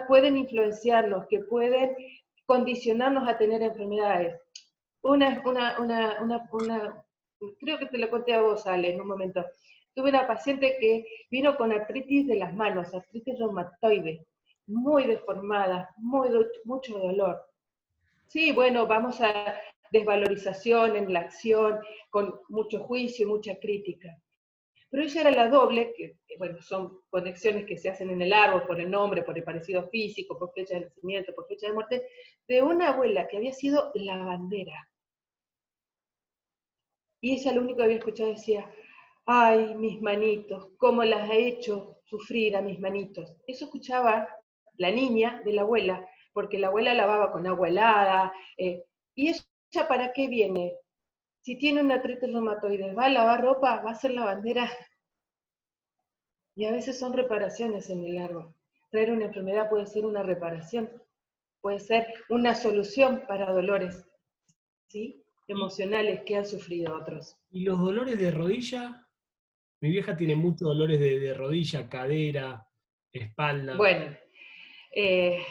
pueden 0.07 0.37
influenciarnos, 0.37 1.27
que 1.27 1.39
pueden 1.39 1.95
condicionarnos 2.45 3.27
a 3.27 3.37
tener 3.37 3.61
enfermedades. 3.61 4.39
Una, 5.01 5.41
una, 5.45 5.79
una, 5.79 6.49
una, 6.51 7.05
creo 7.59 7.77
que 7.77 7.85
te 7.85 7.97
lo 7.97 8.09
conté 8.09 8.33
a 8.33 8.41
vos, 8.41 8.65
Ale, 8.67 8.93
en 8.93 9.01
un 9.01 9.07
momento. 9.07 9.45
Tuve 9.93 10.09
una 10.09 10.27
paciente 10.27 10.77
que 10.79 11.05
vino 11.29 11.55
con 11.57 11.71
artritis 11.71 12.27
de 12.27 12.35
las 12.35 12.53
manos, 12.53 12.93
artritis 12.93 13.37
reumatoide, 13.37 14.25
muy 14.67 15.05
deformada, 15.05 15.89
muy, 15.97 16.29
mucho 16.63 16.97
dolor. 16.97 17.45
Sí, 18.27 18.51
bueno, 18.51 18.87
vamos 18.87 19.19
a 19.21 19.55
desvalorización 19.91 20.95
en 20.95 21.11
la 21.13 21.21
acción, 21.21 21.79
con 22.09 22.39
mucho 22.49 22.79
juicio 22.83 23.25
y 23.25 23.29
mucha 23.29 23.55
crítica. 23.59 24.09
Pero 24.89 25.03
ella 25.03 25.21
era 25.21 25.31
la 25.31 25.49
doble, 25.49 25.93
que 25.95 26.17
bueno, 26.37 26.61
son 26.61 27.01
conexiones 27.09 27.65
que 27.65 27.77
se 27.77 27.89
hacen 27.89 28.09
en 28.09 28.21
el 28.21 28.33
árbol 28.33 28.65
por 28.65 28.79
el 28.79 28.89
nombre, 28.89 29.23
por 29.23 29.37
el 29.37 29.43
parecido 29.43 29.87
físico, 29.89 30.37
por 30.39 30.51
fecha 30.53 30.75
de 30.75 30.85
nacimiento, 30.85 31.33
por 31.35 31.47
fecha 31.47 31.67
de 31.67 31.73
muerte, 31.73 32.07
de 32.47 32.61
una 32.63 32.89
abuela 32.89 33.27
que 33.27 33.37
había 33.37 33.53
sido 33.53 33.91
la 33.93 34.17
bandera. 34.17 34.89
Y 37.21 37.33
ella 37.33 37.51
lo 37.51 37.61
único 37.61 37.77
que 37.77 37.83
había 37.83 37.97
escuchado 37.97 38.29
decía, 38.31 38.71
ay, 39.25 39.75
mis 39.75 40.01
manitos, 40.01 40.69
cómo 40.77 41.03
las 41.03 41.29
ha 41.29 41.35
hecho 41.35 41.97
sufrir 42.05 42.55
a 42.55 42.61
mis 42.61 42.79
manitos. 42.79 43.35
Eso 43.45 43.65
escuchaba 43.65 44.27
la 44.77 44.89
niña 44.89 45.41
de 45.45 45.53
la 45.53 45.61
abuela, 45.61 46.07
porque 46.33 46.57
la 46.57 46.67
abuela 46.67 46.93
lavaba 46.93 47.31
con 47.31 47.45
agua 47.45 47.67
helada. 47.67 48.33
Eh, 48.57 48.85
¿Y 49.13 49.29
ella 49.29 49.43
para 49.87 50.11
qué 50.13 50.27
viene? 50.27 50.75
Si 51.41 51.57
tiene 51.57 51.81
una 51.81 51.95
artritis 51.95 52.31
reumatoide, 52.31 52.93
va 52.93 53.05
a 53.05 53.09
lavar 53.09 53.41
ropa, 53.41 53.81
va 53.81 53.91
a 53.91 53.93
hacer 53.93 54.11
la 54.11 54.25
bandera. 54.25 54.69
Y 56.55 56.65
a 56.65 56.71
veces 56.71 56.99
son 56.99 57.13
reparaciones 57.13 57.89
en 57.89 58.03
el 58.03 58.17
árbol. 58.17 58.53
Traer 58.91 59.11
una 59.11 59.25
enfermedad 59.25 59.69
puede 59.69 59.85
ser 59.85 60.05
una 60.05 60.23
reparación, 60.23 60.89
puede 61.61 61.79
ser 61.79 62.07
una 62.29 62.55
solución 62.55 63.23
para 63.27 63.51
dolores 63.51 64.05
¿sí? 64.87 65.23
emocionales 65.47 66.21
que 66.25 66.35
han 66.35 66.45
sufrido 66.45 66.95
otros. 66.95 67.37
¿Y 67.51 67.63
los 67.63 67.79
dolores 67.79 68.19
de 68.19 68.31
rodilla? 68.31 69.07
Mi 69.81 69.91
vieja 69.91 70.17
tiene 70.17 70.35
muchos 70.35 70.67
dolores 70.67 70.99
de, 70.99 71.33
rodilla, 71.33 71.87
cadera, 71.87 72.67
espalda. 73.13 73.77
Bueno, 73.77 74.13
eh, 74.93 75.41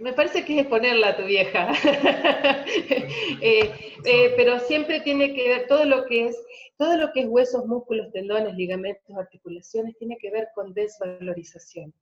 me 0.00 0.12
parece 0.14 0.44
que 0.44 0.60
es 0.60 0.66
ponerla 0.66 1.10
a 1.10 1.16
tu 1.16 1.24
vieja. 1.24 1.72
Eh, 3.42 3.70
eh, 4.04 4.34
pero 4.36 4.60
siempre 4.60 5.00
tiene 5.00 5.32
que 5.34 5.48
ver 5.48 5.66
todo 5.66 5.84
lo 5.84 6.04
que 6.04 6.26
es, 6.26 6.44
todo 6.76 6.96
lo 6.98 7.10
que 7.12 7.20
es 7.20 7.26
huesos, 7.26 7.64
músculos, 7.64 8.12
tendones, 8.12 8.54
ligamentos, 8.54 9.16
articulaciones, 9.16 9.96
tiene 9.96 10.18
que 10.18 10.30
ver 10.30 10.48
con 10.54 10.74
desvalorización. 10.74 11.94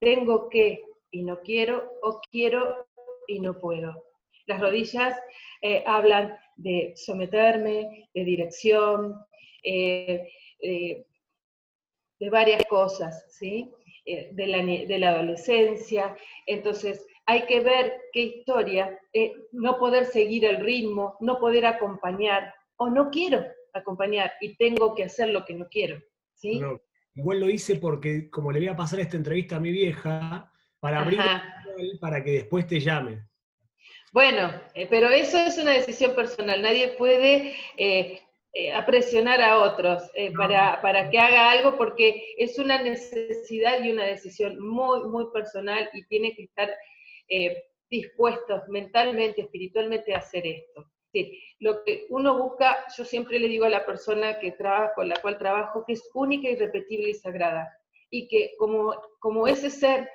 Tengo 0.00 0.48
que 0.48 0.82
y 1.10 1.22
no 1.24 1.40
quiero, 1.40 1.92
o 2.02 2.20
quiero 2.30 2.86
y 3.26 3.40
no 3.40 3.58
puedo. 3.58 4.02
Las 4.46 4.60
rodillas 4.60 5.14
eh, 5.60 5.84
hablan 5.86 6.38
de 6.56 6.94
someterme, 6.96 8.08
de 8.14 8.24
dirección, 8.24 9.14
de 9.62 10.24
varias 12.30 12.64
cosas, 12.64 13.26
¿sí? 13.28 13.70
De 14.06 14.46
la, 14.46 14.64
de 14.64 14.98
la 14.98 15.10
adolescencia. 15.10 16.16
Entonces, 16.46 17.06
hay 17.28 17.44
que 17.44 17.60
ver 17.60 17.92
qué 18.10 18.22
historia, 18.22 18.98
eh, 19.12 19.34
no 19.52 19.78
poder 19.78 20.06
seguir 20.06 20.46
el 20.46 20.64
ritmo, 20.64 21.18
no 21.20 21.38
poder 21.38 21.66
acompañar, 21.66 22.54
o 22.76 22.88
no 22.88 23.10
quiero 23.10 23.44
acompañar 23.74 24.32
y 24.40 24.56
tengo 24.56 24.94
que 24.94 25.04
hacer 25.04 25.28
lo 25.28 25.44
que 25.44 25.52
no 25.52 25.68
quiero. 25.68 26.00
¿sí? 26.32 26.60
igual 27.14 27.40
lo 27.40 27.50
hice 27.50 27.76
porque, 27.76 28.30
como 28.30 28.50
le 28.50 28.60
voy 28.60 28.68
a 28.68 28.76
pasar 28.76 29.00
esta 29.00 29.18
entrevista 29.18 29.56
a 29.56 29.60
mi 29.60 29.72
vieja, 29.72 30.50
para 30.80 31.00
abrir 31.00 31.20
para 32.00 32.24
que 32.24 32.30
después 32.30 32.66
te 32.66 32.80
llame. 32.80 33.26
Bueno, 34.12 34.50
eh, 34.74 34.86
pero 34.88 35.10
eso 35.10 35.36
es 35.36 35.58
una 35.58 35.72
decisión 35.72 36.14
personal. 36.14 36.62
Nadie 36.62 36.94
puede 36.96 37.54
eh, 37.76 38.22
eh, 38.54 38.72
a 38.72 38.86
presionar 38.86 39.42
a 39.42 39.58
otros 39.58 40.10
eh, 40.14 40.32
para, 40.32 40.80
para, 40.80 41.10
que 41.10 41.18
haga 41.18 41.50
algo 41.50 41.76
porque 41.76 42.34
es 42.38 42.58
una 42.58 42.82
necesidad 42.82 43.84
y 43.84 43.92
una 43.92 44.04
decisión 44.04 44.58
muy, 44.58 45.04
muy 45.04 45.26
personal 45.32 45.88
y 45.92 46.04
tiene 46.06 46.34
que 46.34 46.44
estar 46.44 46.68
eh, 47.28 47.64
dispuestos 47.90 48.68
mentalmente, 48.68 49.42
espiritualmente 49.42 50.14
a 50.14 50.18
hacer 50.18 50.46
esto. 50.46 50.90
Sí, 51.12 51.40
lo 51.58 51.82
que 51.84 52.06
uno 52.10 52.38
busca, 52.38 52.84
yo 52.96 53.04
siempre 53.04 53.38
le 53.38 53.48
digo 53.48 53.64
a 53.64 53.70
la 53.70 53.86
persona 53.86 54.38
que 54.38 54.52
trabaja, 54.52 54.92
con 54.94 55.08
la 55.08 55.20
cual 55.20 55.38
trabajo, 55.38 55.84
que 55.86 55.94
es 55.94 56.10
única, 56.12 56.50
irrepetible 56.50 57.10
y 57.10 57.14
sagrada. 57.14 57.72
Y 58.10 58.28
que 58.28 58.54
como, 58.58 58.94
como 59.18 59.48
ese 59.48 59.70
ser 59.70 60.08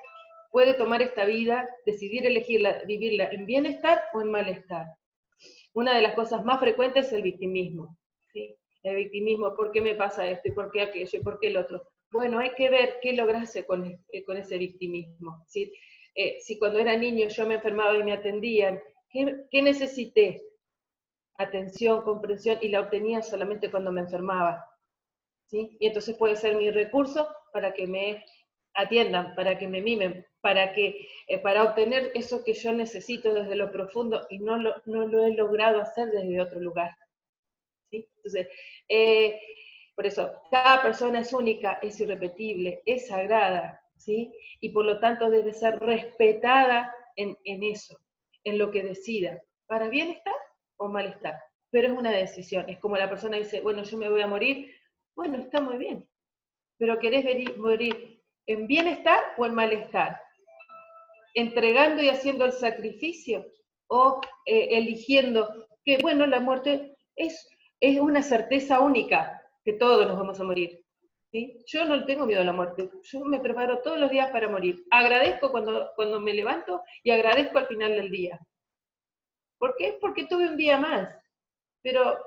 puede 0.51 0.75
tomar 0.75 1.01
esta 1.01 1.25
vida, 1.25 1.67
decidir 1.85 2.27
elegirla, 2.27 2.83
vivirla 2.85 3.25
en 3.31 3.47
bienestar 3.47 4.03
o 4.13 4.21
en 4.21 4.29
malestar. 4.29 4.85
Una 5.73 5.95
de 5.95 6.01
las 6.03 6.13
cosas 6.13 6.45
más 6.45 6.59
frecuentes 6.59 7.07
es 7.07 7.13
el 7.13 7.23
victimismo. 7.23 7.97
El 8.83 8.95
victimismo, 8.97 9.55
¿por 9.55 9.71
qué 9.71 9.81
me 9.81 9.95
pasa 9.95 10.27
esto? 10.27 10.49
¿Y 10.49 10.51
por 10.51 10.71
qué 10.71 10.81
aquello? 10.81 11.19
¿Y 11.19 11.23
por 11.23 11.39
qué 11.39 11.47
el 11.47 11.57
otro? 11.57 11.81
Bueno, 12.11 12.37
hay 12.37 12.51
que 12.51 12.69
ver 12.69 12.99
qué 13.01 13.13
lograste 13.13 13.65
con, 13.65 13.97
eh, 14.11 14.23
con 14.23 14.37
ese 14.37 14.57
victimismo. 14.57 15.43
¿sí? 15.47 15.73
Eh, 16.15 16.39
si 16.41 16.59
cuando 16.59 16.79
era 16.79 16.95
niño 16.95 17.27
yo 17.27 17.47
me 17.47 17.55
enfermaba 17.55 17.95
y 17.97 18.03
me 18.03 18.13
atendían, 18.13 18.81
¿qué, 19.09 19.61
necesité? 19.61 20.43
Atención, 21.37 22.03
comprensión, 22.03 22.59
y 22.61 22.69
la 22.69 22.81
obtenía 22.81 23.21
solamente 23.21 23.71
cuando 23.71 23.91
me 23.91 24.01
enfermaba. 24.01 24.65
¿sí? 25.47 25.77
Y 25.79 25.87
entonces 25.87 26.15
puede 26.17 26.35
ser 26.35 26.55
mi 26.55 26.69
recurso 26.69 27.27
para 27.51 27.73
que 27.73 27.87
me 27.87 28.23
atiendan, 28.75 29.35
para 29.35 29.57
que 29.57 29.67
me 29.67 29.81
mimen, 29.81 30.25
para, 30.41 30.73
que, 30.73 31.07
eh, 31.27 31.39
para 31.39 31.63
obtener 31.63 32.11
eso 32.15 32.43
que 32.43 32.53
yo 32.53 32.73
necesito 32.73 33.33
desde 33.33 33.55
lo 33.55 33.71
profundo 33.71 34.25
y 34.29 34.39
no 34.39 34.57
lo, 34.57 34.75
no 34.85 35.07
lo 35.07 35.25
he 35.25 35.33
logrado 35.33 35.81
hacer 35.81 36.09
desde 36.09 36.41
otro 36.41 36.59
lugar. 36.59 36.95
Entonces, 37.91 38.47
eh, 38.89 39.39
por 39.95 40.07
eso, 40.07 40.31
cada 40.49 40.81
persona 40.81 41.19
es 41.19 41.33
única, 41.33 41.79
es 41.81 41.99
irrepetible, 41.99 42.81
es 42.85 43.07
sagrada, 43.07 43.82
Y 44.07 44.69
por 44.69 44.85
lo 44.85 44.99
tanto 44.99 45.29
debe 45.29 45.53
ser 45.53 45.79
respetada 45.79 46.93
en, 47.15 47.37
eso, 47.45 47.97
en 48.43 48.57
lo 48.57 48.71
que 48.71 48.83
decida, 48.83 49.41
para 49.67 49.89
bienestar 49.89 50.33
o 50.77 50.89
malestar. 50.89 51.35
Pero 51.69 51.87
es 51.87 51.97
una 51.97 52.11
decisión, 52.11 52.69
es 52.69 52.79
como 52.79 52.97
la 52.97 53.09
persona 53.09 53.37
dice, 53.37 53.61
bueno, 53.61 53.83
yo 53.83 53.97
me 53.97 54.09
voy 54.09 54.21
a 54.21 54.27
morir, 54.27 54.73
bueno, 55.15 55.37
está 55.37 55.61
muy 55.61 55.77
bien, 55.77 56.07
pero 56.77 56.99
¿querés 56.99 57.57
morir 57.57 58.21
en 58.45 58.67
bienestar 58.67 59.19
o 59.37 59.45
en 59.45 59.55
malestar? 59.55 60.19
Entregando 61.33 62.01
y 62.03 62.09
haciendo 62.09 62.45
el 62.45 62.51
sacrificio 62.51 63.45
o 63.87 64.21
eh, 64.45 64.69
eligiendo 64.71 65.67
que, 65.83 65.97
bueno, 65.97 66.27
la 66.27 66.39
muerte 66.39 66.95
es 67.15 67.47
es 67.83 67.99
una 67.99 68.23
certeza 68.23 68.79
única 68.79 69.41
que 69.65 69.73
todos 69.73 70.07
nos 70.07 70.17
vamos 70.17 70.39
a 70.39 70.45
morir. 70.45 70.82
¿Sí? 71.33 71.57
Yo 71.65 71.83
no 71.85 72.05
tengo 72.05 72.25
miedo 72.25 72.41
a 72.41 72.45
la 72.45 72.53
muerte, 72.53 72.89
yo 73.01 73.25
me 73.25 73.39
preparo 73.39 73.79
todos 73.79 73.99
los 73.99 74.11
días 74.11 74.29
para 74.29 74.47
morir. 74.47 74.85
Agradezco 74.91 75.51
cuando, 75.51 75.89
cuando 75.95 76.21
me 76.21 76.33
levanto 76.33 76.81
y 77.03 77.09
agradezco 77.09 77.57
al 77.57 77.67
final 77.67 77.95
del 77.95 78.11
día. 78.11 78.39
¿Por 79.57 79.75
qué? 79.75 79.97
Porque 79.99 80.27
tuve 80.27 80.47
un 80.47 80.57
día 80.57 80.77
más. 80.77 81.09
Pero 81.81 82.17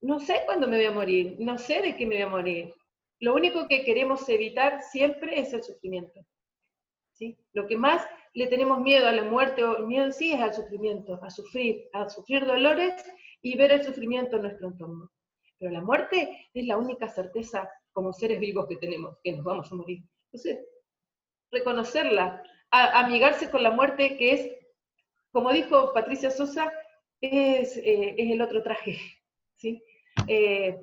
no 0.00 0.20
sé 0.20 0.42
cuándo 0.46 0.68
me 0.68 0.76
voy 0.76 0.86
a 0.86 0.92
morir, 0.92 1.36
no 1.40 1.58
sé 1.58 1.82
de 1.82 1.96
qué 1.96 2.06
me 2.06 2.14
voy 2.14 2.22
a 2.22 2.28
morir. 2.28 2.74
Lo 3.18 3.34
único 3.34 3.66
que 3.66 3.84
queremos 3.84 4.28
evitar 4.28 4.80
siempre 4.82 5.40
es 5.40 5.52
el 5.52 5.64
sufrimiento. 5.64 6.20
¿sí? 7.12 7.36
Lo 7.52 7.66
que 7.66 7.76
más 7.76 8.06
le 8.34 8.46
tenemos 8.46 8.80
miedo 8.80 9.08
a 9.08 9.12
la 9.12 9.24
muerte 9.24 9.64
o 9.64 9.86
miedo 9.86 10.04
en 10.04 10.12
sí 10.12 10.32
es 10.32 10.40
al 10.40 10.54
sufrimiento, 10.54 11.18
a 11.22 11.30
sufrir, 11.30 11.88
a 11.92 12.08
sufrir 12.08 12.46
dolores 12.46 12.94
y 13.42 13.56
ver 13.56 13.72
el 13.72 13.82
sufrimiento 13.82 14.36
en 14.36 14.42
nuestro 14.42 14.68
entorno. 14.68 15.10
Pero 15.58 15.72
la 15.72 15.80
muerte 15.80 16.48
es 16.52 16.66
la 16.66 16.76
única 16.76 17.08
certeza 17.08 17.68
como 17.96 18.12
seres 18.12 18.38
vivos 18.38 18.66
que 18.68 18.76
tenemos, 18.76 19.16
que 19.24 19.32
nos 19.32 19.42
vamos 19.42 19.72
a 19.72 19.74
morir. 19.74 20.02
Entonces, 20.26 20.58
reconocerla, 21.50 22.42
amigarse 22.70 23.50
con 23.50 23.62
la 23.62 23.70
muerte, 23.70 24.18
que 24.18 24.32
es, 24.32 24.52
como 25.32 25.50
dijo 25.50 25.94
Patricia 25.94 26.30
Sosa, 26.30 26.70
es, 27.22 27.78
eh, 27.78 28.14
es 28.18 28.30
el 28.30 28.42
otro 28.42 28.62
traje. 28.62 28.98
¿sí? 29.56 29.82
Eh, 30.28 30.78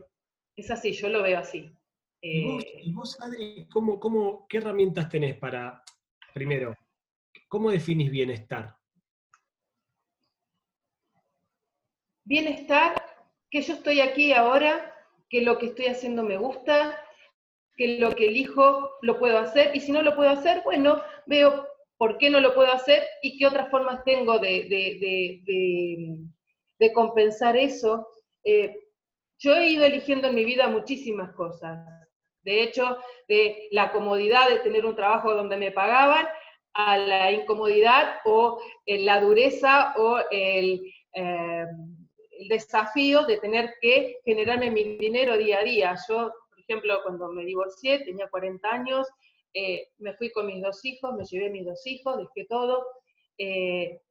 es 0.55 0.71
así, 0.71 0.93
yo 0.93 1.07
lo 1.07 1.21
veo 1.21 1.37
así. 1.37 1.71
¿Y 2.19 2.45
vos, 2.47 2.65
y 2.81 2.93
vos 2.93 3.21
Adri, 3.21 3.67
¿cómo, 3.71 3.99
cómo, 3.99 4.47
qué 4.47 4.57
herramientas 4.57 5.07
tenés 5.07 5.37
para, 5.37 5.83
primero, 6.33 6.75
cómo 7.47 7.69
definís 7.69 8.09
bienestar? 8.09 8.75
bienestar, 12.25 12.95
que 13.51 13.61
yo 13.61 13.73
estoy 13.73 13.99
aquí 14.01 14.33
ahora, 14.33 14.95
que 15.29 15.41
lo 15.41 15.57
que 15.57 15.67
estoy 15.67 15.87
haciendo 15.87 16.23
me 16.23 16.37
gusta, 16.37 17.02
que 17.75 17.99
lo 17.99 18.11
que 18.15 18.27
elijo 18.27 18.91
lo 19.01 19.19
puedo 19.19 19.37
hacer, 19.39 19.75
y 19.75 19.79
si 19.79 19.91
no 19.91 20.01
lo 20.01 20.15
puedo 20.15 20.29
hacer, 20.29 20.61
bueno, 20.63 21.01
veo 21.25 21.67
por 21.97 22.17
qué 22.17 22.29
no 22.29 22.39
lo 22.39 22.53
puedo 22.53 22.71
hacer 22.71 23.03
y 23.21 23.37
qué 23.37 23.47
otras 23.47 23.69
formas 23.69 24.03
tengo 24.03 24.39
de, 24.39 24.67
de, 26.79 26.93
compensar 26.93 27.55
eso. 27.55 28.07
Eh, 28.43 28.75
yo 29.39 29.55
he 29.55 29.69
ido 29.69 29.85
eligiendo 29.85 30.27
en 30.27 30.35
mi 30.35 30.43
vida 30.43 30.67
muchísimas 30.67 31.33
cosas. 31.33 31.79
De 32.41 32.61
hecho, 32.61 32.97
de 33.29 33.69
la 33.71 33.91
comodidad 33.93 34.49
de 34.49 34.59
tener 34.59 34.85
un 34.85 34.95
trabajo 34.95 35.33
donde 35.33 35.55
me 35.55 35.71
pagaban, 35.71 36.27
a 36.73 36.97
la 36.97 37.31
incomodidad 37.31 38.15
o 38.25 38.59
la 38.85 39.21
dureza 39.21 39.93
o 39.97 40.19
el, 40.31 40.81
eh, 41.13 41.65
el 42.39 42.47
desafío 42.47 43.25
de 43.25 43.37
tener 43.37 43.75
que 43.79 44.19
generarme 44.25 44.71
mi 44.71 44.97
dinero 44.97 45.37
día 45.37 45.59
a 45.59 45.63
día. 45.63 45.95
Yo, 46.09 46.33
ejemplo, 46.63 47.01
cuando 47.03 47.31
me 47.31 47.45
divorcié, 47.45 47.99
tenía 47.99 48.27
40 48.29 48.69
años, 48.69 49.07
eh, 49.53 49.89
me 49.99 50.13
fui 50.15 50.31
con 50.31 50.47
mis 50.47 50.61
dos 50.61 50.83
hijos, 50.85 51.13
me 51.15 51.25
llevé 51.25 51.49
mis 51.49 51.65
dos 51.65 51.85
hijos, 51.85 52.17
dejé 52.17 52.47
todo. 52.47 52.85
Eh, 53.37 54.01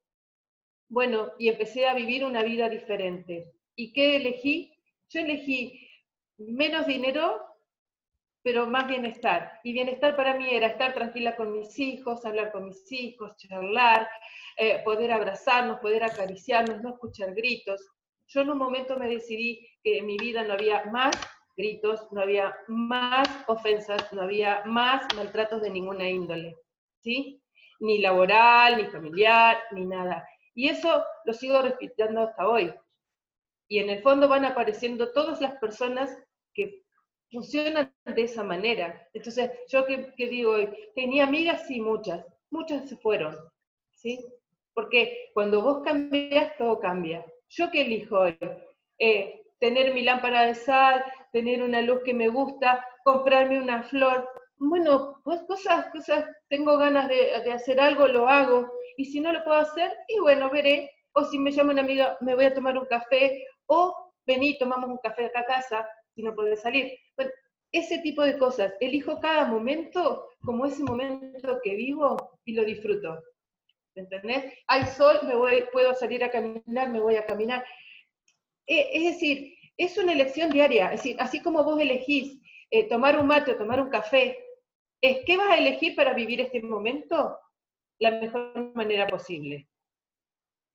bueno, 0.88 1.32
y 1.38 1.48
empecé 1.48 1.86
a 1.86 1.94
vivir 1.94 2.24
una 2.24 2.42
vida 2.42 2.68
diferente. 2.68 3.52
¿Y 3.74 3.92
qué 3.92 4.16
elegí? 4.16 4.72
Yo 5.08 5.20
elegí 5.20 5.88
menos 6.38 6.86
dinero, 6.86 7.40
pero 8.42 8.66
más 8.66 8.86
bienestar. 8.88 9.60
Y 9.64 9.72
bienestar 9.72 10.16
para 10.16 10.34
mí 10.36 10.48
era 10.50 10.68
estar 10.68 10.92
tranquila 10.94 11.36
con 11.36 11.52
mis 11.52 11.78
hijos, 11.78 12.24
hablar 12.24 12.52
con 12.52 12.66
mis 12.66 12.90
hijos, 12.92 13.36
charlar, 13.36 14.08
eh, 14.56 14.80
poder 14.84 15.12
abrazarnos, 15.12 15.80
poder 15.80 16.04
acariciarnos, 16.04 16.82
no 16.82 16.90
escuchar 16.90 17.34
gritos 17.34 17.80
yo 18.32 18.40
en 18.40 18.50
un 18.50 18.58
momento 18.58 18.96
me 18.96 19.08
decidí 19.08 19.68
que 19.82 19.98
en 19.98 20.06
mi 20.06 20.16
vida 20.16 20.42
no 20.42 20.54
había 20.54 20.84
más 20.86 21.14
gritos, 21.56 22.10
no 22.12 22.22
había 22.22 22.54
más 22.68 23.28
ofensas, 23.46 24.12
no 24.12 24.22
había 24.22 24.62
más 24.64 25.02
maltratos 25.14 25.62
de 25.62 25.70
ninguna 25.70 26.08
índole, 26.08 26.56
¿sí? 27.00 27.42
Ni 27.80 27.98
laboral, 27.98 28.76
ni 28.76 28.86
familiar, 28.86 29.58
ni 29.72 29.84
nada. 29.84 30.26
Y 30.54 30.68
eso 30.68 31.04
lo 31.24 31.32
sigo 31.32 31.62
repitiendo 31.62 32.22
hasta 32.22 32.48
hoy. 32.48 32.72
Y 33.68 33.78
en 33.78 33.90
el 33.90 34.02
fondo 34.02 34.28
van 34.28 34.44
apareciendo 34.44 35.12
todas 35.12 35.40
las 35.40 35.58
personas 35.58 36.10
que 36.54 36.82
funcionan 37.30 37.94
de 38.04 38.22
esa 38.22 38.44
manera. 38.44 39.08
Entonces, 39.14 39.50
yo 39.68 39.86
que, 39.86 40.12
digo 40.16 40.52
hoy, 40.52 40.68
tenía 40.94 41.24
amigas, 41.24 41.66
sí, 41.66 41.80
muchas, 41.80 42.24
muchas 42.50 42.88
se 42.88 42.96
fueron, 42.96 43.36
¿sí? 43.92 44.24
Porque 44.74 45.30
cuando 45.32 45.62
vos 45.62 45.82
cambias, 45.82 46.56
todo 46.58 46.78
cambia. 46.80 47.24
¿Yo 47.48 47.70
qué 47.70 47.82
elijo 47.82 48.20
hoy? 48.20 48.38
Eh, 48.98 49.41
tener 49.62 49.94
mi 49.94 50.02
lámpara 50.02 50.46
de 50.46 50.56
sal, 50.56 51.04
tener 51.30 51.62
una 51.62 51.80
luz 51.82 52.00
que 52.04 52.12
me 52.12 52.26
gusta, 52.26 52.84
comprarme 53.04 53.60
una 53.62 53.84
flor. 53.84 54.28
Bueno, 54.56 55.20
pues 55.22 55.40
cosas, 55.46 55.86
cosas, 55.92 56.24
tengo 56.48 56.76
ganas 56.78 57.08
de, 57.08 57.32
hacer 57.52 57.78
algo, 57.78 58.08
lo 58.08 58.28
hago. 58.28 58.68
Y 58.96 59.04
si 59.04 59.20
no 59.20 59.32
lo 59.32 59.44
puedo 59.44 59.58
hacer, 59.58 59.92
y 60.08 60.18
bueno, 60.18 60.50
veré. 60.50 60.90
O 61.12 61.22
si 61.24 61.38
me 61.38 61.52
llama 61.52 61.72
una 61.74 61.82
amiga, 61.82 62.18
me 62.22 62.34
voy 62.34 62.46
a 62.46 62.54
tomar 62.54 62.76
un 62.76 62.86
café. 62.86 63.44
O 63.66 63.94
vení, 64.26 64.58
tomamos 64.58 64.90
un 64.90 64.98
café 64.98 65.26
acá 65.26 65.40
a 65.40 65.46
casa, 65.46 65.88
si 66.12 66.24
no 66.24 66.34
puedo 66.34 66.56
salir. 66.56 66.92
Bueno, 67.16 67.30
ese 67.70 67.98
tipo 67.98 68.22
de 68.22 68.38
cosas. 68.38 68.74
Elijo 68.80 69.20
cada 69.20 69.44
momento 69.44 70.26
como 70.44 70.66
ese 70.66 70.82
momento 70.82 71.60
que 71.62 71.76
vivo 71.76 72.16
y 72.44 72.54
lo 72.54 72.64
disfruto. 72.64 73.16
¿entendés? 73.94 74.52
Hay 74.66 74.86
sol, 74.86 75.20
me 75.24 75.34
voy, 75.34 75.64
puedo 75.72 75.94
salir 75.94 76.24
a 76.24 76.30
caminar, 76.30 76.88
me 76.88 77.00
voy 77.00 77.16
a 77.16 77.26
caminar. 77.26 77.64
E, 78.66 78.90
es 78.92 79.14
decir, 79.14 79.54
es 79.76 79.96
una 79.98 80.12
elección 80.12 80.50
diaria, 80.50 80.86
es 80.86 81.02
decir, 81.02 81.16
así 81.18 81.40
como 81.40 81.64
vos 81.64 81.80
elegís 81.80 82.40
eh, 82.70 82.88
tomar 82.88 83.18
un 83.18 83.26
mate 83.26 83.52
o 83.52 83.56
tomar 83.56 83.80
un 83.80 83.90
café, 83.90 84.38
es 85.00 85.18
qué 85.26 85.36
vas 85.36 85.50
a 85.50 85.58
elegir 85.58 85.96
para 85.96 86.14
vivir 86.14 86.40
este 86.40 86.62
momento 86.62 87.38
la 87.98 88.12
mejor 88.12 88.72
manera 88.74 89.06
posible. 89.06 89.68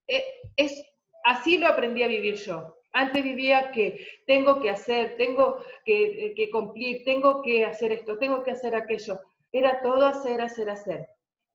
E, 0.07 0.23
es, 0.55 0.83
así 1.23 1.57
lo 1.57 1.67
aprendí 1.67 2.03
a 2.03 2.07
vivir 2.07 2.35
yo. 2.35 2.75
Antes 2.93 3.23
vivía 3.23 3.71
que 3.71 4.05
tengo 4.25 4.59
que 4.61 4.69
hacer, 4.69 5.17
tengo 5.17 5.63
que, 5.85 6.33
que 6.35 6.49
cumplir, 6.49 7.03
tengo 7.03 7.41
que 7.41 7.65
hacer 7.65 7.91
esto, 7.91 8.17
tengo 8.17 8.43
que 8.43 8.51
hacer 8.51 8.75
aquello. 8.75 9.19
Era 9.51 9.81
todo 9.81 10.05
hacer, 10.05 10.41
hacer, 10.41 10.69
hacer. 10.69 11.07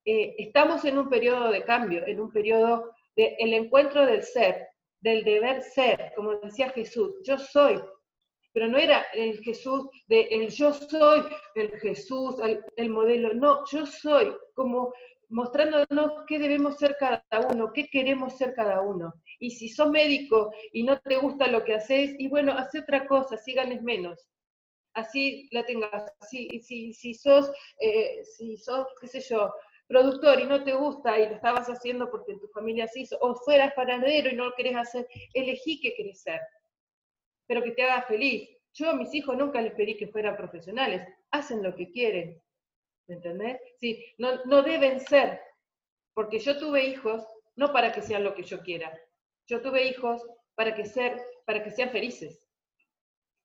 Eh, 0.05 0.35
estamos 0.37 0.83
en 0.85 0.97
un 0.97 1.09
periodo 1.09 1.51
de 1.51 1.63
cambio, 1.63 2.05
en 2.05 2.19
un 2.19 2.31
periodo 2.31 2.91
del 3.15 3.53
encuentro 3.53 4.05
del 4.05 4.23
ser, 4.23 4.67
del 5.03 5.23
deber 5.25 5.61
ser, 5.61 6.13
como 6.15 6.35
decía 6.37 6.69
Jesús, 6.69 7.15
yo 7.23 7.37
soy, 7.37 7.79
pero 8.53 8.67
no 8.67 8.77
era 8.77 9.05
el 9.13 9.37
Jesús 9.43 9.89
de 10.07 10.21
el 10.31 10.49
yo 10.49 10.71
soy 10.71 11.23
el 11.55 11.71
Jesús, 11.79 12.35
el, 12.77 12.89
modelo, 12.89 13.33
no, 13.33 13.65
yo 13.69 13.85
soy 13.85 14.33
como 14.53 14.93
mostrándonos 15.27 16.23
qué 16.27 16.39
debemos 16.39 16.77
ser 16.77 16.95
cada 16.97 17.21
uno, 17.51 17.73
qué 17.73 17.87
queremos 17.89 18.37
ser 18.37 18.53
cada 18.53 18.81
uno. 18.81 19.13
Y 19.39 19.51
si 19.51 19.67
sos 19.67 19.89
médico 19.89 20.51
y 20.71 20.83
no 20.83 20.99
te 21.01 21.17
gusta 21.17 21.47
lo 21.47 21.65
que 21.65 21.73
haces, 21.73 22.15
y 22.17 22.29
bueno, 22.29 22.53
hace 22.53 22.79
otra 22.79 23.05
cosa, 23.05 23.35
así 23.35 23.53
ganes 23.53 23.81
menos. 23.81 24.29
Así 24.93 25.49
la 25.51 25.65
tengas. 25.65 26.13
Si, 26.29 26.47
si, 26.61 26.93
si 26.93 27.15
sos, 27.15 27.51
eh, 27.79 28.23
si 28.23 28.57
sos, 28.57 28.85
qué 29.01 29.07
sé 29.07 29.21
yo, 29.21 29.51
productor 29.87 30.39
y 30.39 30.45
no 30.45 30.63
te 30.63 30.73
gusta 30.73 31.19
y 31.19 31.27
lo 31.27 31.35
estabas 31.35 31.67
haciendo 31.67 32.09
porque 32.09 32.35
tu 32.37 32.47
familia 32.47 32.87
se 32.87 33.01
hizo, 33.01 33.17
o 33.21 33.35
fueras 33.35 33.73
panadero 33.73 34.29
y 34.29 34.35
no 34.35 34.45
lo 34.45 34.53
querés 34.55 34.75
hacer, 34.75 35.07
elegí 35.33 35.79
qué 35.79 35.93
querés 35.95 36.21
ser 36.21 36.41
pero 37.47 37.63
que 37.63 37.71
te 37.71 37.83
haga 37.83 38.03
feliz. 38.03 38.49
Yo 38.73 38.89
a 38.89 38.95
mis 38.95 39.13
hijos 39.13 39.37
nunca 39.37 39.61
les 39.61 39.73
pedí 39.73 39.95
que 39.95 40.07
fueran 40.07 40.35
profesionales, 40.35 41.07
hacen 41.31 41.61
lo 41.61 41.75
que 41.75 41.91
quieren, 41.91 42.41
¿me 43.07 43.15
entendés? 43.15 43.59
Sí, 43.79 44.03
no, 44.17 44.43
no 44.45 44.63
deben 44.63 44.99
ser, 44.99 45.39
porque 46.13 46.39
yo 46.39 46.57
tuve 46.57 46.85
hijos 46.85 47.23
no 47.55 47.71
para 47.71 47.91
que 47.91 48.01
sean 48.01 48.23
lo 48.23 48.33
que 48.33 48.43
yo 48.43 48.61
quiera, 48.61 48.91
yo 49.47 49.61
tuve 49.61 49.87
hijos 49.87 50.25
para 50.55 50.73
que, 50.73 50.85
ser, 50.85 51.21
para 51.45 51.63
que 51.63 51.69
sean 51.69 51.91
felices. 51.91 52.47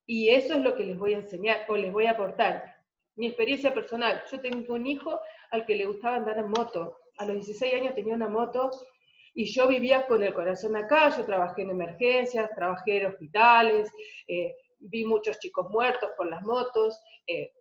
Y 0.06 0.30
eso 0.30 0.54
es 0.54 0.60
lo 0.60 0.74
que 0.74 0.84
les 0.84 0.96
voy 0.96 1.12
a 1.12 1.18
enseñar 1.18 1.66
o 1.68 1.76
les 1.76 1.92
voy 1.92 2.06
a 2.06 2.12
aportar. 2.12 2.77
Mi 3.18 3.26
experiencia 3.26 3.74
personal, 3.74 4.22
yo 4.30 4.40
tengo 4.40 4.74
un 4.74 4.86
hijo 4.86 5.18
al 5.50 5.66
que 5.66 5.74
le 5.74 5.86
gustaba 5.86 6.16
andar 6.16 6.38
en 6.38 6.50
moto. 6.50 7.00
A 7.16 7.24
los 7.24 7.34
16 7.34 7.74
años 7.74 7.94
tenía 7.96 8.14
una 8.14 8.28
moto 8.28 8.70
y 9.34 9.44
yo 9.46 9.66
vivía 9.66 10.06
con 10.06 10.22
el 10.22 10.32
corazón 10.32 10.76
acá, 10.76 11.08
yo 11.16 11.24
trabajé 11.24 11.62
en 11.62 11.70
emergencias, 11.70 12.48
trabajé 12.54 12.98
en 12.98 13.06
hospitales, 13.06 13.90
eh, 14.28 14.54
vi 14.78 15.04
muchos 15.04 15.40
chicos 15.40 15.68
muertos 15.68 16.10
por 16.16 16.30
las 16.30 16.42
motos. 16.44 16.96
Eh, 17.26 17.54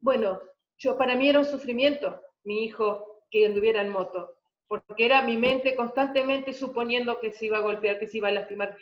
bueno, 0.00 0.40
yo 0.78 0.96
para 0.96 1.14
mí 1.14 1.28
era 1.28 1.40
un 1.40 1.44
sufrimiento 1.44 2.18
mi 2.44 2.64
hijo 2.64 3.26
que 3.30 3.44
anduviera 3.44 3.82
en 3.82 3.90
moto, 3.90 4.38
porque 4.66 5.04
era 5.04 5.20
mi 5.20 5.36
mente 5.36 5.76
constantemente 5.76 6.54
suponiendo 6.54 7.20
que 7.20 7.32
se 7.32 7.46
iba 7.46 7.58
a 7.58 7.60
golpear, 7.60 7.98
que 7.98 8.06
se 8.06 8.16
iba 8.16 8.28
a 8.28 8.32
lastimar. 8.32 8.78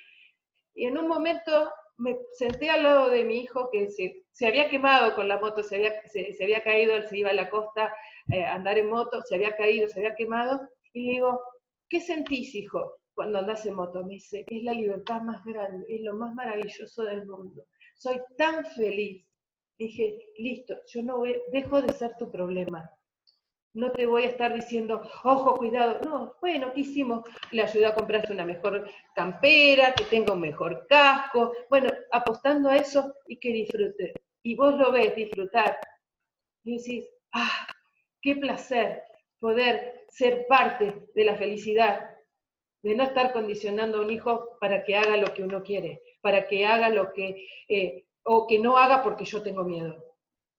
Y 0.75 0.87
en 0.87 0.97
un 0.97 1.09
momento 1.09 1.73
me 2.01 2.19
senté 2.33 2.71
al 2.71 2.83
lado 2.83 3.11
de 3.11 3.25
mi 3.25 3.41
hijo 3.41 3.69
que 3.71 3.91
se, 3.91 4.25
se 4.33 4.47
había 4.47 4.71
quemado 4.71 5.15
con 5.15 5.29
la 5.29 5.39
moto, 5.39 5.63
se 5.63 5.77
había, 5.77 6.03
se, 6.09 6.37
había 6.43 6.63
caído, 6.63 6.95
él 6.95 7.07
se 7.09 7.19
iba 7.19 7.31
a 7.31 7.35
la 7.35 7.51
costa 7.51 7.95
eh, 8.33 8.43
a 8.45 8.55
andar 8.55 8.79
en 8.79 8.89
moto, 8.89 9.21
se 9.23 9.35
había 9.35 9.55
caído, 9.55 9.87
se 9.89 10.01
había 10.01 10.15
quemado, 10.15 10.61
y 10.95 11.11
digo, 11.11 11.41
¿qué 11.89 12.01
sentís, 12.01 12.55
hijo, 12.55 12.97
cuando 13.15 13.39
andás 13.39 13.67
en 13.67 13.75
moto? 13.75 14.03
Me 14.03 14.15
dice, 14.15 14.45
es 14.49 14.63
la 14.63 14.73
libertad 14.73 15.21
más 15.21 15.45
grande, 15.45 15.85
es 15.89 16.01
lo 16.01 16.15
más 16.15 16.35
maravilloso 16.35 17.05
del 17.05 17.27
mundo. 17.27 17.65
Soy 17.95 18.19
tan 18.39 18.65
feliz. 18.65 19.27
Dije, 19.79 20.19
listo, 20.39 20.77
yo 20.89 21.03
no 21.03 21.19
voy, 21.19 21.41
dejo 21.53 21.83
de 21.83 21.93
ser 21.93 22.13
tu 22.19 22.31
problema. 22.31 22.91
No 23.73 23.93
te 23.93 24.05
voy 24.07 24.25
a 24.25 24.29
estar 24.29 24.53
diciendo, 24.53 25.01
ojo, 25.25 25.57
cuidado. 25.57 26.01
No, 26.05 26.35
bueno, 26.41 26.73
¿qué 26.73 26.81
hicimos? 26.81 27.23
Le 27.53 27.63
ayudé 27.63 27.87
a 27.87 27.95
comprarse 27.95 28.33
una 28.33 28.45
mejor 28.45 28.91
campera, 29.15 29.95
que 29.95 30.05
tenga 30.05 30.33
un 30.33 30.41
mejor 30.41 30.87
casco. 30.89 31.53
Bueno, 31.69 31.91
apostando 32.11 32.69
a 32.69 32.77
eso 32.77 33.15
y 33.29 33.39
que 33.39 33.53
disfrute. 33.53 34.13
Y 34.43 34.57
vos 34.57 34.75
lo 34.77 34.91
ves 34.91 35.15
disfrutar. 35.15 35.79
Y 36.65 36.79
decís, 36.79 37.05
ah, 37.33 37.67
qué 38.21 38.37
placer 38.37 39.03
poder 39.39 40.05
ser 40.11 40.47
parte 40.49 41.07
de 41.15 41.25
la 41.25 41.37
felicidad, 41.37 42.11
de 42.83 42.95
no 42.95 43.05
estar 43.05 43.33
condicionando 43.33 43.99
a 43.99 44.03
un 44.03 44.11
hijo 44.11 44.59
para 44.61 44.85
que 44.85 44.97
haga 44.97 45.17
lo 45.17 45.33
que 45.33 45.45
uno 45.45 45.63
quiere, 45.63 46.03
para 46.21 46.49
que 46.49 46.67
haga 46.67 46.89
lo 46.89 47.13
que, 47.13 47.47
eh, 47.69 48.05
o 48.25 48.47
que 48.47 48.59
no 48.59 48.77
haga 48.77 49.03
porque 49.03 49.25
yo 49.25 49.43
tengo 49.43 49.65
miedo. 49.65 50.10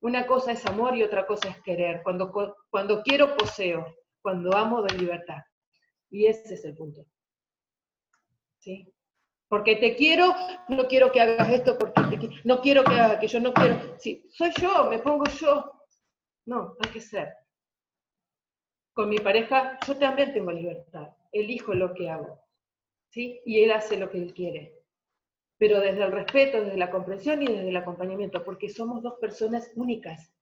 Una 0.02 0.26
cosa 0.26 0.52
es 0.52 0.66
amor 0.66 0.96
y 0.98 1.04
otra 1.04 1.26
cosa 1.26 1.50
es 1.50 1.62
querer. 1.62 2.02
Cuando, 2.04 2.32
cuando 2.70 3.02
quiero, 3.04 3.38
poseo. 3.38 3.86
Cuando 4.22 4.56
amo, 4.56 4.82
doy 4.82 4.98
libertad. 4.98 5.40
Y 6.10 6.26
ese 6.26 6.56
es 6.56 6.66
el 6.66 6.76
punto. 6.76 7.06
¿Sí? 8.60 8.92
Porque 9.48 9.76
te 9.76 9.96
quiero, 9.96 10.34
no 10.70 10.88
quiero 10.88 11.12
que 11.12 11.20
hagas 11.20 11.50
esto, 11.50 11.78
porque 11.78 12.02
no 12.46 12.62
quiero 12.62 12.84
que 12.84 12.94
hagas 12.94 13.20
que 13.20 13.28
yo 13.28 13.40
no 13.40 13.54
quiero. 13.54 14.00
Sí, 14.00 14.26
soy 14.32 14.52
yo, 14.60 14.90
me 14.90 15.00
pongo 15.00 15.26
yo. 15.26 15.72
No, 16.46 16.76
hay 16.80 16.92
que 16.92 17.02
ser. 17.02 17.34
Con 18.94 19.10
mi 19.10 19.18
pareja 19.18 19.78
yo 19.86 19.98
también 19.98 20.34
tengo 20.34 20.52
libertad, 20.52 21.10
elijo 21.32 21.74
lo 21.74 21.94
que 21.94 22.10
hago, 22.10 22.42
¿sí? 23.10 23.42
Y 23.46 23.62
él 23.62 23.72
hace 23.72 23.98
lo 23.98 24.10
que 24.10 24.20
él 24.20 24.34
quiere. 24.34 24.81
Pero 25.62 25.80
desde 25.80 26.04
el 26.04 26.12
respeto, 26.12 26.60
desde 26.60 26.76
la 26.76 26.90
comprensión 26.90 27.44
y 27.44 27.46
desde 27.46 27.70
el 27.70 27.78
acompañamiento, 27.78 28.44
porque 28.44 28.68
somos 28.68 29.04
dos 29.04 29.20
personas 29.22 29.72
únicas. 29.76 30.34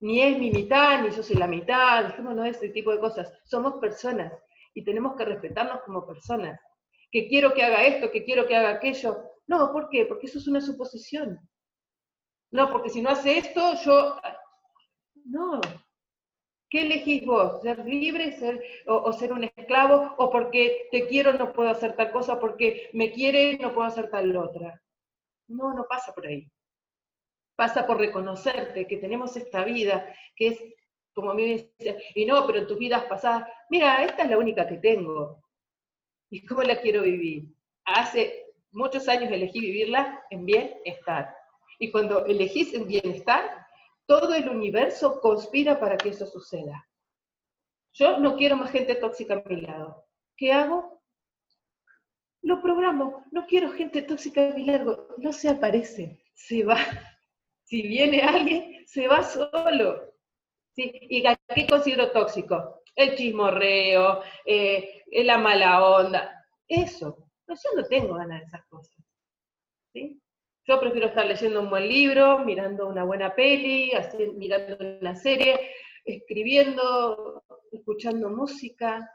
Ni 0.00 0.20
es 0.20 0.38
mi 0.38 0.50
mitad, 0.50 1.00
ni 1.00 1.08
yo 1.08 1.22
soy 1.22 1.36
la 1.36 1.46
mitad, 1.46 2.04
dejémonos 2.04 2.46
ese 2.46 2.68
tipo 2.68 2.92
de 2.92 3.00
cosas. 3.00 3.32
Somos 3.44 3.80
personas 3.80 4.30
y 4.74 4.84
tenemos 4.84 5.16
que 5.16 5.24
respetarnos 5.24 5.80
como 5.86 6.06
personas. 6.06 6.60
Que 7.10 7.28
quiero 7.28 7.54
que 7.54 7.62
haga 7.62 7.86
esto, 7.86 8.10
que 8.10 8.24
quiero 8.24 8.46
que 8.46 8.54
haga 8.54 8.72
aquello. 8.72 9.24
No, 9.46 9.72
¿por 9.72 9.88
qué? 9.88 10.04
Porque 10.04 10.26
eso 10.26 10.38
es 10.38 10.46
una 10.46 10.60
suposición. 10.60 11.40
No, 12.50 12.70
porque 12.70 12.90
si 12.90 13.00
no 13.00 13.08
hace 13.08 13.38
esto, 13.38 13.72
yo... 13.86 14.20
No, 15.24 15.62
¿Qué 16.72 16.80
elegís 16.80 17.26
vos? 17.26 17.60
¿Ser 17.60 17.84
libre 17.84 18.34
o, 18.86 19.12
ser 19.12 19.30
un 19.34 19.44
esclavo? 19.44 20.14
¿O 20.16 20.30
porque 20.30 20.88
te 20.90 21.06
quiero 21.06 21.34
no 21.34 21.52
puedo 21.52 21.68
hacer 21.68 21.94
tal 21.96 22.10
cosa? 22.10 22.40
¿Porque 22.40 22.88
me 22.94 23.12
quiere 23.12 23.58
no 23.58 23.74
puedo 23.74 23.86
hacer 23.86 24.08
tal 24.08 24.34
otra? 24.34 24.80
No, 25.48 25.74
no 25.74 25.84
pasa 25.86 26.14
por 26.14 26.26
ahí. 26.26 26.50
Pasa 27.56 27.86
por 27.86 27.98
reconocerte 27.98 28.86
que 28.86 28.96
tenemos 28.96 29.36
esta 29.36 29.64
vida, 29.64 30.16
que 30.34 30.46
es, 30.48 30.64
como 31.12 31.32
a 31.32 31.34
mí 31.34 31.42
me 31.42 31.48
dicen, 31.78 31.98
y 32.14 32.24
no, 32.24 32.46
pero 32.46 32.60
en 32.60 32.66
tus 32.66 32.78
vidas 32.78 33.04
pasadas, 33.04 33.46
mira, 33.68 34.02
esta 34.02 34.22
es 34.22 34.30
la 34.30 34.38
única 34.38 34.66
que 34.66 34.78
tengo. 34.78 35.42
¿Y 36.30 36.46
cómo 36.46 36.62
la 36.62 36.80
quiero 36.80 37.02
vivir? 37.02 37.54
Hace 37.84 38.46
muchos 38.70 39.06
años 39.10 39.30
elegí 39.30 39.60
vivirla 39.60 40.24
en 40.30 40.46
bienestar. 40.46 41.36
Y 41.78 41.90
cuando 41.90 42.24
elegís 42.24 42.72
en 42.72 42.86
bienestar, 42.86 43.61
todo 44.06 44.34
el 44.34 44.48
universo 44.48 45.20
conspira 45.20 45.78
para 45.78 45.96
que 45.96 46.10
eso 46.10 46.26
suceda. 46.26 46.88
Yo 47.92 48.18
no 48.18 48.36
quiero 48.36 48.56
más 48.56 48.70
gente 48.70 48.94
tóxica 48.94 49.34
a 49.34 49.48
mi 49.48 49.60
lado. 49.60 50.06
¿Qué 50.36 50.52
hago? 50.52 51.02
Lo 52.42 52.60
programo. 52.62 53.24
No 53.30 53.46
quiero 53.46 53.70
gente 53.72 54.02
tóxica 54.02 54.48
a 54.48 54.54
mi 54.54 54.64
lado. 54.64 55.08
No 55.18 55.32
se 55.32 55.48
aparece. 55.48 56.22
Se 56.34 56.64
va. 56.64 56.76
Si 57.64 57.80
viene 57.80 58.20
alguien, 58.20 58.86
se 58.86 59.08
va 59.08 59.22
solo. 59.22 60.12
¿Y 60.76 61.24
a 61.26 61.38
qué 61.54 61.66
considero 61.66 62.10
tóxico? 62.10 62.82
El 62.94 63.16
chismorreo, 63.16 64.20
eh, 64.44 65.04
la 65.24 65.38
mala 65.38 65.82
onda. 65.82 66.44
Eso. 66.68 67.16
yo 67.48 67.70
no 67.74 67.84
tengo 67.84 68.14
ganas 68.14 68.40
de 68.40 68.46
esas 68.46 68.66
cosas. 68.66 68.91
Yo 70.72 70.80
prefiero 70.80 71.08
estar 71.08 71.26
leyendo 71.26 71.60
un 71.60 71.68
buen 71.68 71.86
libro, 71.86 72.38
mirando 72.46 72.88
una 72.88 73.04
buena 73.04 73.34
peli, 73.34 73.92
mirando 74.38 74.78
una 75.02 75.14
serie, 75.14 75.60
escribiendo, 76.02 77.44
escuchando 77.70 78.30
música, 78.30 79.06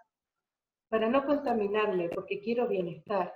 para 0.88 1.10
no 1.10 1.26
contaminarme, 1.26 2.10
porque 2.10 2.39
quiero 2.41 2.68
bienestar. 2.68 3.34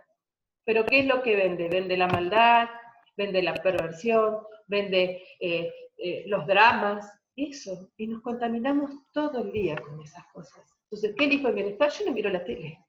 Pero 0.63 0.85
¿qué 0.85 0.99
es 0.99 1.07
lo 1.07 1.23
que 1.23 1.35
vende? 1.35 1.67
Vende 1.67 1.97
la 1.97 2.05
maldad, 2.09 2.69
vende 3.17 3.41
la 3.41 3.55
perversión, 3.55 4.37
vende 4.67 5.23
eh, 5.39 5.73
eh, 5.97 6.23
los 6.27 6.45
dramas, 6.45 7.11
eso. 7.35 7.89
Y 7.97 8.05
nos 8.05 8.21
contaminamos 8.21 8.91
todo 9.11 9.41
el 9.41 9.51
día 9.51 9.77
con 9.77 9.99
esas 9.99 10.27
cosas. 10.31 10.63
Entonces, 10.83 11.15
¿qué 11.17 11.25
elijo 11.25 11.47
el 11.47 11.55
bienestar? 11.55 11.89
Yo 11.89 12.05
no 12.05 12.11
miro 12.11 12.29
la 12.29 12.43
tele. 12.43 12.85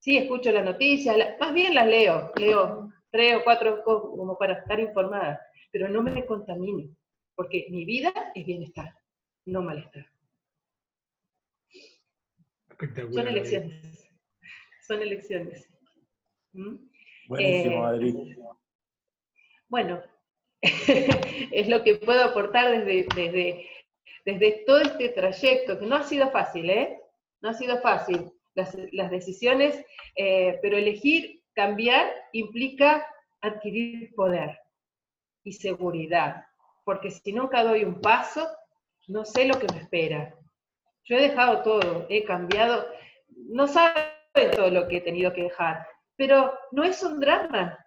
Sí, 0.00 0.16
escucho 0.16 0.50
las 0.50 0.64
noticias, 0.64 1.16
más 1.38 1.54
bien 1.54 1.72
las 1.72 1.86
leo, 1.86 2.32
leo 2.34 2.95
tres 3.10 3.36
o 3.36 3.44
cuatro 3.44 3.82
como 3.84 4.36
para 4.38 4.54
estar 4.54 4.78
informada, 4.80 5.40
pero 5.70 5.88
no 5.88 6.02
me 6.02 6.24
contamino, 6.26 6.88
porque 7.34 7.66
mi 7.70 7.84
vida 7.84 8.12
es 8.34 8.44
bienestar, 8.44 8.94
no 9.44 9.62
malestar. 9.62 10.06
Son 13.12 13.28
elecciones. 13.28 14.08
Son 14.86 15.02
elecciones. 15.02 15.68
¿Mm? 16.52 16.76
Buenísimo, 17.28 17.74
eh, 17.74 17.86
Adri. 17.86 18.36
Bueno, 19.68 20.02
es 20.62 21.68
lo 21.68 21.82
que 21.82 21.96
puedo 21.96 22.22
aportar 22.22 22.70
desde, 22.70 23.06
desde, 23.14 23.66
desde 24.24 24.64
todo 24.66 24.80
este 24.80 25.08
trayecto, 25.10 25.78
que 25.78 25.86
no 25.86 25.96
ha 25.96 26.02
sido 26.02 26.30
fácil, 26.30 26.70
¿eh? 26.70 27.00
No 27.40 27.50
ha 27.50 27.54
sido 27.54 27.80
fácil. 27.80 28.30
Las, 28.54 28.74
las 28.92 29.10
decisiones, 29.10 29.84
eh, 30.16 30.58
pero 30.62 30.78
elegir 30.78 31.42
Cambiar 31.56 32.12
implica 32.32 33.06
adquirir 33.40 34.14
poder 34.14 34.60
y 35.42 35.54
seguridad, 35.54 36.44
porque 36.84 37.10
si 37.10 37.32
nunca 37.32 37.64
doy 37.64 37.82
un 37.82 37.98
paso, 38.02 38.46
no 39.08 39.24
sé 39.24 39.46
lo 39.46 39.58
que 39.58 39.66
me 39.72 39.78
espera. 39.78 40.34
Yo 41.04 41.16
he 41.16 41.22
dejado 41.22 41.62
todo, 41.62 42.06
he 42.10 42.24
cambiado, 42.24 42.86
no 43.28 43.66
saben 43.66 44.04
todo 44.54 44.68
lo 44.68 44.86
que 44.86 44.98
he 44.98 45.00
tenido 45.00 45.32
que 45.32 45.44
dejar, 45.44 45.86
pero 46.14 46.52
no 46.72 46.84
es 46.84 47.02
un 47.02 47.20
drama. 47.20 47.78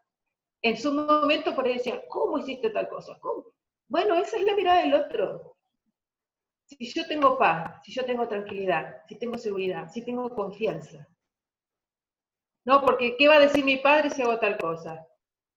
En 0.64 0.76
su 0.76 0.92
momento 0.92 1.54
por 1.54 1.68
ahí 1.68 1.76
decía, 1.76 2.02
¿cómo 2.08 2.40
hiciste 2.40 2.72
tal 2.72 2.90
cosa? 2.90 3.20
¿Cómo? 3.20 3.54
Bueno, 3.88 4.16
esa 4.16 4.38
es 4.38 4.46
la 4.46 4.56
mirada 4.56 4.82
del 4.82 4.96
otro. 4.96 5.58
Si 6.66 6.92
yo 6.92 7.06
tengo 7.06 7.38
paz, 7.38 7.84
si 7.84 7.92
yo 7.92 8.04
tengo 8.04 8.28
tranquilidad, 8.28 9.04
si 9.08 9.16
tengo 9.20 9.38
seguridad, 9.38 9.92
si 9.92 10.04
tengo 10.04 10.28
confianza. 10.34 11.08
No, 12.66 12.82
porque 12.82 13.16
¿qué 13.18 13.28
va 13.28 13.36
a 13.36 13.40
decir 13.40 13.64
mi 13.64 13.78
padre 13.78 14.10
si 14.10 14.22
hago 14.22 14.38
tal 14.40 14.58
cosa? 14.58 15.06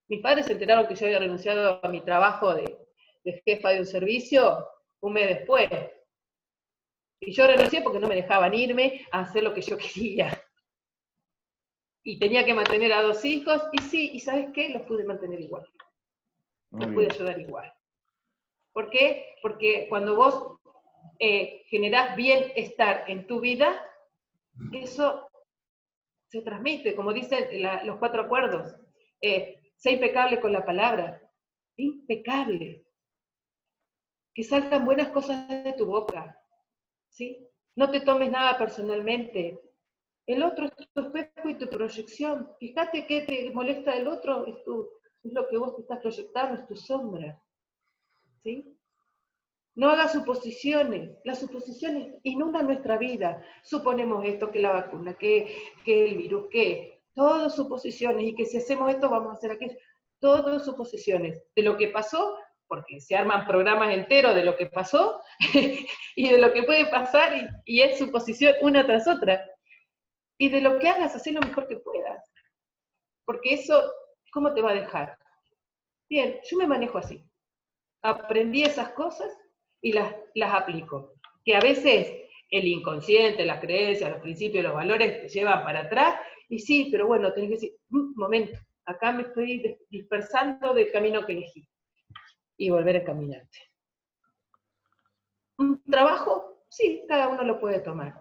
Mis 0.09 0.20
padres 0.20 0.46
se 0.46 0.53
enteraron 0.53 0.86
que 0.86 0.94
yo 0.94 1.07
había 1.07 1.18
renunciado 1.18 1.80
a 1.82 1.88
mi 1.88 2.00
trabajo 2.00 2.55
de, 2.55 2.78
de 3.24 3.42
jefa 3.44 3.70
de 3.70 3.80
un 3.80 3.86
servicio 3.86 4.66
un 5.03 5.12
mes 5.12 5.28
después. 5.28 5.68
Y 7.20 7.32
yo 7.32 7.46
renuncié 7.46 7.82
porque 7.82 7.98
no 7.98 8.09
me 8.09 8.16
dejaban 8.16 8.55
irme 8.55 9.07
a 9.12 9.20
hacer 9.20 9.42
lo 9.42 9.53
que 9.55 9.62
yo 9.62 9.76
quería. 9.78 10.42
Y 12.05 12.18
tenía 12.18 12.44
que 12.44 12.55
mantener 12.55 12.92
a 12.92 13.03
dos 13.03 13.24
hijos, 13.24 13.62
y 13.72 13.78
sí, 13.82 14.11
¿y 14.14 14.20
sabes 14.20 14.48
qué? 14.53 14.70
Los 14.70 14.82
pude 14.82 15.05
mantener 15.05 15.40
igual. 15.40 15.64
los 16.70 16.88
pude 16.88 17.07
ayudar 17.12 17.38
igual. 17.38 17.72
¿Por 18.72 18.90
qué? 18.90 19.36
Porque 19.40 19.86
cuando 19.88 20.16
vos 20.16 20.59
eh, 21.20 21.62
generás 21.68 22.16
bienestar 22.16 23.05
en 23.07 23.26
tu 23.26 23.38
vida, 23.38 23.88
eso 24.72 25.28
se 26.32 26.40
transmite, 26.40 26.96
como 26.96 27.12
dicen 27.12 27.44
los 27.84 27.98
cuatro 27.98 28.22
acuerdos. 28.22 28.74
Eh, 29.20 29.60
sea 29.76 29.92
impecable 29.92 30.40
con 30.40 30.50
la 30.50 30.64
palabra. 30.64 31.20
Impecable. 31.76 32.86
Que 34.34 34.42
salgan 34.42 34.86
buenas 34.86 35.08
cosas 35.08 35.46
de 35.46 35.74
tu 35.74 35.84
boca. 35.84 36.40
¿sí? 37.10 37.46
No 37.76 37.90
te 37.90 38.00
tomes 38.00 38.30
nada 38.30 38.56
personalmente. 38.56 39.60
El 40.26 40.42
otro 40.42 40.66
es 40.66 40.88
tu 40.94 41.00
espejo 41.02 41.50
y 41.50 41.58
tu 41.58 41.68
proyección. 41.68 42.50
Fíjate 42.58 43.06
qué 43.06 43.22
te 43.22 43.50
molesta 43.50 43.94
del 43.94 44.08
otro, 44.08 44.46
es, 44.46 44.56
es 45.24 45.32
lo 45.34 45.46
que 45.48 45.58
vos 45.58 45.76
te 45.76 45.82
estás 45.82 46.00
proyectando, 46.00 46.62
es 46.62 46.66
tu 46.66 46.76
sombra. 46.76 47.42
¿Sí? 48.42 48.74
No 49.74 49.90
hagas 49.90 50.12
suposiciones. 50.12 51.10
Las 51.24 51.40
suposiciones 51.40 52.14
inundan 52.22 52.66
nuestra 52.66 52.98
vida. 52.98 53.42
Suponemos 53.62 54.24
esto, 54.26 54.50
que 54.50 54.60
la 54.60 54.72
vacuna, 54.72 55.14
que, 55.14 55.56
que 55.84 56.04
el 56.04 56.16
virus, 56.16 56.48
que 56.50 57.02
todas 57.14 57.54
suposiciones, 57.54 58.24
y 58.24 58.34
que 58.34 58.44
si 58.44 58.58
hacemos 58.58 58.90
esto 58.90 59.08
vamos 59.08 59.30
a 59.30 59.34
hacer 59.34 59.52
aquello. 59.52 59.76
Todas 60.20 60.64
suposiciones. 60.64 61.42
De 61.56 61.62
lo 61.62 61.76
que 61.76 61.88
pasó, 61.88 62.36
porque 62.68 63.00
se 63.00 63.16
arman 63.16 63.46
programas 63.46 63.94
enteros 63.94 64.34
de 64.34 64.44
lo 64.44 64.56
que 64.56 64.66
pasó 64.66 65.22
y 66.16 66.28
de 66.28 66.38
lo 66.38 66.52
que 66.52 66.62
puede 66.64 66.86
pasar, 66.86 67.62
y, 67.64 67.80
es 67.80 67.98
suposición 67.98 68.54
una 68.60 68.84
tras 68.84 69.08
otra. 69.08 69.44
Y 70.38 70.50
de 70.50 70.60
lo 70.60 70.78
que 70.78 70.88
hagas, 70.88 71.14
hacer 71.14 71.32
lo 71.32 71.40
mejor 71.40 71.66
que 71.66 71.76
puedas. 71.76 72.30
Porque 73.24 73.54
eso, 73.54 73.90
¿cómo 74.32 74.52
te 74.52 74.60
va 74.60 74.72
a 74.72 74.74
dejar? 74.74 75.16
Bien, 76.10 76.40
yo 76.50 76.58
me 76.58 76.66
manejo 76.66 76.98
así. 76.98 77.24
Aprendí 78.02 78.64
esas 78.64 78.90
cosas 78.90 79.32
y 79.82 79.92
las, 79.92 80.14
las 80.34 80.54
aplico. 80.54 81.14
Que 81.44 81.56
a 81.56 81.60
veces 81.60 82.22
el 82.48 82.66
inconsciente, 82.66 83.44
las 83.44 83.60
creencias, 83.60 84.10
los 84.10 84.20
principios, 84.20 84.64
los 84.64 84.74
valores 84.74 85.22
te 85.22 85.28
llevan 85.28 85.64
para 85.64 85.80
atrás, 85.80 86.20
y 86.48 86.58
sí, 86.58 86.88
pero 86.90 87.06
bueno, 87.06 87.32
tenés 87.32 87.48
que 87.48 87.54
decir, 87.54 87.72
un 87.90 88.14
momento, 88.14 88.58
acá 88.84 89.10
me 89.12 89.22
estoy 89.22 89.78
dispersando 89.88 90.72
del 90.74 90.92
camino 90.92 91.24
que 91.26 91.32
elegí, 91.32 91.66
y 92.56 92.70
volver 92.70 92.98
a 92.98 93.04
caminarte. 93.04 93.58
¿Un 95.58 95.82
trabajo? 95.84 96.64
Sí, 96.68 97.04
cada 97.08 97.28
uno 97.28 97.42
lo 97.42 97.58
puede 97.60 97.80
tomar. 97.80 98.14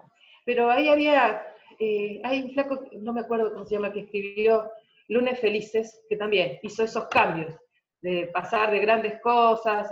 Pero 0.45 0.71
ahí 0.71 0.87
había, 0.89 1.45
eh, 1.79 2.21
hay 2.23 2.41
un 2.41 2.51
flaco, 2.51 2.83
no 2.93 3.13
me 3.13 3.21
acuerdo 3.21 3.53
cómo 3.53 3.65
se 3.65 3.75
llama, 3.75 3.91
que 3.91 4.01
escribió 4.01 4.71
Lunes 5.09 5.39
Felices, 5.39 6.05
que 6.09 6.15
también 6.15 6.57
hizo 6.63 6.83
esos 6.83 7.07
cambios, 7.07 7.53
de 8.01 8.27
pasar 8.27 8.71
de 8.71 8.79
grandes 8.79 9.21
cosas, 9.21 9.91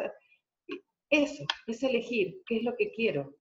eso, 1.09 1.45
es 1.67 1.83
elegir 1.83 2.41
qué 2.45 2.57
es 2.57 2.63
lo 2.63 2.75
que 2.75 2.91
quiero, 2.91 3.35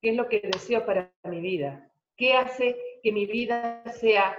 qué 0.00 0.10
es 0.10 0.16
lo 0.16 0.28
que 0.28 0.40
deseo 0.40 0.84
para 0.84 1.12
mi 1.24 1.40
vida, 1.40 1.90
qué 2.16 2.34
hace 2.34 2.76
que 3.02 3.12
mi 3.12 3.26
vida 3.26 3.84
sea 3.92 4.36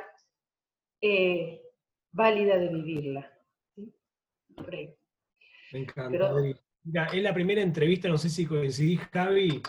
eh, 1.01 1.61
válida 2.11 2.57
de 2.57 2.67
vivirla. 2.69 3.31
Me 5.71 5.79
encanta. 5.79 6.33
Mira, 6.83 7.05
es 7.05 7.23
la 7.23 7.33
primera 7.33 7.61
entrevista, 7.61 8.07
no 8.07 8.17
sé 8.17 8.29
si 8.29 8.45
coincidís, 8.45 9.01
Javi, 9.11 9.61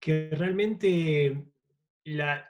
que 0.00 0.30
realmente 0.30 1.44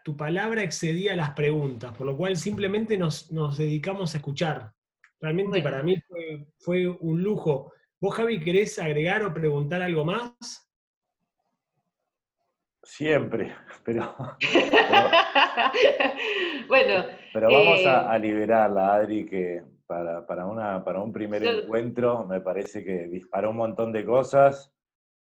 tu 0.04 0.16
palabra 0.16 0.62
excedía 0.62 1.16
las 1.16 1.30
preguntas, 1.30 1.96
por 1.96 2.06
lo 2.06 2.16
cual 2.16 2.36
simplemente 2.36 2.98
nos, 2.98 3.30
dedicamos 3.56 4.14
a 4.14 4.18
escuchar. 4.18 4.72
Realmente 5.20 5.62
para 5.62 5.82
mí 5.82 5.96
fue, 6.06 6.46
fue 6.58 6.88
un 6.88 7.22
lujo 7.22 7.72
¿Vos, 8.04 8.16
Javi, 8.16 8.38
querés 8.38 8.78
agregar 8.78 9.22
o 9.22 9.32
preguntar 9.32 9.80
algo 9.80 10.04
más? 10.04 10.70
Siempre, 12.82 13.54
pero. 13.82 14.12
bueno. 16.68 17.04
Pero 17.32 17.48
vamos 17.50 17.80
eh, 17.80 17.88
a, 17.88 18.18
liberarla, 18.18 18.96
Adri, 18.96 19.24
que 19.24 19.62
para, 19.86 20.44
una, 20.44 20.84
para 20.84 21.00
un 21.00 21.14
primer 21.14 21.46
encuentro 21.46 22.26
me 22.26 22.42
parece 22.42 22.84
que 22.84 23.08
disparó 23.08 23.52
un 23.52 23.56
montón 23.56 23.90
de 23.90 24.04
cosas 24.04 24.70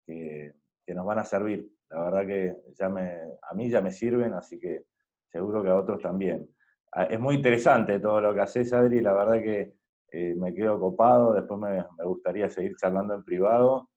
que, 0.05 0.51
nos 0.87 1.05
van 1.05 1.19
a 1.19 1.23
servir. 1.23 1.65
La 1.89 2.03
verdad 2.03 2.27
que 2.27 2.53
ya 2.77 2.89
me, 2.89 3.13
a 3.49 3.53
mí 3.53 3.69
ya 3.69 3.79
me 3.79 3.91
sirven, 3.91 4.33
así 4.33 4.59
que 4.59 4.87
seguro 5.31 5.63
que 5.63 5.69
a 5.69 5.77
otros 5.77 6.01
también. 6.01 6.49
Ah, 6.91 7.05
es 7.05 7.17
muy 7.17 7.35
interesante 7.35 8.01
todo 8.01 8.19
lo 8.19 8.33
que 8.33 8.41
haces, 8.41 8.73
Adri, 8.73 8.99
la 8.99 9.13
verdad 9.13 9.41
que 9.41 9.82
eh, 10.15 10.35
me 10.37 10.53
quedo 10.53 10.79
copado, 10.79 11.33
después 11.33 11.59
me, 11.59 11.83
gustaría 12.05 12.47
seguir 12.47 12.75
charlando 12.79 13.15
en 13.15 13.23
privado. 13.23 13.89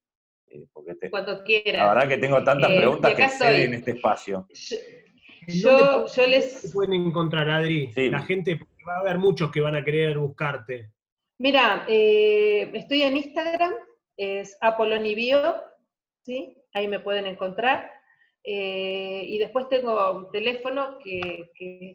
Eh, 0.47 0.64
porque 0.73 0.97
Cuando 1.11 1.45
quieras. 1.45 1.75
La 1.75 1.93
verdad 1.93 2.09
que 2.09 2.17
tengo 2.17 2.43
tantas 2.43 2.71
eh, 2.71 2.79
preguntas 2.79 3.14
que 3.14 3.29
sé 3.29 3.64
en 3.64 3.75
este 3.75 3.91
espacio. 3.91 4.49
Yo, 5.47 6.07
yo, 6.07 6.27
les... 6.27 6.73
pueden 6.73 6.95
encontrar, 6.95 7.51
Adri? 7.51 7.93
La 8.11 8.21
gente, 8.21 8.59
va 8.89 8.97
a 8.97 9.01
haber 9.01 9.19
muchos 9.19 9.53
que 9.53 9.61
van 9.61 9.77
a 9.77 9.85
querer 9.85 10.17
buscarte. 10.17 10.91
Mira, 11.39 11.85
estoy 11.87 13.03
en 13.03 13.19
Instagram, 13.19 13.75
es 14.17 14.57
Apolonibio, 14.62 15.55
¿sí? 16.25 16.57
Ahí 16.73 16.89
me 16.89 16.99
pueden 16.99 17.27
encontrar. 17.27 17.91
Eh, 18.49 19.24
y 19.26 19.38
después 19.38 19.68
tengo 19.68 20.12
un 20.12 20.30
teléfono 20.30 20.99
que, 21.03 21.51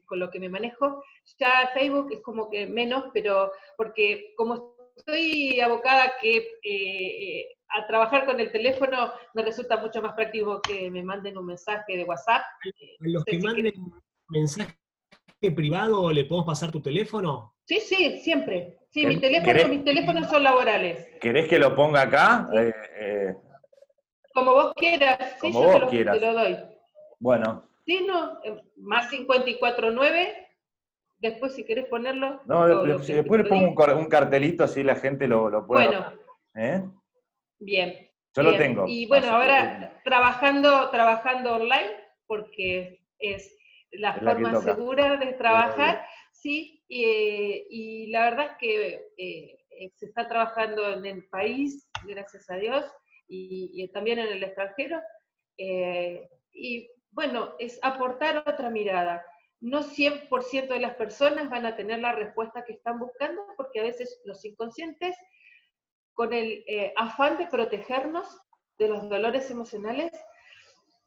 con 0.06 0.20
lo 0.20 0.30
que 0.30 0.40
me 0.40 0.50
manejo. 0.50 1.02
Ya 1.40 1.72
Facebook 1.74 2.12
es 2.12 2.22
como 2.22 2.50
que 2.50 2.68
menos, 2.68 3.06
pero 3.14 3.54
porque 3.78 4.34
como 4.36 4.76
estoy 4.98 5.62
abocada 5.62 6.12
que 6.22 6.46
eh, 6.64 7.48
a 7.70 7.88
trabajar 7.88 8.26
con 8.26 8.38
el 8.42 8.52
teléfono 8.52 9.14
me 9.34 9.44
resulta 9.44 9.78
mucho 9.78 10.02
más 10.02 10.14
práctico 10.14 10.62
que 10.62 10.92
me 10.92 11.04
manden 11.04 11.38
un 11.38 11.46
mensaje 11.46 11.96
de 11.96 12.04
WhatsApp. 12.04 12.42
¿Los 13.00 13.24
que 13.24 13.40
manden 13.40 13.74
mensaje 14.28 14.76
privado 15.56 16.12
le 16.12 16.26
podemos 16.26 16.46
pasar 16.46 16.70
tu 16.70 16.82
teléfono? 16.82 17.56
Sí, 17.64 17.80
sí, 17.80 18.20
siempre. 18.20 18.78
Sí, 18.90 19.06
mi 19.06 19.22
teléfono, 19.22 19.70
mis 19.70 19.86
teléfonos 19.86 20.30
son 20.30 20.44
laborales. 20.44 21.08
¿Querés 21.22 21.48
que 21.48 21.58
lo 21.58 21.74
ponga 21.74 22.02
acá? 22.02 22.50
Eh, 22.54 23.34
como 24.34 24.54
vos 24.54 24.74
quieras, 24.76 25.18
sí, 25.34 25.40
Como 25.40 25.62
yo 25.62 25.80
vos 25.80 25.90
te, 25.90 26.04
lo, 26.04 26.34
doy. 26.34 26.58
Bueno. 27.20 27.68
Sí, 27.86 28.06
no, 28.08 28.40
eh, 28.44 28.62
más 28.78 29.10
549, 29.10 30.48
después 31.20 31.56
si 31.56 31.66
querés 31.66 31.86
ponerlo. 31.86 32.42
No, 32.46 32.68
después 32.98 33.44
le 33.44 33.50
pongo 33.50 33.68
un, 33.98 34.08
cartelito 34.08 34.64
así 34.64 34.84
la 34.84 34.96
gente 34.96 35.28
lo, 35.28 35.50
lo 35.50 35.66
puede. 35.66 35.88
Bueno. 35.88 36.14
¿Eh? 36.56 36.84
Bien. 37.60 38.10
Yo 38.34 38.44
lo 38.44 38.58
tengo. 38.58 38.86
Y 38.88 39.08
bueno, 39.08 39.28
ahora 39.28 40.00
trabajando, 40.04 40.90
trabajando 40.90 41.56
online, 41.56 41.92
porque 42.28 43.02
es 43.20 43.58
la 43.92 44.14
forma 44.14 44.56
segura 44.62 45.18
de 45.18 45.34
trabajar, 45.34 46.06
sí, 46.32 46.84
y, 46.88 48.08
la 48.08 48.30
verdad 48.30 48.52
es 48.52 48.58
que 48.58 49.06
eh, 49.18 49.92
se 49.96 50.06
está 50.06 50.28
trabajando 50.28 50.94
en 50.94 51.06
el 51.06 51.28
país, 51.28 51.90
gracias 52.06 52.50
a 52.50 52.56
Dios, 52.56 52.86
y, 53.32 53.88
también 53.90 54.20
en 54.20 54.28
el 54.28 54.44
extranjero. 54.44 55.02
Eh, 55.58 56.30
y 56.52 56.90
bueno, 57.12 57.56
es 57.60 57.80
aportar 57.82 58.44
otra 58.46 58.70
mirada. 58.70 59.26
No 59.60 59.84
100% 59.84 60.68
de 60.68 60.80
las 60.80 60.96
personas 60.96 61.50
van 61.50 61.66
a 61.66 61.76
tener 61.76 62.00
la 62.00 62.14
respuesta 62.14 62.66
que 62.66 62.74
están 62.74 63.00
buscando, 63.00 63.42
porque 63.56 63.80
a 63.80 63.84
veces 63.84 64.22
los 64.26 64.44
inconscientes, 64.44 65.16
con 66.14 66.34
el 66.34 66.64
eh, 66.68 66.94
afán 66.98 67.38
de 67.38 67.48
protegernos 67.48 68.28
de 68.78 68.90
los 68.90 69.08
dolores 69.08 69.50
emocionales, 69.50 70.12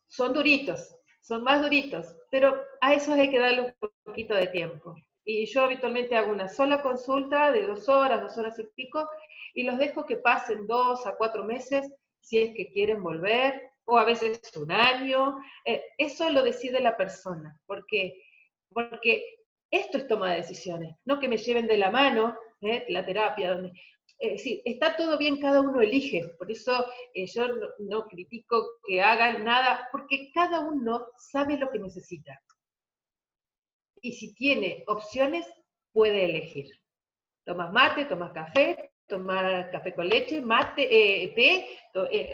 son 0.06 0.32
duritos, 0.32 0.96
son 1.20 1.42
más 1.42 1.60
duritos, 1.60 2.16
pero 2.30 2.56
a 2.80 2.94
eso 2.94 3.12
hay 3.12 3.30
que 3.30 3.40
darle 3.40 3.60
un 3.62 3.90
poquito 4.04 4.34
de 4.34 4.46
tiempo. 4.46 4.94
Y 5.24 5.46
yo 5.46 5.64
habitualmente 5.64 6.16
hago 6.16 6.30
una 6.30 6.48
sola 6.48 6.82
consulta 6.82 7.50
de 7.50 7.66
dos 7.66 7.88
horas, 7.88 8.22
dos 8.22 8.36
horas 8.38 8.58
y 8.58 8.64
pico, 8.76 9.08
y 9.54 9.64
los 9.64 9.78
dejo 9.78 10.06
que 10.06 10.16
pasen 10.16 10.66
dos 10.66 11.06
a 11.06 11.16
cuatro 11.16 11.44
meses 11.44 11.90
si 12.24 12.38
es 12.38 12.54
que 12.54 12.72
quieren 12.72 13.02
volver, 13.02 13.70
o 13.84 13.98
a 13.98 14.04
veces 14.04 14.40
un 14.56 14.72
año. 14.72 15.36
Eh, 15.64 15.82
eso 15.98 16.28
lo 16.30 16.42
decide 16.42 16.80
la 16.80 16.96
persona, 16.96 17.58
porque, 17.66 18.22
porque 18.70 19.24
esto 19.70 19.98
es 19.98 20.08
toma 20.08 20.30
de 20.30 20.38
decisiones, 20.38 20.96
no 21.04 21.20
que 21.20 21.28
me 21.28 21.36
lleven 21.36 21.66
de 21.66 21.76
la 21.76 21.90
mano, 21.90 22.36
¿eh? 22.60 22.84
la 22.88 23.04
terapia, 23.04 23.54
donde... 23.54 23.72
sí, 24.38 24.62
está 24.64 24.96
todo 24.96 25.18
bien, 25.18 25.40
cada 25.40 25.60
uno 25.60 25.80
elige, 25.80 26.28
por 26.38 26.50
eso 26.50 26.86
eh, 27.12 27.26
yo 27.26 27.46
no, 27.80 28.06
critico 28.06 28.78
que 28.86 29.02
hagan 29.02 29.44
nada, 29.44 29.88
porque 29.92 30.30
cada 30.32 30.60
uno 30.60 31.06
sabe 31.18 31.58
lo 31.58 31.70
que 31.70 31.78
necesita. 31.78 32.40
Y 34.00 34.12
si 34.12 34.34
tiene 34.34 34.84
opciones, 34.86 35.46
puede 35.92 36.26
elegir. 36.26 36.66
Tomas 37.44 37.72
mate, 37.72 38.04
tomas 38.04 38.32
café, 38.32 38.93
tomas 39.06 39.68
café 39.68 39.94
con 39.94 40.08
leche, 40.08 40.40
mate, 40.40 40.88
eh, 40.90 41.32
té, 41.34 41.66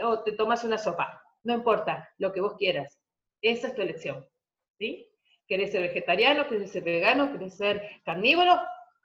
o 0.03 0.23
te 0.23 0.33
tomas 0.33 0.65
una 0.65 0.79
sopa. 0.79 1.23
No 1.43 1.55
importa, 1.55 2.09
lo 2.19 2.33
que 2.33 2.41
vos 2.41 2.55
quieras. 2.57 2.99
Esa 3.43 3.69
es 3.69 3.75
tu 3.75 3.83
elección. 3.83 4.27
¿sí? 4.79 5.09
¿Querés 5.47 5.73
ser 5.73 5.83
vegetariano? 5.83 6.49
¿Querés 6.49 6.71
ser 6.71 6.83
vegano? 6.83 7.33
¿Querés 7.33 7.57
ser 7.57 7.83
carnívoro? 8.05 8.61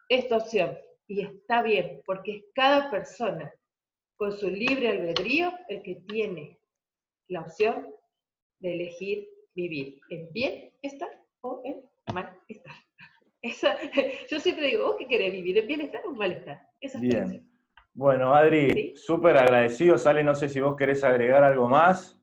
Es 0.09 0.27
tu 0.27 0.35
opción. 0.35 0.77
Y 1.07 1.21
está 1.21 1.61
bien, 1.61 2.01
porque 2.05 2.37
es 2.37 2.43
cada 2.53 2.89
persona 2.89 3.53
con 4.15 4.37
su 4.37 4.49
libre 4.49 4.89
albedrío 4.89 5.53
el 5.67 5.83
que 5.83 5.95
tiene 6.07 6.59
la 7.27 7.41
opción 7.41 7.87
de 8.59 8.73
elegir 8.73 9.27
vivir 9.53 9.99
en 10.09 10.31
bienestar 10.31 11.09
o 11.41 11.61
en 11.65 11.83
malestar. 12.13 12.75
Esa, 13.41 13.77
yo 14.29 14.39
siempre 14.39 14.67
digo, 14.67 14.87
¿vos 14.87 14.95
qué 14.97 15.07
querés 15.07 15.31
vivir? 15.31 15.57
¿En 15.57 15.67
bienestar 15.67 16.01
o 16.05 16.11
en 16.11 16.17
malestar? 16.17 16.61
Esa 16.79 16.97
es 16.97 17.01
Bien. 17.01 17.54
Bueno, 17.95 18.35
Adri, 18.35 18.93
súper 18.97 19.37
agradecido. 19.37 19.97
Sale, 19.97 20.21
no 20.21 20.35
sé 20.35 20.49
si 20.49 20.59
vos 20.59 20.75
querés 20.75 21.03
agregar 21.05 21.43
algo 21.45 21.69
más. 21.69 22.19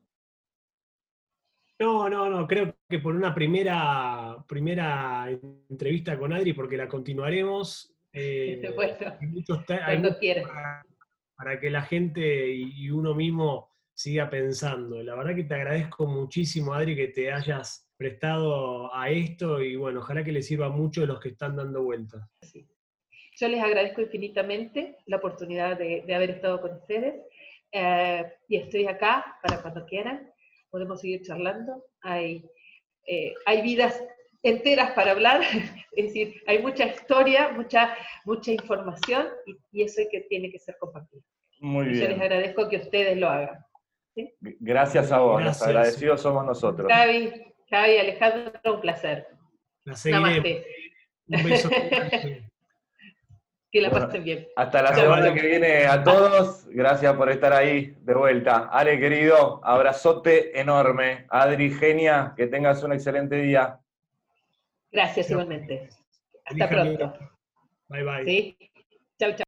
No, 1.79 2.07
no, 2.07 2.29
no, 2.29 2.47
creo 2.47 2.75
que 2.87 2.99
por 2.99 3.15
una 3.15 3.33
primera, 3.33 4.37
primera 4.47 5.27
entrevista 5.69 6.17
con 6.17 6.31
Adri, 6.31 6.53
porque 6.53 6.77
la 6.77 6.87
continuaremos. 6.87 7.91
Eh, 8.13 8.61
hay 9.83 9.97
para, 11.35 11.59
que 11.59 11.71
la 11.71 11.81
gente 11.81 12.53
y 12.53 12.91
uno 12.91 13.15
mismo 13.15 13.71
siga 13.95 14.29
pensando. 14.29 15.01
La 15.01 15.15
verdad 15.15 15.35
que 15.35 15.43
te 15.43 15.55
agradezco 15.55 16.05
muchísimo, 16.05 16.75
Adri, 16.75 16.95
que 16.95 17.07
te 17.07 17.33
hayas 17.33 17.89
prestado 17.97 18.93
a 18.93 19.09
esto 19.09 19.59
y 19.59 19.75
bueno, 19.75 20.01
ojalá 20.01 20.23
que 20.23 20.31
le 20.31 20.43
sirva 20.43 20.69
mucho 20.69 21.01
a 21.01 21.07
los 21.07 21.19
que 21.19 21.29
están 21.29 21.55
dando 21.55 21.81
vueltas. 21.81 22.29
Yo 23.43 23.49
les 23.49 23.61
agradezco 23.61 23.99
infinitamente 23.99 24.95
la 25.05 25.17
oportunidad 25.17 25.77
de, 25.77 26.05
haber 26.15 26.29
estado 26.29 26.61
con 26.61 26.75
ustedes 26.75 27.15
eh, 27.73 28.23
y 28.47 28.55
estoy 28.55 28.87
acá 28.87 29.37
para 29.43 29.61
cuando 29.61 29.85
quieran 29.85 30.31
podemos 30.69 31.01
seguir 31.01 31.23
charlando. 31.23 31.83
Hay, 32.03 32.49
eh, 33.05 33.33
hay 33.45 33.61
vidas 33.61 34.01
enteras 34.43 34.91
para 34.91 35.11
hablar, 35.11 35.41
es 35.91 36.05
decir, 36.05 36.41
hay 36.47 36.61
mucha 36.61 36.85
historia, 36.85 37.49
mucha, 37.49 37.97
mucha 38.23 38.53
información 38.53 39.27
y, 39.73 39.83
eso 39.83 39.99
es 39.99 40.07
que 40.09 40.21
tiene 40.21 40.49
que 40.49 40.59
ser 40.59 40.77
compartido. 40.79 41.21
Muy 41.59 41.87
bien. 41.87 41.99
Yo 41.99 42.07
les 42.07 42.21
agradezco 42.21 42.69
que 42.69 42.77
ustedes 42.77 43.17
lo 43.17 43.27
hagan. 43.27 43.59
Gracias 44.39 45.11
a 45.11 45.19
vos, 45.19 45.43
los 45.43 45.61
agradecidos 45.61 46.21
somos 46.21 46.45
nosotros. 46.45 46.89
Javi, 46.89 47.29
Javi, 47.69 47.97
Alejandro, 47.97 48.73
un 48.73 48.79
placer. 48.79 49.27
La 49.83 49.97
seguiremos. 49.97 50.63
Un 51.27 51.43
beso. 51.43 51.69
Que 53.73 53.81
la 53.81 53.89
pasen 53.89 54.23
bien. 54.23 54.47
Hasta 54.55 54.83
la 54.83 54.93
semana 54.93 55.33
que 55.33 55.47
viene 55.47 55.87
a 55.87 56.03
todos. 56.03 56.67
Gracias 56.67 57.11
por 57.15 57.31
estar 57.31 57.51
ahí 57.53 57.95
de 58.01 58.13
vuelta. 58.13 58.69
Ale, 58.71 58.99
querido, 58.99 59.61
abrazote 59.63 60.59
enorme. 60.59 61.25
Adri, 61.29 61.71
genia, 61.71 62.33
que 62.37 62.45
tengas 62.45 62.83
un 62.83 62.93
excelente 62.93 63.35
día. 63.37 63.79
Gracias, 64.91 65.31
igualmente. 65.31 65.89
Hasta 66.45 66.69
pronto. 66.69 67.13
Bye, 67.87 68.03
bye. 68.03 68.25
¿Sí? 68.25 68.57
Chau, 69.17 69.31
chau. 69.31 69.43